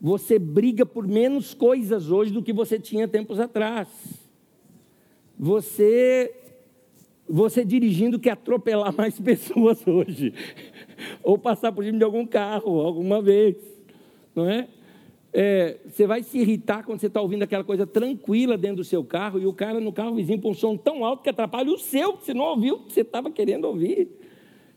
você 0.00 0.38
briga 0.38 0.86
por 0.86 1.06
menos 1.06 1.54
coisas 1.54 2.10
hoje 2.10 2.32
do 2.32 2.42
que 2.42 2.52
você 2.52 2.78
tinha 2.78 3.08
tempos 3.08 3.40
atrás. 3.40 3.88
Você 5.38 6.34
você 7.30 7.62
dirigindo 7.62 8.18
quer 8.18 8.30
atropelar 8.30 8.94
mais 8.96 9.18
pessoas 9.20 9.86
hoje, 9.86 10.32
ou 11.22 11.36
passar 11.36 11.70
por 11.72 11.84
cima 11.84 11.98
de 11.98 12.04
algum 12.04 12.26
carro 12.26 12.80
alguma 12.80 13.20
vez, 13.20 13.56
não 14.34 14.48
é? 14.48 14.66
é, 15.32 15.78
você 15.86 16.06
vai 16.06 16.22
se 16.22 16.38
irritar 16.38 16.84
quando 16.84 17.00
você 17.00 17.06
está 17.06 17.20
ouvindo 17.20 17.42
aquela 17.42 17.64
coisa 17.64 17.86
tranquila 17.86 18.56
dentro 18.56 18.78
do 18.78 18.84
seu 18.84 19.04
carro 19.04 19.38
e 19.38 19.46
o 19.46 19.52
cara 19.52 19.80
no 19.80 19.92
carro 19.92 20.14
vizinho 20.14 20.40
põe 20.40 20.50
um 20.50 20.54
som 20.54 20.76
tão 20.76 21.04
alto 21.04 21.22
que 21.22 21.28
atrapalha 21.28 21.70
o 21.70 21.78
seu, 21.78 22.14
que 22.14 22.26
você 22.26 22.34
não 22.34 22.44
ouviu 22.44 22.76
o 22.76 22.84
que 22.84 22.92
você 22.92 23.02
estava 23.02 23.30
querendo 23.30 23.66
ouvir. 23.66 24.08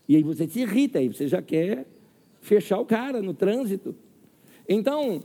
E 0.08 0.16
aí 0.16 0.24
você 0.24 0.48
se 0.48 0.62
irrita, 0.62 1.00
aí 1.00 1.08
você 1.08 1.28
já 1.28 1.42
quer 1.42 1.86
fechar 2.42 2.80
o 2.80 2.86
cara 2.86 3.22
no 3.22 3.34
trânsito. 3.34 3.96
Então, 4.74 5.22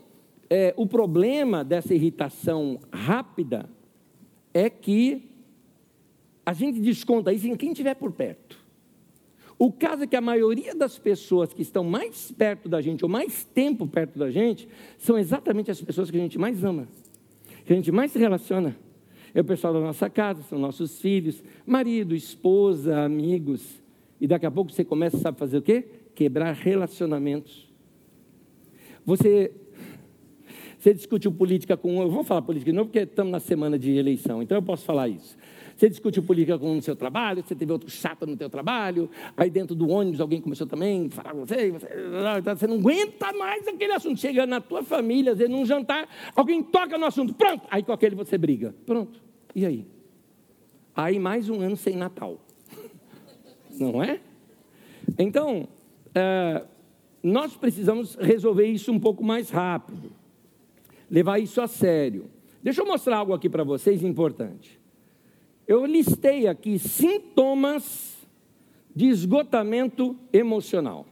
é, 0.50 0.74
o 0.76 0.88
problema 0.88 1.62
dessa 1.62 1.94
irritação 1.94 2.80
rápida 2.92 3.70
é 4.52 4.68
que 4.68 5.22
a 6.44 6.52
gente 6.52 6.80
desconta 6.80 7.32
isso 7.32 7.46
em 7.46 7.54
quem 7.54 7.70
estiver 7.70 7.94
por 7.94 8.10
perto. 8.10 8.58
O 9.56 9.70
caso 9.70 10.02
é 10.02 10.06
que 10.08 10.16
a 10.16 10.20
maioria 10.20 10.74
das 10.74 10.98
pessoas 10.98 11.52
que 11.52 11.62
estão 11.62 11.84
mais 11.84 12.32
perto 12.32 12.68
da 12.68 12.80
gente, 12.80 13.04
ou 13.04 13.08
mais 13.08 13.44
tempo 13.44 13.86
perto 13.86 14.18
da 14.18 14.32
gente, 14.32 14.68
são 14.98 15.16
exatamente 15.16 15.70
as 15.70 15.80
pessoas 15.80 16.10
que 16.10 16.16
a 16.16 16.20
gente 16.20 16.38
mais 16.38 16.64
ama, 16.64 16.88
que 17.64 17.72
a 17.72 17.76
gente 17.76 17.92
mais 17.92 18.10
se 18.10 18.18
relaciona. 18.18 18.76
É 19.32 19.40
o 19.40 19.44
pessoal 19.44 19.72
da 19.72 19.80
nossa 19.80 20.10
casa, 20.10 20.42
são 20.42 20.58
nossos 20.58 21.00
filhos, 21.00 21.40
marido, 21.64 22.16
esposa, 22.16 22.98
amigos. 22.98 23.80
E 24.20 24.26
daqui 24.26 24.44
a 24.44 24.50
pouco 24.50 24.72
você 24.72 24.84
começa, 24.84 25.16
sabe 25.18 25.38
fazer 25.38 25.58
o 25.58 25.62
quê? 25.62 25.84
Quebrar 26.16 26.52
relacionamentos. 26.52 27.65
Você, 29.06 29.52
você 30.76 30.92
discutiu 30.92 31.30
política 31.30 31.76
com. 31.76 32.02
Eu 32.02 32.10
vou 32.10 32.24
falar 32.24 32.42
política 32.42 32.72
de 32.72 32.76
novo, 32.76 32.88
porque 32.88 32.98
estamos 32.98 33.30
na 33.30 33.38
semana 33.38 33.78
de 33.78 33.92
eleição, 33.92 34.42
então 34.42 34.58
eu 34.58 34.62
posso 34.62 34.84
falar 34.84 35.08
isso. 35.08 35.36
Você 35.76 35.88
discutiu 35.88 36.22
política 36.22 36.58
com 36.58 36.76
o 36.76 36.82
seu 36.82 36.96
trabalho, 36.96 37.44
você 37.46 37.54
teve 37.54 37.70
outro 37.70 37.88
chato 37.88 38.26
no 38.26 38.36
teu 38.36 38.50
trabalho, 38.50 39.08
aí 39.36 39.48
dentro 39.48 39.76
do 39.76 39.88
ônibus 39.88 40.20
alguém 40.20 40.40
começou 40.40 40.66
também 40.66 41.06
a 41.06 41.10
falar 41.10 41.34
com 41.34 41.46
você, 41.46 41.70
você, 41.70 41.88
você 42.56 42.66
não 42.66 42.76
aguenta 42.76 43.32
mais 43.34 43.68
aquele 43.68 43.92
assunto. 43.92 44.18
Chega 44.18 44.44
na 44.44 44.60
tua 44.60 44.82
família, 44.82 45.32
às 45.32 45.38
vezes 45.38 45.52
num 45.52 45.64
jantar, 45.64 46.08
alguém 46.34 46.62
toca 46.62 46.98
no 46.98 47.04
assunto, 47.04 47.32
pronto, 47.34 47.64
aí 47.70 47.82
com 47.82 47.92
aquele 47.92 48.16
você 48.16 48.36
briga. 48.36 48.74
Pronto, 48.86 49.22
e 49.54 49.64
aí? 49.64 49.86
Aí 50.96 51.18
mais 51.18 51.48
um 51.48 51.60
ano 51.60 51.76
sem 51.76 51.94
Natal. 51.94 52.40
Não 53.78 54.02
é? 54.02 54.18
Então, 55.18 55.68
é, 56.14 56.64
nós 57.26 57.56
precisamos 57.56 58.14
resolver 58.14 58.66
isso 58.66 58.92
um 58.92 59.00
pouco 59.00 59.24
mais 59.24 59.50
rápido, 59.50 60.12
levar 61.10 61.38
isso 61.40 61.60
a 61.60 61.66
sério. 61.66 62.30
Deixa 62.62 62.82
eu 62.82 62.86
mostrar 62.86 63.18
algo 63.18 63.32
aqui 63.32 63.48
para 63.48 63.64
vocês 63.64 64.04
importante. 64.04 64.80
Eu 65.66 65.84
listei 65.84 66.46
aqui 66.46 66.78
sintomas 66.78 68.16
de 68.94 69.06
esgotamento 69.06 70.16
emocional. 70.32 71.04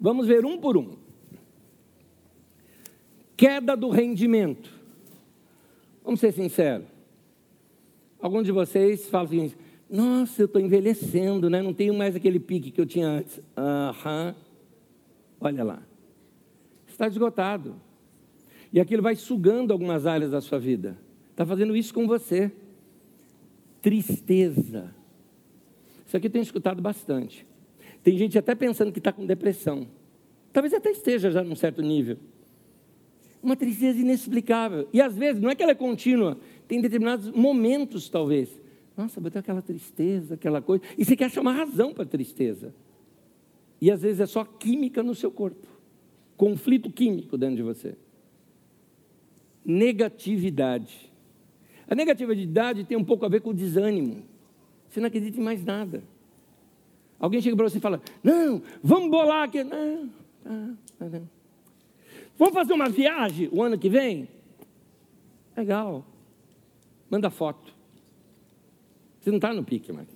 Vamos 0.00 0.26
ver 0.26 0.46
um 0.46 0.58
por 0.58 0.76
um. 0.76 0.96
Queda 3.36 3.76
do 3.76 3.90
rendimento. 3.90 4.72
Vamos 6.02 6.20
ser 6.20 6.32
sinceros. 6.32 6.86
Alguns 8.18 8.46
de 8.46 8.52
vocês 8.52 9.08
falam 9.08 9.26
assim: 9.26 9.52
Nossa, 9.88 10.42
eu 10.42 10.46
estou 10.46 10.60
envelhecendo, 10.60 11.48
né? 11.48 11.62
não 11.62 11.72
tenho 11.72 11.94
mais 11.94 12.14
aquele 12.14 12.38
pique 12.38 12.70
que 12.70 12.80
eu 12.80 12.86
tinha 12.86 13.08
antes. 13.08 13.40
Aham. 13.56 14.34
Olha 15.40 15.64
lá. 15.64 15.82
Está 16.86 17.06
esgotado. 17.06 17.76
E 18.72 18.80
aquilo 18.80 19.02
vai 19.02 19.16
sugando 19.16 19.72
algumas 19.72 20.06
áreas 20.06 20.30
da 20.30 20.40
sua 20.40 20.58
vida. 20.58 20.98
Está 21.30 21.46
fazendo 21.46 21.74
isso 21.74 21.94
com 21.94 22.06
você. 22.06 22.52
Tristeza. 23.80 24.94
Isso 26.06 26.16
aqui 26.16 26.26
eu 26.26 26.30
tenho 26.30 26.42
escutado 26.42 26.82
bastante. 26.82 27.46
Tem 28.02 28.16
gente 28.18 28.38
até 28.38 28.54
pensando 28.54 28.92
que 28.92 28.98
está 28.98 29.12
com 29.12 29.24
depressão. 29.24 29.86
Talvez 30.52 30.74
até 30.74 30.90
esteja 30.90 31.30
já 31.30 31.42
num 31.42 31.54
certo 31.54 31.80
nível. 31.80 32.18
Uma 33.42 33.56
tristeza 33.56 33.98
inexplicável. 33.98 34.88
E 34.92 35.00
às 35.00 35.16
vezes, 35.16 35.40
não 35.40 35.50
é 35.50 35.54
que 35.54 35.62
ela 35.62 35.72
é 35.72 35.74
contínua, 35.74 36.38
tem 36.66 36.80
determinados 36.80 37.30
momentos, 37.30 38.08
talvez. 38.08 38.60
Nossa, 38.98 39.20
bateu 39.20 39.40
aquela 39.40 39.62
tristeza, 39.62 40.34
aquela 40.34 40.60
coisa. 40.60 40.84
E 40.98 41.04
você 41.04 41.16
quer 41.16 41.26
achar 41.26 41.40
uma 41.40 41.52
razão 41.52 41.94
para 41.94 42.02
a 42.02 42.06
tristeza. 42.06 42.74
E 43.80 43.90
às 43.90 44.02
vezes 44.02 44.20
é 44.20 44.26
só 44.26 44.44
química 44.44 45.02
no 45.02 45.14
seu 45.14 45.30
corpo 45.30 45.66
conflito 46.36 46.88
químico 46.88 47.36
dentro 47.36 47.56
de 47.56 47.62
você 47.62 47.96
negatividade. 49.64 51.12
A 51.86 51.94
negatividade 51.94 52.84
tem 52.84 52.96
um 52.96 53.04
pouco 53.04 53.26
a 53.26 53.28
ver 53.28 53.42
com 53.42 53.50
o 53.50 53.54
desânimo. 53.54 54.22
Você 54.88 54.98
não 54.98 55.08
acredita 55.08 55.38
em 55.38 55.42
mais 55.42 55.62
nada. 55.62 56.02
Alguém 57.20 57.42
chega 57.42 57.54
para 57.54 57.68
você 57.68 57.76
e 57.76 57.80
fala: 57.80 58.00
Não, 58.22 58.62
vamos 58.82 59.10
bolar 59.10 59.44
aqui. 59.44 59.62
Não, 59.62 60.10
não, 60.42 60.78
não. 60.98 61.28
Vamos 62.38 62.54
fazer 62.54 62.72
uma 62.72 62.88
viagem 62.88 63.50
o 63.52 63.62
ano 63.62 63.78
que 63.78 63.90
vem? 63.90 64.28
Legal. 65.54 66.06
Manda 67.10 67.28
foto. 67.28 67.74
Você 69.28 69.30
não 69.30 69.36
está 69.36 69.52
no 69.52 69.62
pique 69.62 69.92
mais. 69.92 70.08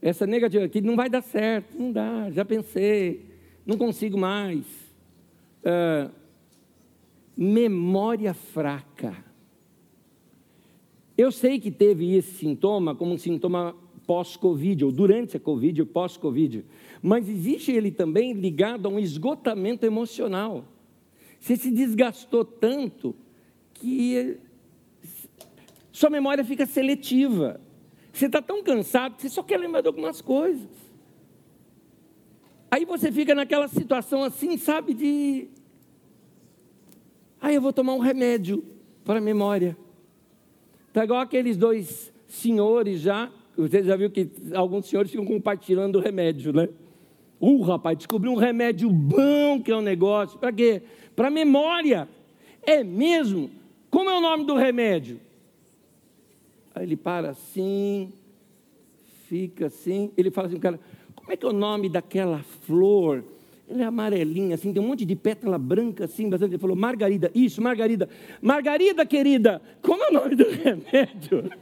Essa 0.00 0.24
negativa 0.24 0.64
aqui 0.64 0.80
não 0.80 0.94
vai 0.94 1.10
dar 1.10 1.20
certo. 1.20 1.76
Não 1.76 1.90
dá, 1.90 2.30
já 2.30 2.44
pensei. 2.44 3.26
Não 3.66 3.76
consigo 3.76 4.16
mais. 4.16 4.64
Uh, 5.64 6.08
memória 7.36 8.32
fraca. 8.32 9.16
Eu 11.18 11.32
sei 11.32 11.58
que 11.58 11.72
teve 11.72 12.14
esse 12.14 12.34
sintoma 12.34 12.94
como 12.94 13.14
um 13.14 13.18
sintoma 13.18 13.74
pós-Covid, 14.06 14.84
ou 14.84 14.92
durante 14.92 15.36
a 15.36 15.40
Covid, 15.40 15.80
ou 15.80 15.86
pós-Covid, 15.86 16.64
mas 17.00 17.28
existe 17.28 17.72
ele 17.72 17.90
também 17.90 18.32
ligado 18.32 18.86
a 18.86 18.90
um 18.90 18.98
esgotamento 18.98 19.84
emocional. 19.84 20.64
Você 21.40 21.56
se 21.56 21.70
desgastou 21.72 22.44
tanto 22.44 23.14
que 23.74 24.38
sua 25.90 26.10
memória 26.10 26.44
fica 26.44 26.64
seletiva. 26.64 27.60
Você 28.12 28.26
está 28.26 28.42
tão 28.42 28.62
cansado 28.62 29.16
que 29.16 29.22
você 29.22 29.28
só 29.28 29.42
quer 29.42 29.58
lembrar 29.58 29.80
de 29.80 29.88
algumas 29.88 30.20
coisas. 30.20 30.68
Aí 32.70 32.84
você 32.84 33.10
fica 33.10 33.34
naquela 33.34 33.68
situação 33.68 34.22
assim, 34.22 34.56
sabe, 34.56 34.94
de 34.94 35.48
Aí 37.42 37.56
eu 37.56 37.60
vou 37.60 37.72
tomar 37.72 37.94
um 37.94 37.98
remédio 37.98 38.64
para 39.04 39.18
a 39.18 39.20
memória. 39.20 39.76
Está 40.88 41.02
igual 41.02 41.20
aqueles 41.20 41.56
dois 41.56 42.12
senhores 42.28 43.00
já. 43.00 43.32
Você 43.56 43.82
já 43.82 43.96
viu 43.96 44.08
que 44.08 44.30
alguns 44.54 44.86
senhores 44.86 45.10
ficam 45.10 45.26
compartilhando 45.26 45.96
o 45.96 46.00
remédio, 46.00 46.52
né? 46.52 46.68
Uh, 47.40 47.60
rapaz, 47.62 47.98
descobri 47.98 48.28
um 48.28 48.36
remédio 48.36 48.88
bom 48.88 49.60
que 49.60 49.72
é 49.72 49.76
um 49.76 49.80
negócio. 49.80 50.38
Para 50.38 50.52
quê? 50.52 50.82
Para 51.16 51.30
memória. 51.30 52.08
É 52.62 52.84
mesmo? 52.84 53.50
Como 53.90 54.08
é 54.08 54.16
o 54.16 54.20
nome 54.20 54.44
do 54.44 54.54
remédio? 54.54 55.20
Aí 56.74 56.84
ele 56.84 56.96
para 56.96 57.30
assim, 57.30 58.12
fica 59.28 59.66
assim. 59.66 60.10
Ele 60.16 60.30
fala 60.30 60.48
assim, 60.48 60.58
cara, 60.58 60.80
como 61.14 61.32
é 61.32 61.36
que 61.36 61.44
é 61.44 61.48
o 61.48 61.52
nome 61.52 61.88
daquela 61.88 62.42
flor 62.66 63.24
ela 63.72 63.82
é 63.82 63.86
amarelinha, 63.86 64.54
assim, 64.54 64.72
tem 64.72 64.80
um 64.82 64.88
monte 64.88 65.04
de 65.04 65.14
pétala 65.16 65.58
branca, 65.58 66.04
assim, 66.04 66.28
bastante. 66.28 66.52
Ele 66.52 66.60
falou, 66.60 66.76
Margarida, 66.76 67.30
isso, 67.34 67.62
Margarida. 67.62 68.08
Margarida, 68.40 69.04
querida, 69.06 69.60
como 69.80 70.04
é 70.04 70.08
o 70.08 70.12
nome 70.12 70.36
do 70.36 70.48
remédio? 70.50 71.50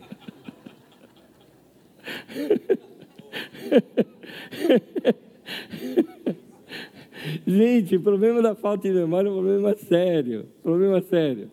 Gente, 7.46 7.96
o 7.96 8.00
problema 8.00 8.42
da 8.42 8.54
falta 8.54 8.88
de 8.88 8.94
memória 8.94 9.28
é 9.28 9.30
um 9.30 9.34
problema 9.34 9.76
sério. 9.76 10.46
Problema 10.62 11.02
sério. 11.02 11.50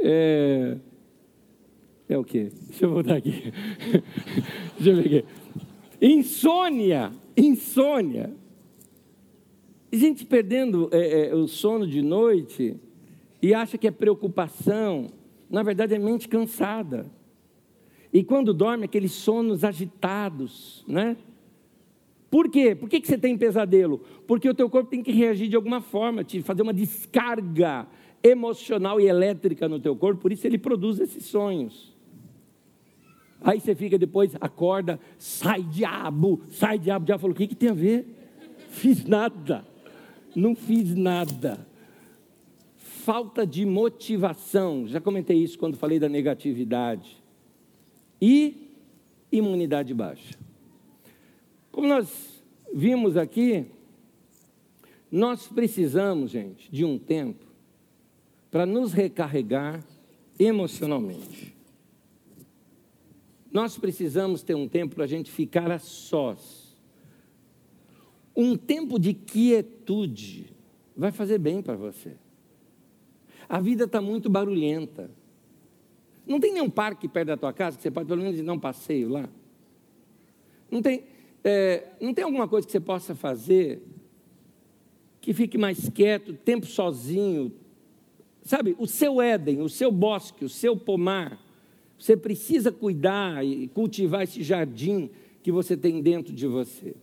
É, 0.00 0.78
é 2.08 2.18
o 2.18 2.24
quê? 2.24 2.50
Deixa 2.68 2.84
eu 2.84 2.90
voltar 2.90 3.16
aqui. 3.16 3.32
Deixa 4.78 4.90
eu 4.90 4.96
ver 4.96 5.18
aqui. 5.18 5.24
Insônia. 6.00 7.12
Insônia. 7.36 8.32
Gente 9.92 10.24
perdendo 10.24 10.88
é, 10.92 11.28
é, 11.28 11.34
o 11.34 11.46
sono 11.48 11.86
de 11.86 12.02
noite 12.02 12.76
e 13.42 13.54
acha 13.54 13.76
que 13.76 13.86
é 13.86 13.90
preocupação. 13.90 15.10
Na 15.50 15.62
verdade, 15.62 15.94
é 15.94 15.98
mente 15.98 16.28
cansada. 16.28 17.10
E 18.12 18.22
quando 18.22 18.54
dorme, 18.54 18.84
aqueles 18.84 19.12
sonos 19.12 19.64
agitados, 19.64 20.84
né? 20.86 21.16
Por 22.30 22.48
quê? 22.48 22.74
Por 22.74 22.88
que, 22.88 23.00
que 23.00 23.06
você 23.06 23.18
tem 23.18 23.36
pesadelo? 23.36 24.00
Porque 24.26 24.48
o 24.48 24.54
teu 24.54 24.68
corpo 24.68 24.90
tem 24.90 25.02
que 25.02 25.12
reagir 25.12 25.48
de 25.48 25.56
alguma 25.56 25.80
forma, 25.80 26.24
te 26.24 26.42
fazer 26.42 26.62
uma 26.62 26.74
descarga 26.74 27.86
emocional 28.22 29.00
e 29.00 29.06
elétrica 29.06 29.68
no 29.68 29.78
teu 29.78 29.94
corpo, 29.96 30.22
por 30.22 30.32
isso 30.32 30.46
ele 30.46 30.58
produz 30.58 30.98
esses 30.98 31.24
sonhos. 31.24 31.95
Aí 33.40 33.60
você 33.60 33.74
fica 33.74 33.98
depois, 33.98 34.34
acorda, 34.40 34.98
sai 35.18 35.62
diabo, 35.62 36.42
sai 36.50 36.78
diabo. 36.78 37.02
O 37.02 37.06
diabo 37.06 37.20
falou: 37.20 37.34
o 37.34 37.38
que, 37.38 37.46
que 37.46 37.54
tem 37.54 37.70
a 37.70 37.74
ver? 37.74 38.06
Fiz 38.70 39.04
nada, 39.04 39.64
não 40.34 40.54
fiz 40.54 40.94
nada. 40.94 41.66
Falta 42.76 43.46
de 43.46 43.64
motivação, 43.64 44.86
já 44.86 45.00
comentei 45.00 45.36
isso 45.36 45.58
quando 45.58 45.76
falei 45.76 45.98
da 45.98 46.08
negatividade. 46.08 47.22
E 48.20 48.72
imunidade 49.30 49.94
baixa. 49.94 50.36
Como 51.70 51.86
nós 51.86 52.42
vimos 52.74 53.16
aqui, 53.16 53.66
nós 55.10 55.46
precisamos, 55.46 56.30
gente, 56.30 56.70
de 56.70 56.84
um 56.84 56.98
tempo 56.98 57.44
para 58.50 58.66
nos 58.66 58.92
recarregar 58.92 59.84
emocionalmente. 60.38 61.55
Nós 63.56 63.78
precisamos 63.78 64.42
ter 64.42 64.54
um 64.54 64.68
tempo 64.68 64.96
para 64.96 65.04
a 65.04 65.06
gente 65.06 65.30
ficar 65.30 65.70
a 65.70 65.78
sós. 65.78 66.76
Um 68.36 68.54
tempo 68.54 68.98
de 68.98 69.14
quietude 69.14 70.54
vai 70.94 71.10
fazer 71.10 71.38
bem 71.38 71.62
para 71.62 71.74
você. 71.74 72.18
A 73.48 73.58
vida 73.58 73.84
está 73.84 73.98
muito 73.98 74.28
barulhenta. 74.28 75.10
Não 76.26 76.38
tem 76.38 76.52
nenhum 76.52 76.68
parque 76.68 77.08
perto 77.08 77.28
da 77.28 77.36
tua 77.38 77.50
casa 77.50 77.78
que 77.78 77.82
você 77.82 77.90
pode 77.90 78.06
pelo 78.06 78.20
menos 78.20 78.38
dar 78.44 78.52
um 78.52 78.60
passeio 78.60 79.08
lá? 79.08 79.26
Não 80.70 80.82
tem, 80.82 81.04
é, 81.42 81.94
não 81.98 82.12
tem 82.12 82.24
alguma 82.24 82.46
coisa 82.46 82.66
que 82.66 82.72
você 82.72 82.80
possa 82.80 83.14
fazer 83.14 83.80
que 85.18 85.32
fique 85.32 85.56
mais 85.56 85.88
quieto, 85.88 86.34
tempo 86.34 86.66
sozinho, 86.66 87.50
Sabe, 88.42 88.76
o 88.78 88.86
seu 88.86 89.20
Éden, 89.20 89.62
o 89.62 89.68
seu 89.68 89.90
bosque, 89.90 90.44
o 90.44 90.48
seu 90.48 90.76
pomar, 90.76 91.36
você 91.98 92.16
precisa 92.16 92.70
cuidar 92.70 93.44
e 93.44 93.68
cultivar 93.68 94.22
esse 94.22 94.42
jardim 94.42 95.10
que 95.42 95.50
você 95.50 95.76
tem 95.76 96.02
dentro 96.02 96.32
de 96.32 96.46
você. 96.46 96.94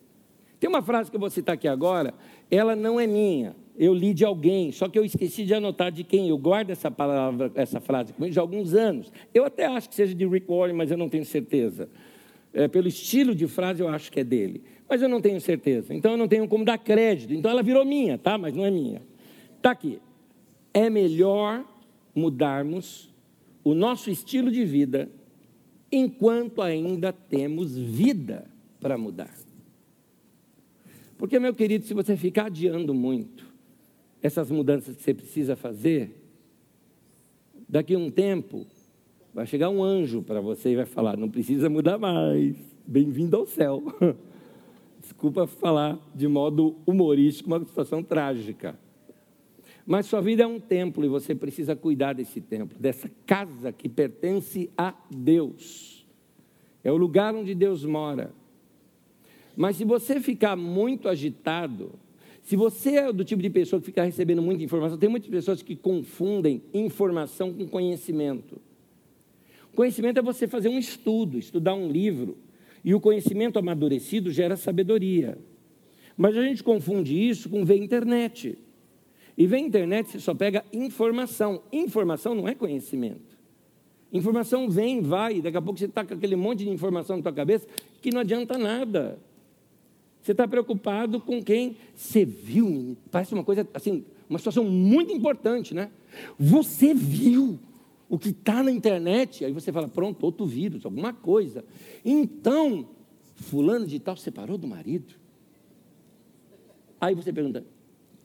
Tem 0.60 0.70
uma 0.70 0.82
frase 0.82 1.10
que 1.10 1.16
eu 1.16 1.20
vou 1.20 1.30
citar 1.30 1.56
aqui 1.56 1.68
agora, 1.68 2.14
ela 2.50 2.76
não 2.76 3.00
é 3.00 3.06
minha, 3.06 3.56
eu 3.78 3.94
li 3.94 4.14
de 4.14 4.24
alguém, 4.24 4.72
só 4.72 4.88
que 4.88 4.98
eu 4.98 5.04
esqueci 5.04 5.46
de 5.46 5.54
anotar 5.54 5.92
de 5.92 6.04
quem. 6.04 6.30
Eu 6.30 6.38
guardo 6.38 6.70
essa 6.70 6.90
palavra, 6.92 7.52
essa 7.56 7.80
frase 7.80 8.14
comigo 8.14 8.38
há 8.38 8.42
alguns 8.42 8.74
anos. 8.74 9.12
Eu 9.34 9.46
até 9.46 9.66
acho 9.66 9.90
que 9.90 9.96
seja 9.96 10.14
de 10.14 10.26
Rick 10.26 10.48
Warren, 10.48 10.76
mas 10.76 10.92
eu 10.92 10.98
não 10.98 11.10
tenho 11.10 11.26
certeza. 11.26 11.90
É, 12.54 12.68
pelo 12.68 12.88
estilo 12.88 13.34
de 13.34 13.48
frase, 13.48 13.82
eu 13.82 13.88
acho 13.88 14.12
que 14.12 14.20
é 14.20 14.24
dele. 14.24 14.64
Mas 14.88 15.02
eu 15.02 15.10
não 15.10 15.20
tenho 15.20 15.42
certeza. 15.42 15.94
Então 15.94 16.12
eu 16.12 16.18
não 16.18 16.28
tenho 16.28 16.48
como 16.48 16.64
dar 16.64 16.78
crédito. 16.78 17.34
Então 17.34 17.50
ela 17.50 17.64
virou 17.64 17.84
minha, 17.84 18.18
tá? 18.18 18.38
Mas 18.38 18.54
não 18.54 18.64
é 18.64 18.70
minha. 18.70 19.02
Está 19.58 19.72
aqui 19.72 20.00
é 20.74 20.90
melhor 20.90 21.64
mudarmos 22.16 23.13
o 23.64 23.74
nosso 23.74 24.10
estilo 24.10 24.52
de 24.52 24.66
vida 24.66 25.10
enquanto 25.92 26.62
ainda 26.62 27.14
temos 27.14 27.78
vida 27.78 28.46
para 28.80 28.98
mudar. 28.98 29.34
Porque, 31.18 31.40
meu 31.40 31.54
querido, 31.54 31.86
se 31.86 31.94
você 31.94 32.18
ficar 32.18 32.48
adiando 32.48 32.94
muito 32.94 33.46
essas 34.22 34.50
mudanças 34.50 34.96
que 34.96 35.02
você 35.02 35.14
precisa 35.14 35.56
fazer, 35.56 36.22
daqui 37.70 37.94
a 37.96 37.98
um 37.98 38.10
tempo 38.10 38.66
vai 39.34 39.46
chegar 39.46 39.70
um 39.70 39.84
anjo 39.84 40.22
para 40.22 40.42
você 40.42 40.72
e 40.72 40.76
vai 40.76 40.86
falar: 40.86 41.16
não 41.18 41.30
precisa 41.30 41.70
mudar 41.70 41.98
mais, 41.98 42.56
bem-vindo 42.86 43.38
ao 43.38 43.46
céu. 43.46 43.84
Desculpa 45.00 45.46
falar 45.46 46.00
de 46.16 46.28
modo 46.28 46.76
humorístico, 46.86 47.50
uma 47.50 47.60
situação 47.60 48.02
trágica. 48.02 48.78
Mas 49.86 50.06
sua 50.06 50.22
vida 50.22 50.44
é 50.44 50.48
um 50.48 50.60
templo 50.60 51.04
e 51.04 51.10
você 51.10 51.36
precisa 51.36 51.76
cuidar 51.76 52.14
desse 52.14 52.40
templo, 52.40 52.78
dessa 52.80 53.10
casa 53.26 53.72
que 53.72 53.90
pertence 53.90 54.70
a 54.78 54.94
Deus. 55.10 56.06
É 56.84 56.92
o 56.92 56.98
lugar 56.98 57.36
onde 57.36 57.54
Deus 57.54 57.84
mora. 57.84 58.34
Mas 59.56 59.76
se 59.76 59.84
você 59.84 60.20
ficar 60.20 60.56
muito 60.56 61.08
agitado, 61.08 61.92
se 62.42 62.56
você 62.56 62.96
é 62.96 63.14
do 63.14 63.24
tipo 63.24 63.42
de 63.42 63.50
pessoa 63.50 63.80
que 63.80 63.86
fica 63.86 64.04
recebendo 64.04 64.42
muita 64.42 64.64
informação, 64.64 64.98
tem 64.98 65.10
muitas 65.10 65.30
pessoas 65.30 65.62
que 65.62 65.76
confundem 65.76 66.62
informação 66.74 67.54
com 67.54 67.68
conhecimento. 67.68 68.60
Conhecimento 69.76 70.20
é 70.20 70.22
você 70.22 70.48
fazer 70.48 70.70
um 70.70 70.78
estudo, 70.78 71.38
estudar 71.38 71.74
um 71.74 71.90
livro, 71.90 72.38
e 72.84 72.94
o 72.94 73.00
conhecimento 73.00 73.58
amadurecido 73.58 74.30
gera 74.30 74.58
sabedoria. 74.58 75.38
Mas 76.18 76.38
a 76.38 76.44
gente 76.44 76.64
confunde 76.64 77.18
isso 77.18 77.50
com 77.50 77.64
ver 77.64 77.78
internet. 77.78 78.58
E 79.38 79.48
vem 79.48 79.64
a 79.64 79.68
internet, 79.68 80.12
você 80.12 80.20
só 80.20 80.34
pega 80.34 80.64
informação. 80.72 81.62
Informação 81.72 82.36
não 82.36 82.48
é 82.48 82.54
conhecimento. 82.54 83.34
Informação 84.12 84.70
vem, 84.70 85.02
vai, 85.02 85.42
daqui 85.42 85.58
a 85.58 85.62
pouco 85.62 85.80
você 85.80 85.86
está 85.86 86.06
com 86.06 86.14
aquele 86.14 86.36
monte 86.36 86.60
de 86.60 86.70
informação 86.70 87.18
na 87.18 87.24
tua 87.24 87.34
cabeça 87.34 87.68
que 88.00 88.12
não 88.12 88.22
adianta 88.22 88.58
nada. 88.60 89.20
Você 90.22 90.34
está 90.34 90.48
preocupado 90.48 91.20
com 91.20 91.44
quem 91.44 91.76
você 91.96 92.24
viu, 92.24 92.96
parece 93.12 93.34
uma 93.34 93.44
coisa 93.44 93.68
assim, 93.74 94.06
uma 94.30 94.38
situação 94.38 94.64
muito 94.64 95.12
importante, 95.12 95.74
né? 95.74 95.90
Você 96.38 96.94
viu 96.94 97.60
o 98.08 98.20
que 98.20 98.30
está 98.30 98.62
na 98.62 98.72
internet, 98.72 99.44
aí 99.44 99.52
você 99.52 99.72
fala, 99.72 99.88
pronto, 99.88 100.24
outro 100.24 100.46
vírus, 100.46 100.86
alguma 100.86 101.12
coisa. 101.12 101.66
Então, 102.06 102.88
fulano 103.36 103.88
de 103.88 104.00
tal 104.00 104.16
separou 104.16 104.58
do 104.58 104.68
marido. 104.68 105.16
Aí 107.02 107.16
você 107.16 107.34
pergunta, 107.34 107.66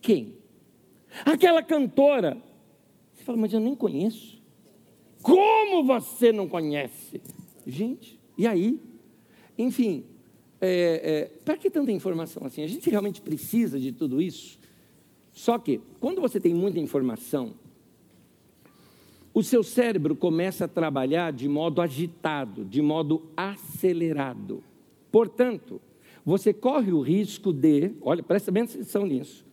quem? 0.01 0.35
Aquela 1.25 1.63
cantora. 1.63 2.37
Você 3.15 3.25
fala, 3.25 3.39
mas 3.39 3.53
eu 3.53 3.61
nem 3.61 3.75
conheço. 3.75 4.43
Como 5.23 5.85
você 5.85 6.33
não 6.33 6.49
conhece? 6.49 7.21
Gente, 7.67 8.19
e 8.37 8.47
aí? 8.47 8.81
Enfim, 9.57 10.05
é, 10.61 11.01
é, 11.05 11.25
para 11.45 11.57
que 11.57 11.71
tanta 11.71 11.93
informação 11.93 12.47
assim? 12.47 12.63
A 12.63 12.67
gente 12.67 12.89
realmente 12.89 13.21
precisa 13.21 13.79
de 13.79 13.93
tudo 13.93 14.23
isso? 14.23 14.59
Só 15.33 15.59
que, 15.59 15.81
quando 16.01 16.21
você 16.21 16.41
tem 16.41 16.55
muita 16.55 16.81
informação, 16.81 17.55
o 19.33 19.43
seu 19.43 19.63
cérebro 19.63 20.17
começa 20.17 20.65
a 20.65 20.69
trabalhar 20.69 21.33
de 21.33 21.49
modo 21.49 21.81
agitado, 21.81 22.65
de 22.65 22.83
modo 22.83 23.23
acelerado. 23.37 24.65
Portanto, 25.13 25.81
você 26.25 26.53
corre 26.53 26.93
o 26.93 27.01
risco 27.01 27.53
de, 27.53 27.93
olha, 28.01 28.23
presta 28.23 28.51
bem 28.51 28.65
atenção 28.65 29.07
nisso, 29.07 29.47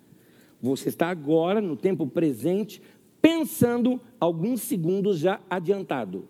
você 0.66 0.89
está 0.89 1.09
agora, 1.09 1.61
no 1.61 1.76
tempo 1.76 2.07
presente, 2.07 2.82
pensando 3.22 4.01
alguns 4.20 4.61
segundos 4.61 5.20
já 5.20 5.39
adiantado. 5.49 6.28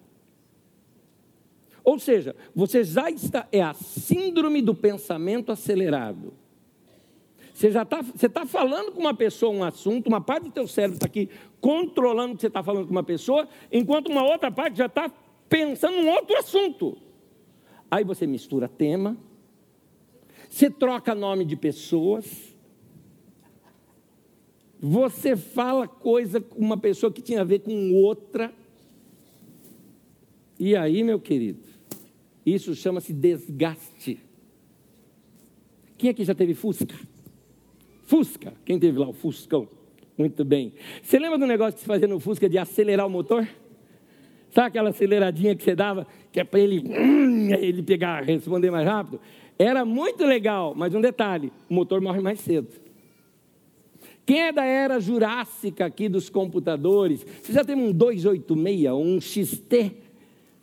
Ou 1.83 1.97
seja, 1.99 2.35
você 2.53 2.83
já 2.83 3.09
está, 3.09 3.47
é 3.51 3.61
a 3.61 3.73
síndrome 3.73 4.61
do 4.61 4.73
pensamento 4.73 5.51
acelerado. 5.51 6.33
Você 7.53 7.71
já 7.71 7.83
está, 7.83 8.01
você 8.01 8.25
está 8.25 8.45
falando 8.45 8.91
com 8.91 8.99
uma 8.99 9.13
pessoa 9.13 9.53
um 9.53 9.63
assunto, 9.63 10.07
uma 10.07 10.19
parte 10.19 10.45
do 10.45 10.51
teu 10.51 10.67
cérebro 10.67 10.95
está 10.95 11.05
aqui 11.05 11.29
controlando 11.61 12.33
o 12.33 12.35
que 12.35 12.41
você 12.41 12.47
está 12.47 12.61
falando 12.61 12.85
com 12.85 12.91
uma 12.91 13.03
pessoa, 13.03 13.47
enquanto 13.71 14.09
uma 14.09 14.23
outra 14.23 14.51
parte 14.51 14.77
já 14.77 14.87
está 14.87 15.09
pensando 15.47 15.95
em 15.95 16.09
outro 16.09 16.35
assunto. 16.37 16.97
Aí 17.89 18.03
você 18.03 18.27
mistura 18.27 18.67
tema, 18.67 19.15
você 20.49 20.69
troca 20.69 21.15
nome 21.15 21.45
de 21.45 21.55
pessoas, 21.55 22.54
você 24.87 25.35
fala 25.35 25.87
coisa 25.87 26.39
com 26.39 26.59
uma 26.59 26.77
pessoa 26.77 27.11
que 27.11 27.19
tinha 27.19 27.41
a 27.41 27.43
ver 27.43 27.61
com 27.61 27.91
outra. 27.93 28.53
E 30.59 30.75
aí, 30.75 31.03
meu 31.03 31.19
querido, 31.19 31.63
isso 32.45 32.75
chama-se 32.75 33.11
desgaste. 33.11 34.19
Quem 35.97 36.11
aqui 36.11 36.23
já 36.23 36.35
teve 36.35 36.53
Fusca? 36.53 36.95
Fusca. 38.03 38.53
Quem 38.63 38.77
teve 38.77 38.99
lá 38.99 39.09
o 39.09 39.13
Fuscão? 39.13 39.67
Muito 40.15 40.45
bem. 40.45 40.73
Você 41.01 41.17
lembra 41.17 41.39
do 41.39 41.47
negócio 41.47 41.73
que 41.73 41.79
se 41.79 41.87
fazia 41.87 42.07
no 42.07 42.19
Fusca 42.19 42.47
de 42.47 42.59
acelerar 42.59 43.07
o 43.07 43.09
motor? 43.09 43.47
Sabe 44.51 44.67
aquela 44.67 44.89
aceleradinha 44.89 45.55
que 45.55 45.63
você 45.63 45.75
dava, 45.75 46.05
que 46.31 46.39
é 46.39 46.43
para 46.43 46.59
ele, 46.59 46.83
hum, 46.87 47.49
ele 47.55 47.81
pegar, 47.81 48.23
responder 48.23 48.69
mais 48.69 48.85
rápido? 48.85 49.19
Era 49.57 49.83
muito 49.83 50.23
legal, 50.25 50.75
mas 50.75 50.93
um 50.93 51.01
detalhe: 51.01 51.51
o 51.67 51.73
motor 51.73 51.99
morre 51.99 52.21
mais 52.21 52.39
cedo. 52.39 52.84
Quem 54.25 54.41
é 54.41 54.51
da 54.51 54.65
era 54.65 54.99
jurássica 54.99 55.85
aqui 55.85 56.09
dos 56.09 56.29
computadores? 56.29 57.25
Você 57.43 57.53
já 57.53 57.63
tem 57.63 57.75
um 57.75 57.91
286, 57.91 58.91
um 58.93 59.21
XT? 59.21 59.91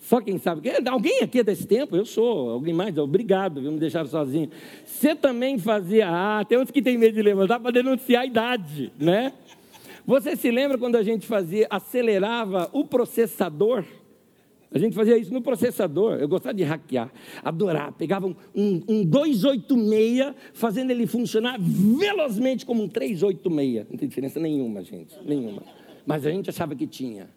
Só 0.01 0.21
quem 0.21 0.37
sabe. 0.37 0.69
Alguém 0.89 1.21
aqui 1.21 1.39
é 1.39 1.45
desse 1.45 1.65
tempo? 1.65 1.97
Eu 1.97 2.05
sou. 2.05 2.51
Alguém 2.51 2.75
mais? 2.75 2.99
Obrigado, 2.99 3.61
viu? 3.61 3.71
Me 3.71 3.79
deixaram 3.79 4.09
sozinho. 4.09 4.51
Você 4.85 5.15
também 5.15 5.59
fazia. 5.59 6.09
Ah, 6.09 6.45
tem 6.45 6.59
uns 6.59 6.73
que 6.73 6.83
tem 6.83 6.99
medo 6.99 7.15
de 7.15 7.23
levantar 7.23 7.61
para 7.61 7.71
denunciar 7.71 8.23
a 8.23 8.27
idade, 8.27 8.93
né? 8.99 9.33
Você 10.05 10.35
se 10.35 10.51
lembra 10.51 10.77
quando 10.77 10.97
a 10.97 11.03
gente 11.05 11.25
fazia, 11.25 11.69
acelerava 11.71 12.69
o 12.73 12.85
processador? 12.85 13.85
A 14.75 14.79
gente 14.79 14.95
fazia 14.95 15.17
isso 15.19 15.33
no 15.33 15.43
processador. 15.43 16.15
Eu 16.15 16.29
gostava 16.29 16.55
de 16.55 16.63
hackear, 16.63 17.13
adorar. 17.43 17.93
Pegava 17.93 18.27
um, 18.27 18.35
um, 18.55 18.83
um 18.89 19.05
286, 19.05 20.35
fazendo 20.55 20.91
ele 20.91 21.07
funcionar 21.07 21.59
velozmente 21.61 22.65
como 22.65 22.83
um 22.83 22.89
386. 22.89 23.91
Não 23.91 23.99
tem 23.99 24.09
diferença 24.09 24.41
nenhuma, 24.41 24.83
gente. 24.83 25.15
Nenhuma. 25.25 25.63
Mas 26.07 26.27
a 26.27 26.31
gente 26.31 26.49
achava 26.49 26.75
que 26.75 26.87
tinha. 26.87 27.29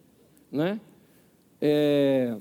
Né? 0.52 0.80
É... 1.62 2.38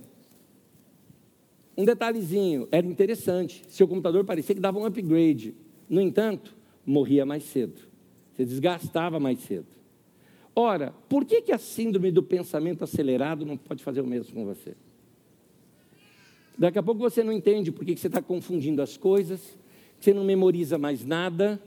Um 1.76 1.84
detalhezinho, 1.84 2.68
era 2.70 2.86
interessante. 2.86 3.62
Seu 3.66 3.88
computador 3.88 4.24
parecia 4.24 4.54
que 4.54 4.60
dava 4.60 4.78
um 4.78 4.84
upgrade. 4.84 5.54
No 5.88 6.00
entanto, 6.00 6.54
morria 6.86 7.26
mais 7.26 7.42
cedo. 7.42 7.80
Você 8.32 8.44
desgastava 8.44 9.18
mais 9.18 9.40
cedo. 9.40 9.66
Ora, 10.54 10.94
por 11.08 11.24
que, 11.24 11.42
que 11.42 11.52
a 11.52 11.58
síndrome 11.58 12.12
do 12.12 12.22
pensamento 12.22 12.84
acelerado 12.84 13.44
não 13.44 13.56
pode 13.56 13.82
fazer 13.82 14.00
o 14.00 14.06
mesmo 14.06 14.32
com 14.32 14.44
você? 14.44 14.76
Daqui 16.56 16.78
a 16.78 16.82
pouco 16.82 17.00
você 17.00 17.24
não 17.24 17.32
entende 17.32 17.72
por 17.72 17.84
que, 17.84 17.96
você 17.96 18.06
está 18.06 18.22
confundindo 18.22 18.80
as 18.80 18.96
coisas, 18.96 19.58
você 19.98 20.14
não 20.14 20.24
memoriza 20.24 20.78
mais 20.78 21.04
nada, 21.04 21.60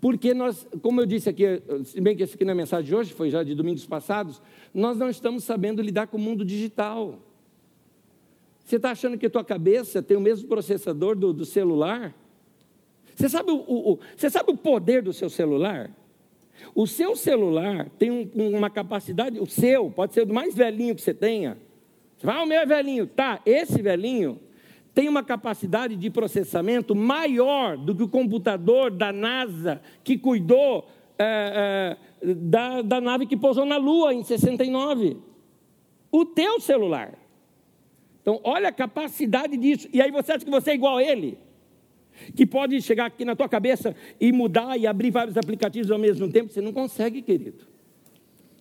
porque 0.00 0.34
nós, 0.34 0.66
como 0.82 1.00
eu 1.00 1.06
disse 1.06 1.28
aqui, 1.28 1.44
se 1.84 2.00
bem 2.00 2.16
que 2.16 2.24
esse 2.24 2.34
aqui 2.34 2.44
na 2.44 2.56
mensagem 2.56 2.86
de 2.86 2.94
hoje, 2.94 3.12
foi 3.12 3.30
já 3.30 3.44
de 3.44 3.54
domingos 3.54 3.86
passados, 3.86 4.42
nós 4.74 4.98
não 4.98 5.08
estamos 5.08 5.44
sabendo 5.44 5.80
lidar 5.80 6.08
com 6.08 6.16
o 6.16 6.20
mundo 6.20 6.44
digital. 6.44 7.20
Você 8.64 8.76
está 8.76 8.90
achando 8.90 9.16
que 9.16 9.26
a 9.26 9.30
tua 9.30 9.44
cabeça 9.44 10.02
tem 10.02 10.16
o 10.16 10.20
mesmo 10.20 10.48
processador 10.48 11.14
do, 11.14 11.32
do 11.32 11.44
celular? 11.44 12.12
Você 13.14 13.28
sabe 13.28 13.52
o, 13.52 13.56
o, 13.56 13.92
o, 13.92 13.98
você 14.16 14.28
sabe 14.28 14.50
o 14.50 14.56
poder 14.56 15.02
do 15.02 15.12
seu 15.12 15.30
celular? 15.30 15.90
O 16.74 16.86
seu 16.86 17.14
celular 17.14 17.88
tem 17.98 18.10
um, 18.10 18.56
uma 18.56 18.70
capacidade, 18.70 19.38
o 19.38 19.46
seu, 19.46 19.90
pode 19.90 20.14
ser 20.14 20.28
o 20.28 20.34
mais 20.34 20.54
velhinho 20.54 20.94
que 20.94 21.02
você 21.02 21.14
tenha. 21.14 21.56
Fala, 22.22 22.40
ah, 22.40 22.42
o 22.44 22.46
meu 22.46 22.60
é 22.60 22.66
velhinho. 22.66 23.06
Tá, 23.06 23.40
esse 23.44 23.80
velhinho 23.82 24.40
tem 24.94 25.08
uma 25.08 25.22
capacidade 25.22 25.96
de 25.96 26.10
processamento 26.10 26.94
maior 26.94 27.76
do 27.76 27.94
que 27.94 28.02
o 28.02 28.08
computador 28.08 28.90
da 28.90 29.12
NASA 29.12 29.80
que 30.04 30.18
cuidou 30.18 30.88
é, 31.18 31.96
é, 32.22 32.34
da, 32.34 32.82
da 32.82 33.00
nave 33.00 33.26
que 33.26 33.36
pousou 33.36 33.64
na 33.64 33.76
Lua 33.76 34.12
em 34.14 34.22
69. 34.22 35.16
O 36.10 36.24
teu 36.24 36.60
celular. 36.60 37.18
Então, 38.20 38.40
olha 38.44 38.68
a 38.68 38.72
capacidade 38.72 39.56
disso. 39.56 39.88
E 39.92 40.00
aí 40.00 40.10
você 40.10 40.32
acha 40.32 40.44
que 40.44 40.50
você 40.50 40.72
é 40.72 40.74
igual 40.74 40.98
a 40.98 41.02
ele? 41.02 41.38
que 42.36 42.46
pode 42.46 42.80
chegar 42.82 43.06
aqui 43.06 43.24
na 43.24 43.34
tua 43.34 43.48
cabeça 43.48 43.96
e 44.20 44.30
mudar 44.32 44.78
e 44.78 44.86
abrir 44.86 45.10
vários 45.10 45.36
aplicativos 45.36 45.90
ao 45.90 45.98
mesmo 45.98 46.30
tempo. 46.30 46.52
Você 46.52 46.60
não 46.60 46.72
consegue, 46.72 47.22
querido. 47.22 47.64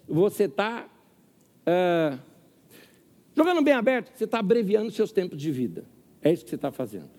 Você 0.08 0.46
está 0.46 0.88
uh, 1.68 2.20
jogando 3.42 3.64
bem 3.64 3.74
aberto, 3.74 4.12
você 4.16 4.26
está 4.26 4.40
abreviando 4.40 4.92
seus 4.92 5.12
tempos 5.12 5.38
de 5.38 5.52
vida. 5.52 5.86
É 6.22 6.32
isso 6.32 6.44
que 6.44 6.50
você 6.50 6.56
está 6.56 6.72
fazendo. 6.72 7.10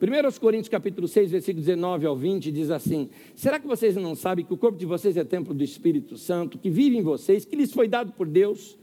1 0.00 0.40
Coríntios 0.40 0.68
capítulo 0.68 1.08
6, 1.08 1.30
versículo 1.30 1.64
19 1.64 2.06
ao 2.06 2.16
20, 2.16 2.52
diz 2.52 2.70
assim: 2.70 3.10
Será 3.34 3.58
que 3.58 3.66
vocês 3.66 3.96
não 3.96 4.14
sabem 4.14 4.44
que 4.44 4.54
o 4.54 4.56
corpo 4.56 4.78
de 4.78 4.86
vocês 4.86 5.16
é 5.16 5.24
templo 5.24 5.52
do 5.52 5.64
Espírito 5.64 6.16
Santo, 6.16 6.58
que 6.58 6.70
vive 6.70 6.96
em 6.96 7.02
vocês, 7.02 7.44
que 7.44 7.56
lhes 7.56 7.72
foi 7.72 7.88
dado 7.88 8.12
por 8.12 8.26
Deus? 8.26 8.78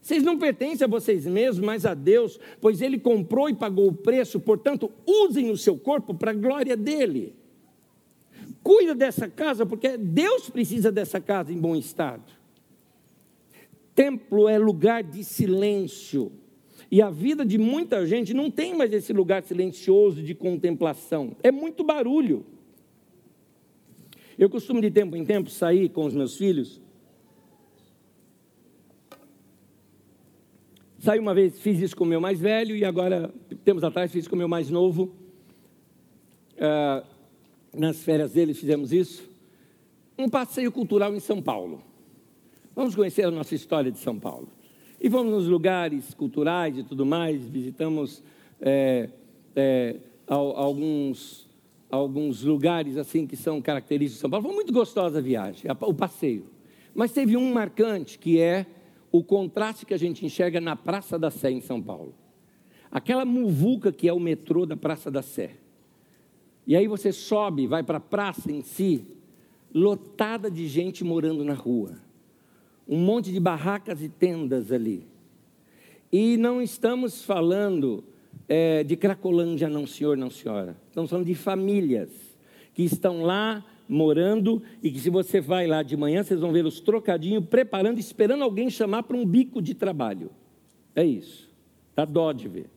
Vocês 0.00 0.22
não 0.22 0.38
pertencem 0.38 0.84
a 0.84 0.88
vocês 0.88 1.26
mesmos, 1.26 1.64
mas 1.64 1.84
a 1.84 1.92
Deus, 1.92 2.38
pois 2.60 2.80
Ele 2.80 2.98
comprou 2.98 3.48
e 3.48 3.54
pagou 3.54 3.88
o 3.88 3.92
preço, 3.92 4.38
portanto, 4.38 4.90
usem 5.06 5.50
o 5.50 5.56
seu 5.56 5.76
corpo 5.76 6.14
para 6.14 6.30
a 6.30 6.34
glória 6.34 6.76
dele. 6.76 7.34
Cuida 8.62 8.94
dessa 8.94 9.28
casa, 9.28 9.66
porque 9.66 9.96
Deus 9.96 10.48
precisa 10.48 10.92
dessa 10.92 11.20
casa 11.20 11.52
em 11.52 11.58
bom 11.58 11.74
estado. 11.74 12.37
Templo 13.98 14.48
é 14.48 14.56
lugar 14.56 15.02
de 15.02 15.24
silêncio. 15.24 16.30
E 16.88 17.02
a 17.02 17.10
vida 17.10 17.44
de 17.44 17.58
muita 17.58 18.06
gente 18.06 18.32
não 18.32 18.48
tem 18.48 18.76
mais 18.76 18.92
esse 18.92 19.12
lugar 19.12 19.42
silencioso 19.42 20.22
de 20.22 20.36
contemplação. 20.36 21.34
É 21.42 21.50
muito 21.50 21.82
barulho. 21.82 22.46
Eu 24.38 24.48
costumo 24.48 24.80
de 24.80 24.88
tempo 24.88 25.16
em 25.16 25.24
tempo 25.24 25.50
sair 25.50 25.88
com 25.88 26.04
os 26.04 26.14
meus 26.14 26.36
filhos 26.36 26.80
Saí 31.00 31.18
uma 31.18 31.32
vez, 31.32 31.60
fiz 31.60 31.80
isso 31.80 31.96
com 31.96 32.04
o 32.04 32.06
meu 32.06 32.20
mais 32.20 32.40
velho 32.40 32.76
e 32.76 32.84
agora, 32.84 33.32
tempos 33.64 33.82
atrás, 33.82 34.12
fiz 34.12 34.28
com 34.28 34.34
o 34.34 34.38
meu 34.38 34.48
mais 34.48 34.68
novo. 34.68 35.12
Uh, 36.54 37.06
nas 37.72 38.02
férias 38.02 38.32
dele 38.32 38.52
fizemos 38.52 38.92
isso. 38.92 39.30
Um 40.18 40.28
passeio 40.28 40.70
cultural 40.70 41.14
em 41.14 41.20
São 41.20 41.40
Paulo. 41.40 41.87
Vamos 42.78 42.94
conhecer 42.94 43.24
a 43.24 43.30
nossa 43.32 43.56
história 43.56 43.90
de 43.90 43.98
São 43.98 44.20
Paulo. 44.20 44.46
E 45.00 45.08
vamos 45.08 45.32
nos 45.32 45.48
lugares 45.48 46.14
culturais 46.14 46.78
e 46.78 46.84
tudo 46.84 47.04
mais, 47.04 47.44
visitamos 47.44 48.22
é, 48.60 49.10
é, 49.56 49.96
alguns, 50.28 51.50
alguns 51.90 52.44
lugares 52.44 52.96
assim 52.96 53.26
que 53.26 53.34
são 53.36 53.60
característicos 53.60 54.18
de 54.18 54.20
São 54.20 54.30
Paulo. 54.30 54.46
Foi 54.46 54.54
muito 54.54 54.72
gostosa 54.72 55.18
a 55.18 55.20
viagem, 55.20 55.68
o 55.80 55.92
passeio. 55.92 56.46
Mas 56.94 57.10
teve 57.10 57.36
um 57.36 57.52
marcante 57.52 58.16
que 58.16 58.40
é 58.40 58.64
o 59.10 59.24
contraste 59.24 59.84
que 59.84 59.92
a 59.92 59.98
gente 59.98 60.24
enxerga 60.24 60.60
na 60.60 60.76
Praça 60.76 61.18
da 61.18 61.32
Sé, 61.32 61.50
em 61.50 61.60
São 61.60 61.82
Paulo. 61.82 62.14
Aquela 62.92 63.24
muvuca 63.24 63.90
que 63.90 64.06
é 64.06 64.12
o 64.12 64.20
metrô 64.20 64.64
da 64.64 64.76
Praça 64.76 65.10
da 65.10 65.20
Sé. 65.20 65.56
E 66.64 66.76
aí 66.76 66.86
você 66.86 67.10
sobe, 67.10 67.66
vai 67.66 67.82
para 67.82 67.98
a 67.98 68.00
praça 68.00 68.52
em 68.52 68.62
si, 68.62 69.04
lotada 69.74 70.48
de 70.48 70.68
gente 70.68 71.02
morando 71.02 71.42
na 71.42 71.54
rua. 71.54 72.06
Um 72.88 72.98
monte 72.98 73.30
de 73.30 73.38
barracas 73.38 74.02
e 74.02 74.08
tendas 74.08 74.72
ali. 74.72 75.06
E 76.10 76.36
não 76.38 76.62
estamos 76.62 77.22
falando 77.22 78.02
é, 78.48 78.82
de 78.82 78.96
Cracolândia, 78.96 79.68
não 79.68 79.86
senhor, 79.86 80.16
não 80.16 80.30
senhora. 80.30 80.76
Estamos 80.88 81.10
falando 81.10 81.26
de 81.26 81.34
famílias 81.34 82.10
que 82.72 82.82
estão 82.82 83.22
lá 83.22 83.64
morando 83.88 84.62
e 84.82 84.90
que 84.90 84.98
se 84.98 85.10
você 85.10 85.40
vai 85.40 85.66
lá 85.66 85.82
de 85.82 85.96
manhã, 85.96 86.22
vocês 86.22 86.40
vão 86.40 86.52
ver 86.52 86.64
os 86.64 86.80
trocadinhos 86.80 87.44
preparando, 87.44 87.98
esperando 87.98 88.42
alguém 88.42 88.70
chamar 88.70 89.02
para 89.02 89.16
um 89.16 89.26
bico 89.26 89.60
de 89.60 89.74
trabalho. 89.74 90.30
É 90.94 91.04
isso. 91.04 91.48
Dá 91.94 92.04
dó 92.04 92.32
de 92.32 92.48
ver. 92.48 92.70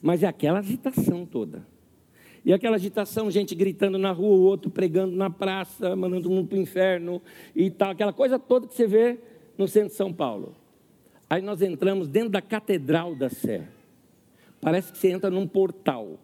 Mas 0.00 0.22
é 0.22 0.26
aquela 0.26 0.60
agitação 0.60 1.26
toda. 1.26 1.66
E 2.48 2.52
aquela 2.54 2.76
agitação, 2.76 3.30
gente 3.30 3.54
gritando 3.54 3.98
na 3.98 4.10
rua, 4.10 4.34
o 4.34 4.40
outro 4.40 4.70
pregando 4.70 5.14
na 5.14 5.28
praça, 5.28 5.94
mandando 5.94 6.32
um 6.32 6.46
para 6.46 6.56
o 6.56 6.58
inferno 6.62 7.20
e 7.54 7.70
tal, 7.70 7.90
aquela 7.90 8.10
coisa 8.10 8.38
toda 8.38 8.66
que 8.66 8.72
você 8.74 8.86
vê 8.86 9.18
no 9.58 9.68
centro 9.68 9.90
de 9.90 9.96
São 9.96 10.10
Paulo. 10.10 10.56
Aí 11.28 11.42
nós 11.42 11.60
entramos 11.60 12.08
dentro 12.08 12.30
da 12.30 12.40
Catedral 12.40 13.14
da 13.14 13.28
Sé. 13.28 13.68
Parece 14.62 14.90
que 14.90 14.96
você 14.96 15.10
entra 15.10 15.28
num 15.28 15.46
portal 15.46 16.18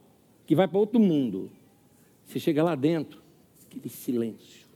que 0.46 0.54
vai 0.54 0.66
para 0.66 0.78
outro 0.78 0.98
mundo. 0.98 1.50
Você 2.24 2.40
chega 2.40 2.62
lá 2.62 2.74
dentro, 2.74 3.20
aquele 3.66 3.90
silêncio, 3.90 4.66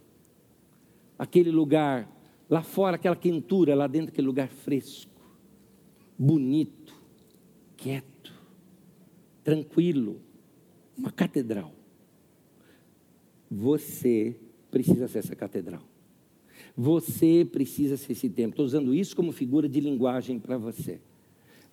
aquele 1.19 1.51
lugar, 1.51 2.15
lá 2.47 2.61
fora, 2.61 2.97
aquela 2.97 3.17
quentura, 3.17 3.75
lá 3.75 3.87
dentro, 3.87 4.11
aquele 4.11 4.27
lugar 4.27 4.49
fresco, 4.49 5.11
bonito, 6.19 6.95
quieto, 7.75 8.35
tranquilo, 9.43 10.28
uma 10.99 11.13
catedral. 11.13 11.73
Você 13.51 14.37
precisa 14.71 15.07
ser 15.09 15.21
essa 15.21 15.37
catedral. 15.37 15.83
Você 16.77 17.49
precisa 17.51 17.97
ser 17.97 18.13
esse 18.13 18.29
templo. 18.29 18.51
Estou 18.51 18.67
usando 18.67 18.95
isso 18.95 19.15
como 19.15 19.33
figura 19.33 19.69
de 19.69 19.81
linguagem 19.81 20.39
para 20.39 20.59
você. 20.59 21.01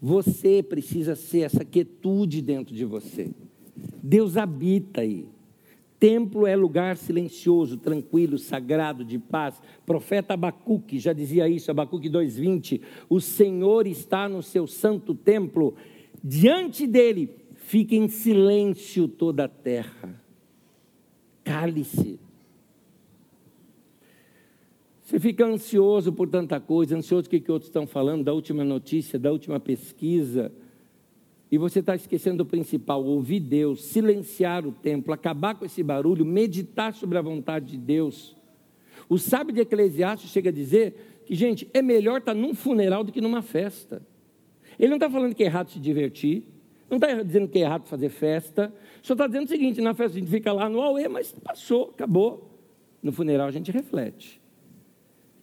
Você 0.02 0.62
precisa 0.62 1.16
ser 1.16 1.42
essa 1.42 1.66
quietude 1.66 2.42
dentro 2.42 2.74
de 2.74 2.86
você. 2.86 3.32
Deus 4.02 4.38
habita 4.38 5.02
aí. 5.02 5.26
Templo 6.00 6.46
é 6.46 6.56
lugar 6.56 6.98
silencioso, 6.98 7.78
tranquilo, 7.78 8.38
sagrado, 8.38 9.04
de 9.04 9.18
paz. 9.18 9.62
Profeta 9.86 10.34
Abacuque 10.34 11.00
já 11.00 11.14
dizia 11.14 11.48
isso, 11.48 11.72
Abacuque 11.72 12.10
2,20. 12.10 12.82
O 13.10 13.20
Senhor 13.20 13.88
está 13.88 14.28
no 14.30 14.44
seu 14.44 14.68
santo 14.68 15.16
templo, 15.16 15.74
diante 16.24 16.86
dele 16.86 17.45
fica 17.68 17.96
em 17.96 18.08
silêncio 18.08 19.08
toda 19.08 19.46
a 19.46 19.48
terra. 19.48 20.22
Cale-se. 21.44 22.20
Você 25.02 25.20
fica 25.20 25.46
ansioso 25.46 26.12
por 26.12 26.28
tanta 26.28 26.60
coisa, 26.60 26.98
ansioso 26.98 27.28
o 27.28 27.30
que, 27.30 27.40
que 27.40 27.52
outros 27.52 27.70
estão 27.70 27.86
falando, 27.86 28.24
da 28.24 28.34
última 28.34 28.64
notícia, 28.64 29.20
da 29.20 29.32
última 29.32 29.60
pesquisa 29.60 30.52
e 31.52 31.58
você 31.58 31.80
está 31.80 31.96
esquecendo 31.96 32.44
o 32.44 32.46
principal: 32.46 33.04
ouvir 33.04 33.40
Deus, 33.40 33.84
silenciar 33.84 34.66
o 34.66 34.72
templo, 34.72 35.14
acabar 35.14 35.56
com 35.56 35.66
esse 35.66 35.84
barulho, 35.84 36.26
meditar 36.26 36.94
sobre 36.94 37.18
a 37.18 37.22
vontade 37.22 37.72
de 37.72 37.78
Deus. 37.78 38.36
O 39.08 39.18
sábio 39.18 39.54
de 39.54 39.62
Eclesiastes 39.62 40.32
chega 40.32 40.50
a 40.50 40.54
dizer 40.54 41.22
que, 41.26 41.36
gente, 41.36 41.70
é 41.74 41.82
melhor 41.82 42.20
estar 42.20 42.34
num 42.34 42.54
funeral 42.54 43.04
do 43.04 43.12
que 43.12 43.22
numa 43.22 43.42
festa. 43.42 44.02
Ele 44.80 44.90
não 44.90 44.98
está 44.98 45.10
falando 45.10 45.36
que 45.36 45.44
é 45.44 45.46
errado 45.46 45.70
se 45.70 45.80
divertir, 45.80 46.44
não 46.90 46.98
está 46.98 47.22
dizendo 47.24 47.48
que 47.48 47.60
é 47.60 47.62
errado 47.62 47.88
fazer 47.88 48.10
festa, 48.10 48.74
só 49.02 49.14
está 49.14 49.28
dizendo 49.28 49.46
o 49.46 49.50
seguinte: 49.50 49.82
na 49.82 49.94
festa 49.94 50.18
a 50.18 50.20
gente 50.20 50.30
fica 50.30 50.52
lá 50.52 50.70
no 50.70 50.82
Aue, 50.82 51.08
mas 51.08 51.32
passou, 51.32 51.92
acabou. 51.94 52.52
No 53.02 53.12
funeral 53.12 53.48
a 53.48 53.52
gente 53.52 53.72
reflete. 53.72 54.42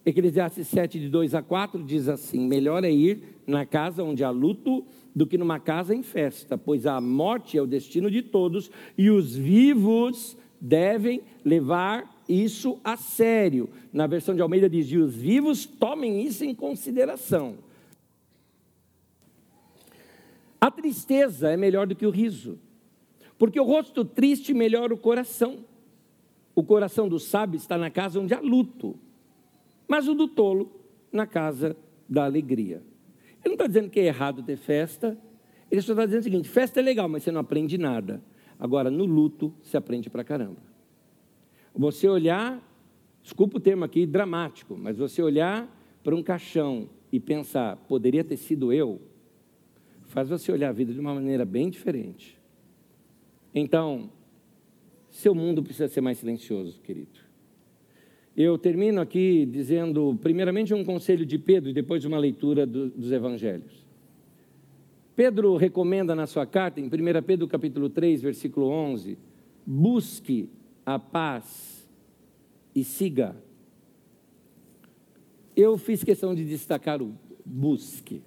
Eclesiastes 0.05 0.67
7, 0.67 0.99
de 0.99 1.09
2 1.09 1.33
a 1.33 1.41
4, 1.41 1.81
diz 1.83 2.09
assim: 2.09 2.45
Melhor 2.45 2.83
é 2.83 2.91
ir 2.91 3.39
na 3.47 3.65
casa 3.65 4.03
onde 4.03 4.23
há 4.23 4.29
luto 4.29 4.85
do 5.15 5.25
que 5.25 5.37
numa 5.37 5.59
casa 5.59 5.95
em 5.95 6.03
festa, 6.03 6.57
pois 6.57 6.85
a 6.85 6.99
morte 6.99 7.57
é 7.57 7.61
o 7.61 7.67
destino 7.67 8.09
de 8.09 8.21
todos 8.21 8.69
e 8.97 9.09
os 9.09 9.35
vivos 9.35 10.37
devem 10.59 11.21
levar 11.43 12.23
isso 12.27 12.79
a 12.83 12.97
sério. 12.97 13.69
Na 13.91 14.07
versão 14.07 14.35
de 14.35 14.41
Almeida 14.41 14.69
diz: 14.69 14.91
e 14.91 14.97
os 14.97 15.15
vivos 15.15 15.65
tomem 15.65 16.21
isso 16.21 16.43
em 16.43 16.53
consideração. 16.53 17.55
A 20.63 20.71
tristeza 20.71 21.51
é 21.51 21.57
melhor 21.57 21.85
do 21.85 21.93
que 21.93 22.05
o 22.05 22.09
riso, 22.09 22.57
porque 23.37 23.59
o 23.59 23.65
rosto 23.65 24.05
triste 24.05 24.53
melhora 24.53 24.93
o 24.93 24.97
coração. 24.97 25.65
O 26.55 26.63
coração 26.63 27.09
do 27.09 27.19
sábio 27.19 27.57
está 27.57 27.77
na 27.77 27.89
casa 27.89 28.17
onde 28.17 28.33
há 28.33 28.39
luto, 28.39 28.97
mas 29.89 30.07
o 30.07 30.13
do 30.13 30.25
tolo 30.25 30.71
na 31.11 31.27
casa 31.27 31.75
da 32.07 32.23
alegria. 32.23 32.81
Ele 33.43 33.47
não 33.47 33.53
está 33.55 33.67
dizendo 33.67 33.89
que 33.89 33.99
é 33.99 34.05
errado 34.05 34.41
ter 34.41 34.55
festa, 34.55 35.17
ele 35.69 35.81
só 35.81 35.91
está 35.91 36.05
dizendo 36.05 36.21
o 36.21 36.23
seguinte: 36.23 36.47
festa 36.47 36.79
é 36.79 36.83
legal, 36.83 37.09
mas 37.09 37.23
você 37.23 37.31
não 37.33 37.41
aprende 37.41 37.77
nada. 37.77 38.23
Agora, 38.57 38.89
no 38.89 39.03
luto, 39.03 39.53
você 39.61 39.75
aprende 39.75 40.09
pra 40.09 40.23
caramba. 40.23 40.63
Você 41.75 42.07
olhar, 42.07 42.65
desculpa 43.21 43.57
o 43.57 43.59
termo 43.59 43.83
aqui, 43.83 44.05
dramático, 44.05 44.77
mas 44.77 44.97
você 44.97 45.21
olhar 45.21 45.67
para 46.01 46.15
um 46.15 46.23
caixão 46.23 46.89
e 47.11 47.19
pensar, 47.19 47.75
poderia 47.85 48.23
ter 48.23 48.37
sido 48.37 48.71
eu, 48.71 49.01
faz 50.13 50.29
você 50.29 50.51
olhar 50.51 50.69
a 50.69 50.71
vida 50.71 50.93
de 50.93 50.99
uma 50.99 51.11
maneira 51.11 51.43
bem 51.43 51.71
diferente. 51.71 52.39
Então, 53.53 54.11
seu 55.09 55.33
mundo 55.33 55.63
precisa 55.63 55.87
ser 55.87 56.01
mais 56.01 56.19
silencioso, 56.19 56.79
querido. 56.81 57.19
Eu 58.37 58.55
termino 58.59 59.01
aqui 59.01 59.43
dizendo, 59.43 60.17
primeiramente, 60.21 60.71
um 60.71 60.85
conselho 60.85 61.25
de 61.25 61.39
Pedro 61.39 61.71
e 61.71 61.73
depois 61.73 62.05
uma 62.05 62.19
leitura 62.19 62.63
do, 62.63 62.91
dos 62.91 63.11
evangelhos. 63.11 63.83
Pedro 65.15 65.55
recomenda 65.57 66.13
na 66.13 66.27
sua 66.27 66.45
carta, 66.45 66.79
em 66.79 66.85
1 66.85 66.89
Pedro 67.25 67.47
capítulo 67.47 67.89
3, 67.89 68.21
versículo 68.21 68.67
11, 68.67 69.17
busque 69.65 70.47
a 70.85 70.99
paz 70.99 71.89
e 72.75 72.83
siga. 72.83 73.35
Eu 75.55 75.75
fiz 75.75 76.03
questão 76.03 76.35
de 76.35 76.45
destacar 76.45 77.01
o 77.01 77.15
busque. 77.43 78.21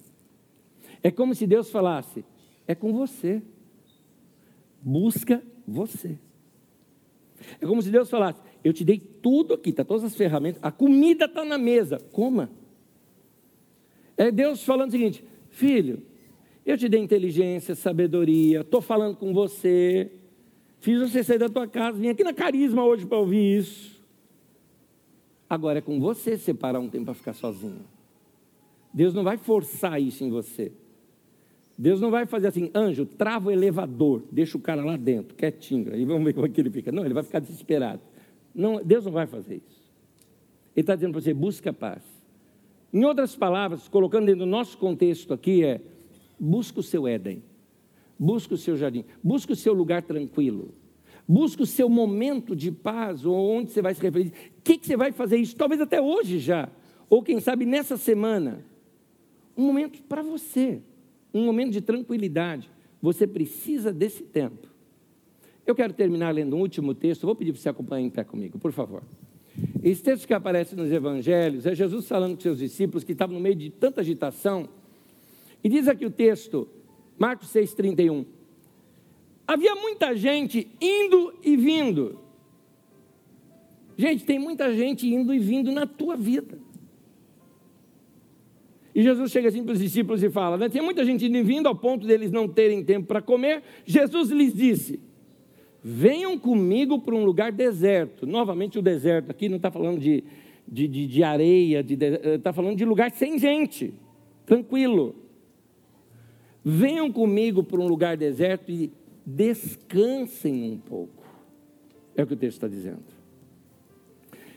É 1.06 1.10
como 1.12 1.36
se 1.36 1.46
Deus 1.46 1.70
falasse: 1.70 2.24
é 2.66 2.74
com 2.74 2.92
você. 2.92 3.40
Busca 4.82 5.40
você. 5.64 6.18
É 7.60 7.64
como 7.64 7.80
se 7.80 7.92
Deus 7.92 8.10
falasse: 8.10 8.40
eu 8.64 8.72
te 8.72 8.84
dei 8.84 8.98
tudo 8.98 9.54
aqui, 9.54 9.70
está 9.70 9.84
todas 9.84 10.02
as 10.02 10.16
ferramentas, 10.16 10.60
a 10.64 10.72
comida 10.72 11.26
está 11.26 11.44
na 11.44 11.56
mesa, 11.58 12.00
coma. 12.10 12.50
É 14.16 14.32
Deus 14.32 14.64
falando 14.64 14.88
o 14.88 14.90
seguinte: 14.90 15.24
filho, 15.48 16.02
eu 16.64 16.76
te 16.76 16.88
dei 16.88 17.00
inteligência, 17.00 17.76
sabedoria, 17.76 18.62
estou 18.62 18.80
falando 18.80 19.16
com 19.16 19.32
você, 19.32 20.10
fiz 20.80 20.98
você 20.98 21.22
sair 21.22 21.38
da 21.38 21.48
tua 21.48 21.68
casa, 21.68 22.00
vim 22.00 22.08
aqui 22.08 22.24
na 22.24 22.34
Carisma 22.34 22.84
hoje 22.84 23.06
para 23.06 23.18
ouvir 23.18 23.58
isso. 23.58 24.04
Agora 25.48 25.78
é 25.78 25.82
com 25.82 26.00
você 26.00 26.36
separar 26.36 26.80
um 26.80 26.88
tempo 26.88 27.04
para 27.04 27.14
ficar 27.14 27.32
sozinho. 27.32 27.84
Deus 28.92 29.14
não 29.14 29.22
vai 29.22 29.36
forçar 29.36 30.02
isso 30.02 30.24
em 30.24 30.30
você. 30.30 30.72
Deus 31.78 32.00
não 32.00 32.10
vai 32.10 32.24
fazer 32.24 32.48
assim, 32.48 32.70
anjo, 32.74 33.04
trava 33.04 33.48
o 33.48 33.52
elevador, 33.52 34.22
deixa 34.32 34.56
o 34.56 34.60
cara 34.60 34.82
lá 34.82 34.96
dentro, 34.96 35.34
quietinho, 35.34 35.92
aí 35.92 36.04
vamos 36.06 36.24
ver 36.24 36.32
como 36.32 36.46
é 36.46 36.48
que 36.48 36.60
ele 36.60 36.70
fica. 36.70 36.90
Não, 36.90 37.04
ele 37.04 37.12
vai 37.12 37.22
ficar 37.22 37.38
desesperado. 37.38 38.00
Não, 38.54 38.82
Deus 38.82 39.04
não 39.04 39.12
vai 39.12 39.26
fazer 39.26 39.56
isso. 39.56 39.92
Ele 40.74 40.82
está 40.82 40.94
dizendo 40.94 41.12
para 41.12 41.20
você, 41.20 41.34
busca 41.34 41.72
paz. 41.72 42.02
Em 42.92 43.04
outras 43.04 43.36
palavras, 43.36 43.88
colocando 43.88 44.26
dentro 44.26 44.40
do 44.40 44.46
nosso 44.46 44.78
contexto 44.78 45.34
aqui, 45.34 45.62
é 45.62 45.80
busca 46.40 46.80
o 46.80 46.82
seu 46.82 47.06
Éden, 47.06 47.42
busca 48.18 48.54
o 48.54 48.58
seu 48.58 48.76
jardim, 48.76 49.04
busca 49.22 49.52
o 49.52 49.56
seu 49.56 49.74
lugar 49.74 50.02
tranquilo, 50.02 50.72
busca 51.28 51.62
o 51.62 51.66
seu 51.66 51.90
momento 51.90 52.56
de 52.56 52.72
paz, 52.72 53.26
ou 53.26 53.34
onde 53.34 53.70
você 53.70 53.82
vai 53.82 53.94
se 53.94 54.00
referir. 54.00 54.28
O 54.58 54.62
que, 54.62 54.78
que 54.78 54.86
você 54.86 54.96
vai 54.96 55.12
fazer 55.12 55.36
isso? 55.36 55.54
Talvez 55.56 55.80
até 55.80 56.00
hoje 56.00 56.38
já, 56.38 56.70
ou 57.10 57.22
quem 57.22 57.38
sabe 57.38 57.66
nessa 57.66 57.98
semana. 57.98 58.64
Um 59.54 59.64
momento 59.66 60.02
para 60.04 60.22
você 60.22 60.80
um 61.36 61.44
momento 61.44 61.72
de 61.72 61.80
tranquilidade. 61.80 62.70
Você 63.00 63.26
precisa 63.26 63.92
desse 63.92 64.22
tempo. 64.22 64.68
Eu 65.66 65.74
quero 65.74 65.92
terminar 65.92 66.34
lendo 66.34 66.56
um 66.56 66.60
último 66.60 66.94
texto, 66.94 67.26
vou 67.26 67.34
pedir 67.34 67.52
para 67.52 67.60
você 67.60 67.68
acompanhar 67.68 68.06
em 68.06 68.10
pé 68.10 68.24
comigo, 68.24 68.58
por 68.58 68.72
favor. 68.72 69.02
Esse 69.82 70.02
texto 70.02 70.26
que 70.26 70.34
aparece 70.34 70.76
nos 70.76 70.90
evangelhos 70.92 71.66
é 71.66 71.74
Jesus 71.74 72.06
falando 72.06 72.36
com 72.36 72.40
seus 72.40 72.58
discípulos 72.58 73.04
que 73.04 73.12
estavam 73.12 73.34
no 73.34 73.40
meio 73.40 73.54
de 73.56 73.70
tanta 73.70 74.00
agitação. 74.00 74.68
E 75.62 75.68
diz 75.68 75.88
aqui 75.88 76.06
o 76.06 76.10
texto, 76.10 76.68
Marcos 77.18 77.48
6,31. 77.52 78.26
Havia 79.46 79.74
muita 79.74 80.14
gente 80.16 80.68
indo 80.80 81.34
e 81.42 81.56
vindo. 81.56 82.20
Gente, 83.96 84.24
tem 84.24 84.38
muita 84.38 84.74
gente 84.74 85.06
indo 85.06 85.32
e 85.32 85.38
vindo 85.38 85.72
na 85.72 85.86
tua 85.86 86.16
vida. 86.16 86.58
E 88.96 89.02
Jesus 89.02 89.30
chega 89.30 89.48
assim 89.48 89.62
para 89.62 89.74
os 89.74 89.78
discípulos 89.78 90.22
e 90.22 90.30
fala: 90.30 90.56
né? 90.56 90.70
Tinha 90.70 90.82
muita 90.82 91.04
gente 91.04 91.26
indo 91.26 91.44
vindo 91.44 91.66
ao 91.66 91.76
ponto 91.76 92.06
deles 92.06 92.32
não 92.32 92.48
terem 92.48 92.82
tempo 92.82 93.06
para 93.06 93.20
comer. 93.20 93.62
Jesus 93.84 94.30
lhes 94.30 94.54
disse: 94.54 94.98
Venham 95.84 96.38
comigo 96.38 96.98
para 96.98 97.14
um 97.14 97.22
lugar 97.22 97.52
deserto. 97.52 98.26
Novamente, 98.26 98.78
o 98.78 98.82
deserto 98.82 99.30
aqui 99.30 99.50
não 99.50 99.58
está 99.58 99.70
falando 99.70 100.00
de, 100.00 100.24
de, 100.66 100.88
de, 100.88 101.06
de 101.06 101.22
areia, 101.22 101.84
está 101.86 102.48
eh, 102.48 102.52
falando 102.54 102.74
de 102.74 102.86
lugar 102.86 103.10
sem 103.10 103.38
gente, 103.38 103.92
tranquilo. 104.46 105.14
Venham 106.64 107.12
comigo 107.12 107.62
para 107.62 107.78
um 107.78 107.86
lugar 107.86 108.16
deserto 108.16 108.72
e 108.72 108.90
descansem 109.26 110.72
um 110.72 110.78
pouco. 110.78 111.22
É 112.16 112.22
o 112.22 112.26
que 112.26 112.32
o 112.32 112.36
texto 112.36 112.56
está 112.56 112.66
dizendo. 112.66 113.04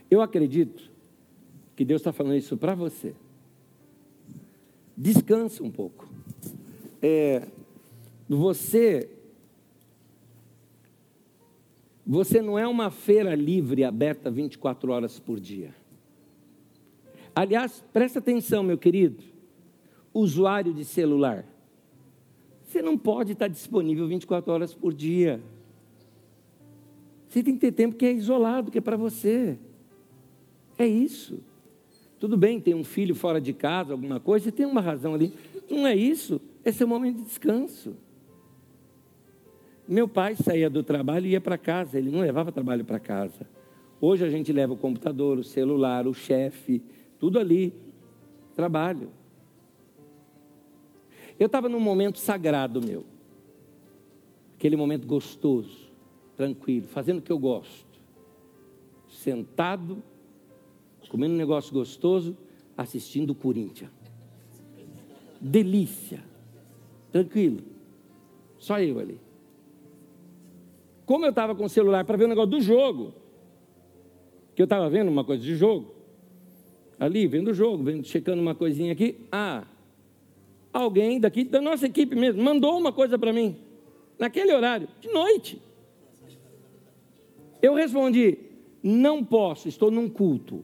Eu 0.10 0.22
acredito 0.22 0.90
que 1.76 1.84
Deus 1.84 2.00
está 2.00 2.14
falando 2.14 2.38
isso 2.38 2.56
para 2.56 2.74
você 2.74 3.14
descansa 5.00 5.64
um 5.64 5.72
pouco. 5.72 6.10
É, 7.02 7.48
você, 8.28 9.10
você 12.06 12.42
não 12.42 12.60
é 12.60 12.68
uma 12.68 12.92
feira 12.92 13.34
livre 13.34 13.86
aberta 13.86 14.30
24 14.30 14.92
horas 14.92 15.18
por 15.18 15.40
dia. 15.40 15.74
Aliás, 17.34 17.82
presta 17.94 18.20
atenção, 18.20 18.62
meu 18.62 18.78
querido, 18.78 19.24
usuário 20.14 20.74
de 20.74 20.84
celular. 20.84 21.46
Você 22.64 22.82
não 22.82 22.98
pode 22.98 23.32
estar 23.32 23.48
disponível 23.48 24.06
24 24.06 24.52
horas 24.52 24.74
por 24.74 24.94
dia. 24.94 25.42
Você 27.30 27.42
tem 27.42 27.54
que 27.54 27.62
ter 27.62 27.72
tempo 27.72 27.96
que 27.96 28.06
é 28.06 28.12
isolado, 28.12 28.70
que 28.70 28.80
é 28.80 28.82
para 28.82 28.98
você. 28.98 29.58
É 30.78 30.86
isso. 30.86 31.40
Tudo 32.20 32.36
bem, 32.36 32.60
tem 32.60 32.76
um 32.76 32.84
filho 32.84 33.16
fora 33.16 33.40
de 33.40 33.54
casa, 33.54 33.94
alguma 33.94 34.20
coisa, 34.20 34.46
você 34.46 34.52
tem 34.52 34.66
uma 34.66 34.82
razão 34.82 35.14
ali. 35.14 35.34
Não 35.70 35.88
é 35.88 35.96
isso, 35.96 36.42
esse 36.66 36.84
é 36.84 36.86
o 36.86 36.90
momento 36.90 37.18
de 37.18 37.24
descanso. 37.24 37.96
Meu 39.88 40.08
pai 40.08 40.36
saía 40.36 40.70
do 40.70 40.84
trabalho 40.84 41.26
e 41.26 41.32
ia 41.32 41.42
para 41.42 41.58
casa, 41.58 41.98
ele 41.98 42.12
não 42.12 42.20
levava 42.20 42.52
trabalho 42.52 42.84
para 42.84 43.00
casa. 43.00 43.48
Hoje 44.02 44.26
a 44.26 44.30
gente 44.30 44.52
leva 44.54 44.74
o 44.74 44.78
computador, 44.78 45.40
o 45.40 45.44
celular, 45.44 46.08
o 46.08 46.14
chefe, 46.14 46.82
tudo 47.18 47.40
ali. 47.40 47.74
Trabalho. 48.56 49.10
Eu 51.40 51.46
estava 51.46 51.70
num 51.70 51.80
momento 51.80 52.20
sagrado 52.20 52.82
meu. 52.82 53.06
Aquele 54.58 54.76
momento 54.76 55.08
gostoso, 55.08 55.90
tranquilo, 56.36 56.88
fazendo 56.88 57.20
o 57.20 57.22
que 57.22 57.32
eu 57.32 57.40
gosto. 57.40 57.88
Sentado 59.08 60.04
comendo 61.10 61.34
um 61.34 61.38
negócio 61.38 61.74
gostoso, 61.74 62.38
assistindo 62.78 63.32
o 63.32 63.36
Corinthians. 63.36 63.92
Delícia. 65.42 66.24
Tranquilo. 67.12 67.62
Só 68.60 68.80
eu 68.80 69.00
ali. 69.00 69.20
Como 71.06 71.26
eu 71.26 71.32
estava 71.32 71.56
com 71.56 71.66
o 71.66 71.70
celular 71.70 72.06
para 72.06 72.18
ver 72.18 72.26
o 72.26 72.28
negócio 72.28 72.52
do 72.52 72.62
jogo, 72.62 73.14
que 74.56 74.62
eu 74.62 74.66
estava 74.66 74.90
vendo 74.90 75.10
uma 75.10 75.24
coisa 75.24 75.42
de 75.42 75.56
jogo, 75.56 75.96
ali, 77.00 77.26
vendo 77.26 77.50
o 77.50 77.54
jogo, 77.54 77.84
vendo, 77.84 78.06
checando 78.06 78.42
uma 78.42 78.54
coisinha 78.54 78.92
aqui, 78.92 79.26
ah, 79.32 79.66
alguém 80.72 81.20
daqui, 81.20 81.44
da 81.44 81.60
nossa 81.60 81.88
equipe 81.88 82.16
mesmo, 82.16 82.44
mandou 82.44 82.78
uma 82.78 82.92
coisa 82.92 83.18
para 83.18 83.34
mim, 83.34 83.56
naquele 84.20 84.54
horário, 84.54 84.88
de 85.02 85.08
noite. 85.08 85.62
Eu 87.62 87.74
respondi: 87.74 88.38
não 88.84 89.24
posso, 89.24 89.68
estou 89.68 89.90
num 89.90 90.10
culto. 90.10 90.64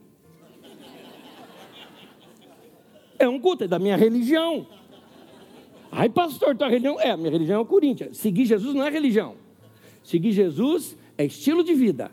É 3.17 3.27
um 3.27 3.39
culto, 3.39 3.63
é 3.63 3.67
da 3.67 3.79
minha 3.79 3.95
religião. 3.95 4.67
Ai, 5.91 6.09
pastor, 6.09 6.55
tua 6.57 6.67
religião? 6.67 6.99
É, 6.99 7.15
minha 7.15 7.31
religião 7.31 7.59
é 7.59 7.61
o 7.61 7.65
Corinthians. 7.65 8.17
Seguir 8.17 8.45
Jesus 8.45 8.73
não 8.73 8.85
é 8.85 8.89
religião. 8.89 9.35
Seguir 10.03 10.31
Jesus 10.31 10.97
é 11.17 11.25
estilo 11.25 11.63
de 11.63 11.73
vida. 11.73 12.11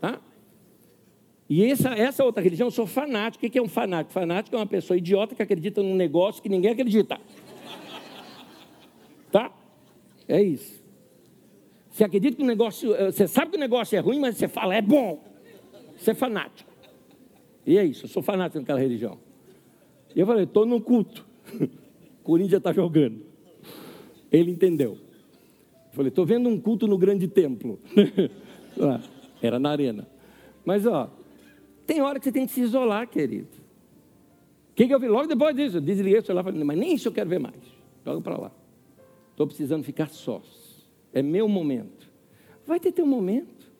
Tá? 0.00 0.20
E 1.48 1.64
essa, 1.64 1.90
essa 1.90 2.24
outra 2.24 2.42
religião, 2.42 2.68
eu 2.68 2.72
sou 2.72 2.86
fanático. 2.86 3.44
O 3.44 3.50
que 3.50 3.58
é 3.58 3.62
um 3.62 3.68
fanático? 3.68 4.12
Fanático 4.12 4.54
é 4.54 4.58
uma 4.58 4.66
pessoa 4.66 4.96
idiota 4.96 5.34
que 5.34 5.42
acredita 5.42 5.82
num 5.82 5.96
negócio 5.96 6.42
que 6.42 6.48
ninguém 6.48 6.72
acredita. 6.72 7.20
Tá? 9.30 9.52
É 10.28 10.42
isso. 10.42 10.84
Você 11.90 12.04
acredita 12.04 12.36
que 12.36 12.42
o 12.42 12.46
negócio. 12.46 12.94
Eh, 12.94 13.10
você 13.10 13.26
sabe 13.26 13.52
que 13.52 13.56
o 13.56 13.60
negócio 13.60 13.96
é 13.96 14.00
ruim, 14.00 14.20
mas 14.20 14.36
você 14.36 14.48
fala, 14.48 14.74
é 14.74 14.82
bom. 14.82 15.24
Você 15.96 16.10
é 16.10 16.14
fanático. 16.14 16.70
E 17.64 17.78
é 17.78 17.84
isso, 17.84 18.04
eu 18.04 18.08
sou 18.08 18.22
fanático 18.22 18.60
naquela 18.60 18.78
religião. 18.78 19.18
E 20.16 20.20
eu 20.20 20.26
falei, 20.26 20.44
estou 20.44 20.64
no 20.64 20.80
culto. 20.80 21.26
Corinthians 22.24 22.58
está 22.58 22.72
jogando. 22.72 23.20
Ele 24.32 24.50
entendeu. 24.50 24.92
Eu 24.92 25.92
falei, 25.92 26.08
estou 26.08 26.24
vendo 26.24 26.48
um 26.48 26.58
culto 26.58 26.86
no 26.86 26.96
grande 26.96 27.28
templo. 27.28 27.78
Era 29.42 29.58
na 29.58 29.70
arena. 29.70 30.08
Mas, 30.64 30.86
ó, 30.86 31.10
tem 31.86 32.00
hora 32.00 32.18
que 32.18 32.24
você 32.24 32.32
tem 32.32 32.46
que 32.46 32.52
se 32.52 32.62
isolar, 32.62 33.06
querido. 33.08 33.50
O 34.70 34.74
que, 34.74 34.86
que 34.86 34.94
eu 34.94 34.98
vi? 34.98 35.06
Logo 35.06 35.26
depois 35.26 35.54
disso, 35.54 35.76
eu 35.76 35.80
desliguei 35.82 36.18
o 36.18 36.22
e 36.22 36.24
falei, 36.24 36.64
mas 36.64 36.78
nem 36.78 36.94
isso 36.94 37.08
eu 37.08 37.12
quero 37.12 37.28
ver 37.28 37.38
mais. 37.38 37.54
Joga 38.04 38.20
para 38.22 38.40
lá. 38.40 38.52
Estou 39.32 39.46
precisando 39.46 39.84
ficar 39.84 40.08
sós. 40.08 40.86
É 41.12 41.22
meu 41.22 41.46
momento. 41.46 42.10
Vai 42.66 42.80
ter 42.80 42.90
teu 42.90 43.06
momento. 43.06 43.70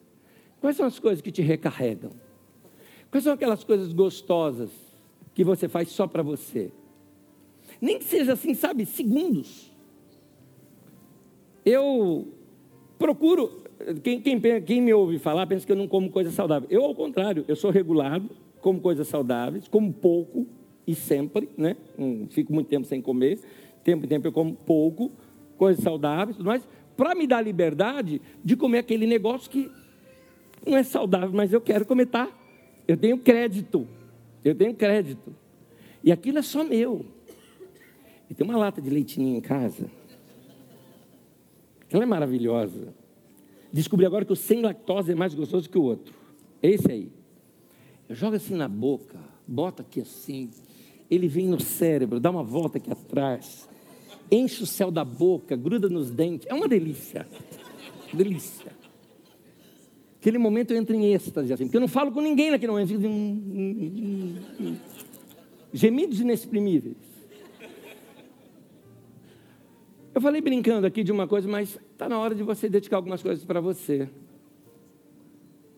Quais 0.60 0.76
são 0.76 0.86
as 0.86 0.98
coisas 0.98 1.22
que 1.22 1.32
te 1.32 1.40
recarregam? 1.40 2.12
Quais 3.10 3.24
são 3.24 3.32
aquelas 3.32 3.64
coisas 3.64 3.92
gostosas 3.92 4.85
que 5.36 5.44
você 5.44 5.68
faz 5.68 5.90
só 5.90 6.06
para 6.06 6.22
você. 6.22 6.72
Nem 7.78 7.98
que 7.98 8.04
seja 8.04 8.32
assim, 8.32 8.54
sabe, 8.54 8.86
segundos. 8.86 9.70
Eu 11.62 12.28
procuro, 12.98 13.62
quem, 14.02 14.18
quem, 14.18 14.40
quem, 14.62 14.80
me 14.80 14.94
ouve 14.94 15.18
falar 15.18 15.46
pensa 15.46 15.66
que 15.66 15.70
eu 15.70 15.76
não 15.76 15.86
como 15.86 16.10
coisa 16.10 16.30
saudável. 16.30 16.66
Eu, 16.70 16.82
ao 16.86 16.94
contrário, 16.94 17.44
eu 17.46 17.54
sou 17.54 17.70
regulado, 17.70 18.30
como 18.62 18.80
coisas 18.80 19.06
saudáveis, 19.08 19.68
como 19.68 19.92
pouco 19.92 20.46
e 20.86 20.94
sempre, 20.94 21.50
né? 21.54 21.76
Não 21.98 22.26
fico 22.30 22.50
muito 22.54 22.68
tempo 22.68 22.86
sem 22.86 23.02
comer, 23.02 23.38
tempo 23.84 24.06
em 24.06 24.08
tempo 24.08 24.26
eu 24.28 24.32
como 24.32 24.54
pouco, 24.54 25.12
coisas 25.58 25.84
saudáveis, 25.84 26.38
mas 26.38 26.66
para 26.96 27.14
me 27.14 27.26
dar 27.26 27.42
liberdade 27.42 28.22
de 28.42 28.56
comer 28.56 28.78
aquele 28.78 29.06
negócio 29.06 29.50
que 29.50 29.70
não 30.66 30.78
é 30.78 30.82
saudável, 30.82 31.32
mas 31.34 31.52
eu 31.52 31.60
quero 31.60 31.84
comer, 31.84 32.06
tá? 32.06 32.26
Eu 32.88 32.96
tenho 32.96 33.18
crédito. 33.18 33.86
Eu 34.46 34.54
tenho 34.54 34.72
crédito. 34.74 35.34
E 36.04 36.12
aquilo 36.12 36.38
é 36.38 36.42
só 36.42 36.62
meu. 36.62 37.04
E 38.30 38.34
tem 38.34 38.46
uma 38.46 38.56
lata 38.56 38.80
de 38.80 38.88
leitinho 38.88 39.36
em 39.36 39.40
casa. 39.40 39.90
Ela 41.90 42.04
é 42.04 42.06
maravilhosa. 42.06 42.94
Descobri 43.72 44.06
agora 44.06 44.24
que 44.24 44.32
o 44.32 44.36
sem 44.36 44.62
lactose 44.62 45.10
é 45.10 45.14
mais 45.16 45.34
gostoso 45.34 45.68
que 45.68 45.76
o 45.76 45.82
outro. 45.82 46.14
É 46.62 46.70
esse 46.70 46.90
aí. 46.90 47.10
Eu 48.08 48.14
jogo 48.14 48.36
assim 48.36 48.54
na 48.54 48.68
boca, 48.68 49.18
bota 49.48 49.82
aqui 49.82 50.00
assim. 50.00 50.48
Ele 51.10 51.26
vem 51.26 51.48
no 51.48 51.58
cérebro, 51.58 52.20
dá 52.20 52.30
uma 52.30 52.44
volta 52.44 52.78
aqui 52.78 52.92
atrás. 52.92 53.68
Enche 54.30 54.62
o 54.62 54.66
céu 54.66 54.92
da 54.92 55.04
boca, 55.04 55.56
gruda 55.56 55.88
nos 55.88 56.08
dentes. 56.08 56.46
É 56.48 56.54
uma 56.54 56.68
delícia. 56.68 57.26
Delícia. 58.14 58.70
Aquele 60.26 60.38
momento 60.38 60.72
eu 60.72 60.76
entro 60.76 60.92
em 60.92 61.14
êxtase, 61.14 61.52
assim, 61.52 61.66
porque 61.66 61.76
eu 61.76 61.80
não 61.80 61.86
falo 61.86 62.10
com 62.10 62.20
ninguém 62.20 62.50
naquele 62.50 62.72
momento. 62.72 62.88
Fico... 62.88 63.00
Gemidos 65.72 66.18
inexprimíveis. 66.20 66.96
Eu 70.12 70.20
falei 70.20 70.40
brincando 70.40 70.84
aqui 70.84 71.04
de 71.04 71.12
uma 71.12 71.28
coisa, 71.28 71.48
mas 71.48 71.78
está 71.92 72.08
na 72.08 72.18
hora 72.18 72.34
de 72.34 72.42
você 72.42 72.68
dedicar 72.68 72.96
algumas 72.96 73.22
coisas 73.22 73.44
para 73.44 73.60
você. 73.60 74.10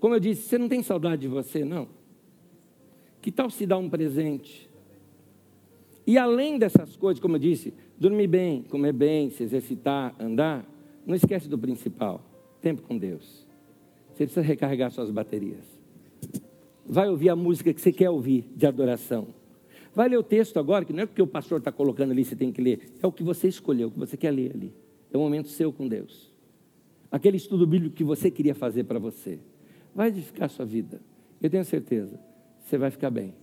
Como 0.00 0.14
eu 0.14 0.18
disse, 0.18 0.48
você 0.48 0.56
não 0.56 0.66
tem 0.66 0.82
saudade 0.82 1.20
de 1.20 1.28
você, 1.28 1.62
não? 1.62 1.86
Que 3.20 3.30
tal 3.30 3.50
se 3.50 3.66
dar 3.66 3.76
um 3.76 3.90
presente? 3.90 4.66
E 6.06 6.16
além 6.16 6.58
dessas 6.58 6.96
coisas, 6.96 7.20
como 7.20 7.36
eu 7.36 7.40
disse, 7.40 7.74
dormir 7.98 8.28
bem, 8.28 8.62
comer 8.62 8.94
bem, 8.94 9.28
se 9.28 9.42
exercitar, 9.42 10.14
andar, 10.18 10.66
não 11.06 11.14
esquece 11.14 11.50
do 11.50 11.58
principal: 11.58 12.24
tempo 12.62 12.80
com 12.80 12.96
Deus. 12.96 13.46
Você 14.18 14.24
precisa 14.24 14.44
recarregar 14.44 14.90
suas 14.90 15.12
baterias. 15.12 15.64
Vai 16.84 17.08
ouvir 17.08 17.28
a 17.28 17.36
música 17.36 17.72
que 17.72 17.80
você 17.80 17.92
quer 17.92 18.10
ouvir 18.10 18.50
de 18.56 18.66
adoração. 18.66 19.28
Vai 19.94 20.08
ler 20.08 20.18
o 20.18 20.24
texto 20.24 20.58
agora, 20.58 20.84
que 20.84 20.92
não 20.92 21.04
é 21.04 21.06
porque 21.06 21.22
o 21.22 21.26
pastor 21.26 21.58
está 21.58 21.70
colocando 21.70 22.10
ali, 22.10 22.24
você 22.24 22.34
tem 22.34 22.50
que 22.50 22.60
ler. 22.60 22.80
É 23.00 23.06
o 23.06 23.12
que 23.12 23.22
você 23.22 23.46
escolheu, 23.46 23.86
o 23.86 23.90
que 23.92 23.98
você 24.00 24.16
quer 24.16 24.32
ler 24.32 24.50
ali. 24.52 24.74
É 25.12 25.16
o 25.16 25.20
momento 25.20 25.46
seu 25.46 25.72
com 25.72 25.86
Deus. 25.86 26.32
Aquele 27.12 27.36
estudo 27.36 27.64
bíblico 27.64 27.94
que 27.94 28.02
você 28.02 28.28
queria 28.28 28.56
fazer 28.56 28.82
para 28.82 28.98
você. 28.98 29.38
Vai 29.94 30.08
edificar 30.08 30.46
a 30.46 30.48
sua 30.48 30.66
vida. 30.66 31.00
Eu 31.40 31.48
tenho 31.48 31.64
certeza. 31.64 32.18
Você 32.64 32.76
vai 32.76 32.90
ficar 32.90 33.10
bem. 33.10 33.36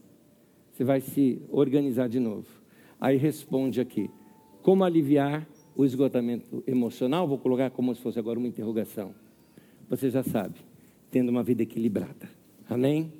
Você 0.73 0.83
vai 0.83 0.99
se 0.99 1.41
organizar 1.51 2.09
de 2.09 2.19
novo. 2.19 2.47
Aí 2.99 3.15
responde 3.15 3.79
aqui. 3.79 4.09
Como 4.61 4.83
aliviar 4.83 5.47
o 5.73 5.85
esgotamento 5.85 6.61
emocional? 6.67 7.25
Vou 7.25 7.37
colocar 7.37 7.69
como 7.69 7.95
se 7.95 8.01
fosse 8.01 8.19
agora 8.19 8.37
uma 8.37 8.47
interrogação 8.49 9.23
você 9.89 10.09
já 10.09 10.23
sabe, 10.23 10.55
tendo 11.11 11.29
uma 11.29 11.43
vida 11.43 11.63
equilibrada. 11.63 12.29
Amém? 12.69 13.13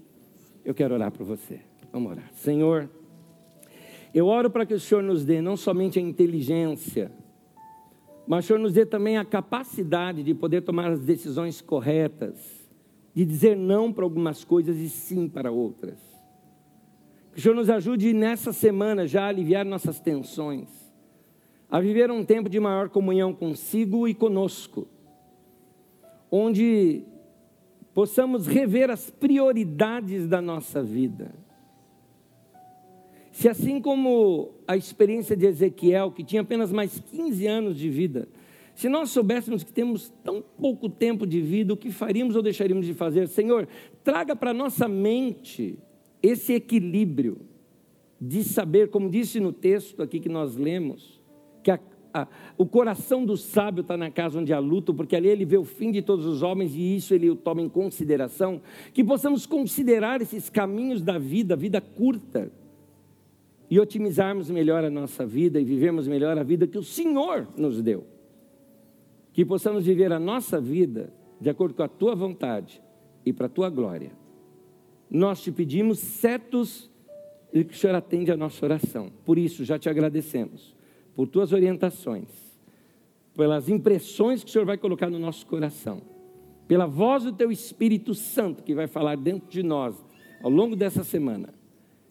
Eu 0.63 0.73
quero 0.73 0.93
orar 0.93 1.11
por 1.11 1.25
você. 1.25 1.59
Vamos 1.91 2.11
orar. 2.11 2.29
Senhor, 2.33 2.89
eu 4.13 4.27
oro 4.27 4.49
para 4.49 4.65
que 4.65 4.73
o 4.73 4.79
Senhor 4.79 5.03
nos 5.03 5.23
dê 5.23 5.41
não 5.41 5.55
somente 5.55 5.99
a 5.99 6.01
inteligência, 6.01 7.11
mas 8.27 8.45
o 8.45 8.47
Senhor 8.47 8.59
nos 8.59 8.73
dê 8.73 8.85
também 8.85 9.17
a 9.17 9.25
capacidade 9.25 10.23
de 10.23 10.33
poder 10.33 10.61
tomar 10.61 10.91
as 10.91 10.99
decisões 10.99 11.61
corretas, 11.61 12.67
de 13.13 13.23
dizer 13.23 13.55
não 13.55 13.93
para 13.93 14.03
algumas 14.03 14.43
coisas 14.43 14.77
e 14.77 14.89
sim 14.89 15.29
para 15.29 15.51
outras. 15.51 15.99
Que 17.31 17.39
o 17.39 17.41
Senhor 17.41 17.53
nos 17.53 17.69
ajude 17.69 18.13
nessa 18.13 18.51
semana 18.51 19.05
já 19.05 19.25
a 19.25 19.27
aliviar 19.27 19.63
nossas 19.63 19.99
tensões, 19.99 20.69
a 21.69 21.79
viver 21.79 22.09
um 22.09 22.25
tempo 22.25 22.49
de 22.49 22.59
maior 22.59 22.89
comunhão 22.89 23.33
consigo 23.33 24.07
e 24.07 24.13
conosco 24.13 24.87
onde 26.31 27.03
possamos 27.93 28.45
rever 28.45 28.89
as 28.89 29.09
prioridades 29.09 30.27
da 30.27 30.41
nossa 30.41 30.83
vida. 30.83 31.33
Se 33.31 33.49
assim 33.49 33.81
como 33.81 34.51
a 34.67 34.77
experiência 34.77 35.35
de 35.35 35.45
Ezequiel, 35.45 36.11
que 36.11 36.23
tinha 36.23 36.41
apenas 36.41 36.71
mais 36.71 36.99
15 36.99 37.47
anos 37.47 37.77
de 37.77 37.89
vida, 37.89 38.27
se 38.73 38.89
nós 38.89 39.09
soubéssemos 39.09 39.63
que 39.63 39.71
temos 39.71 40.09
tão 40.23 40.41
pouco 40.41 40.89
tempo 40.89 41.25
de 41.25 41.39
vida, 41.41 41.73
o 41.73 41.77
que 41.77 41.91
faríamos 41.91 42.35
ou 42.35 42.41
deixaríamos 42.41 42.85
de 42.85 42.93
fazer? 42.93 43.27
Senhor, 43.29 43.67
traga 44.03 44.35
para 44.35 44.53
nossa 44.53 44.87
mente 44.87 45.79
esse 46.21 46.53
equilíbrio 46.53 47.39
de 48.19 48.43
saber, 48.43 48.89
como 48.89 49.09
disse 49.09 49.39
no 49.39 49.53
texto 49.53 50.01
aqui 50.01 50.19
que 50.19 50.29
nós 50.29 50.57
lemos, 50.57 51.14
a, 52.15 52.27
o 52.57 52.65
coração 52.65 53.25
do 53.25 53.35
sábio 53.35 53.81
está 53.81 53.97
na 53.97 54.09
casa 54.09 54.39
onde 54.39 54.53
há 54.53 54.59
luto, 54.59 54.93
porque 54.93 55.17
ali 55.17 55.27
ele 55.27 55.43
vê 55.43 55.57
o 55.57 55.65
fim 55.65 55.91
de 55.91 56.01
todos 56.01 56.25
os 56.25 56.41
homens 56.41 56.73
e 56.73 56.95
isso 56.95 57.13
ele 57.13 57.29
o 57.29 57.35
toma 57.35 57.61
em 57.61 57.67
consideração. 57.67 58.61
Que 58.93 59.03
possamos 59.03 59.45
considerar 59.45 60.21
esses 60.21 60.49
caminhos 60.49 61.01
da 61.01 61.17
vida, 61.17 61.57
vida 61.57 61.81
curta, 61.81 62.49
e 63.69 63.79
otimizarmos 63.79 64.49
melhor 64.49 64.85
a 64.85 64.89
nossa 64.89 65.25
vida 65.25 65.59
e 65.59 65.65
vivermos 65.65 66.07
melhor 66.07 66.37
a 66.37 66.43
vida 66.43 66.65
que 66.65 66.77
o 66.77 66.83
Senhor 66.83 67.47
nos 67.57 67.81
deu. 67.81 68.05
Que 69.33 69.43
possamos 69.43 69.85
viver 69.85 70.13
a 70.13 70.19
nossa 70.19 70.61
vida 70.61 71.11
de 71.41 71.49
acordo 71.49 71.73
com 71.73 71.83
a 71.83 71.87
tua 71.87 72.15
vontade 72.15 72.81
e 73.25 73.33
para 73.33 73.47
a 73.47 73.49
tua 73.49 73.69
glória. 73.69 74.11
Nós 75.09 75.41
te 75.41 75.51
pedimos 75.51 75.99
certos 75.99 76.89
e 77.51 77.63
que 77.63 77.73
o 77.73 77.77
Senhor 77.77 77.95
atende 77.95 78.31
a 78.31 78.37
nossa 78.37 78.63
oração. 78.63 79.11
Por 79.25 79.37
isso, 79.37 79.65
já 79.65 79.77
te 79.77 79.89
agradecemos 79.89 80.74
por 81.15 81.27
tuas 81.27 81.53
orientações, 81.53 82.27
pelas 83.35 83.69
impressões 83.69 84.43
que 84.43 84.49
o 84.49 84.53
Senhor 84.53 84.65
vai 84.65 84.77
colocar 84.77 85.09
no 85.09 85.19
nosso 85.19 85.45
coração, 85.45 86.01
pela 86.67 86.85
voz 86.85 87.23
do 87.23 87.31
teu 87.31 87.51
Espírito 87.51 88.13
Santo 88.13 88.63
que 88.63 88.75
vai 88.75 88.87
falar 88.87 89.15
dentro 89.15 89.49
de 89.49 89.63
nós 89.63 89.95
ao 90.43 90.49
longo 90.49 90.75
dessa 90.75 91.03
semana. 91.03 91.53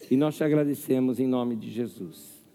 E 0.09 0.17
nós 0.17 0.35
te 0.35 0.43
agradecemos 0.43 1.19
em 1.19 1.27
nome 1.27 1.55
de 1.55 1.69
Jesus. 1.69 2.45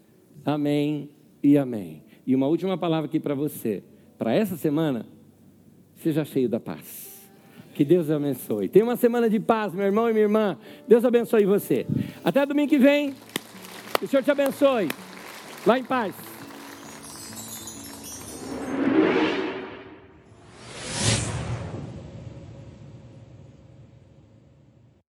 Amém 0.45 1.09
e 1.43 1.57
amém. 1.57 2.03
E 2.25 2.35
uma 2.35 2.47
última 2.47 2.77
palavra 2.77 3.07
aqui 3.07 3.19
para 3.19 3.35
você. 3.35 3.83
Para 4.17 4.33
essa 4.33 4.55
semana, 4.55 5.05
seja 5.95 6.23
cheio 6.23 6.47
da 6.47 6.59
paz. 6.59 7.29
Que 7.73 7.83
Deus 7.83 8.09
abençoe. 8.09 8.67
Tenha 8.67 8.85
uma 8.85 8.95
semana 8.95 9.29
de 9.29 9.39
paz, 9.39 9.73
meu 9.73 9.85
irmão 9.85 10.09
e 10.09 10.13
minha 10.13 10.25
irmã. 10.25 10.57
Deus 10.87 11.03
abençoe 11.03 11.45
você. 11.45 11.85
Até 12.23 12.45
domingo 12.45 12.69
que 12.69 12.77
vem. 12.77 13.13
Que 13.97 14.05
o 14.05 14.07
Senhor 14.07 14.23
te 14.23 14.31
abençoe. 14.31 14.87
Lá 15.65 15.79
em 15.79 15.83
paz. 15.83 16.30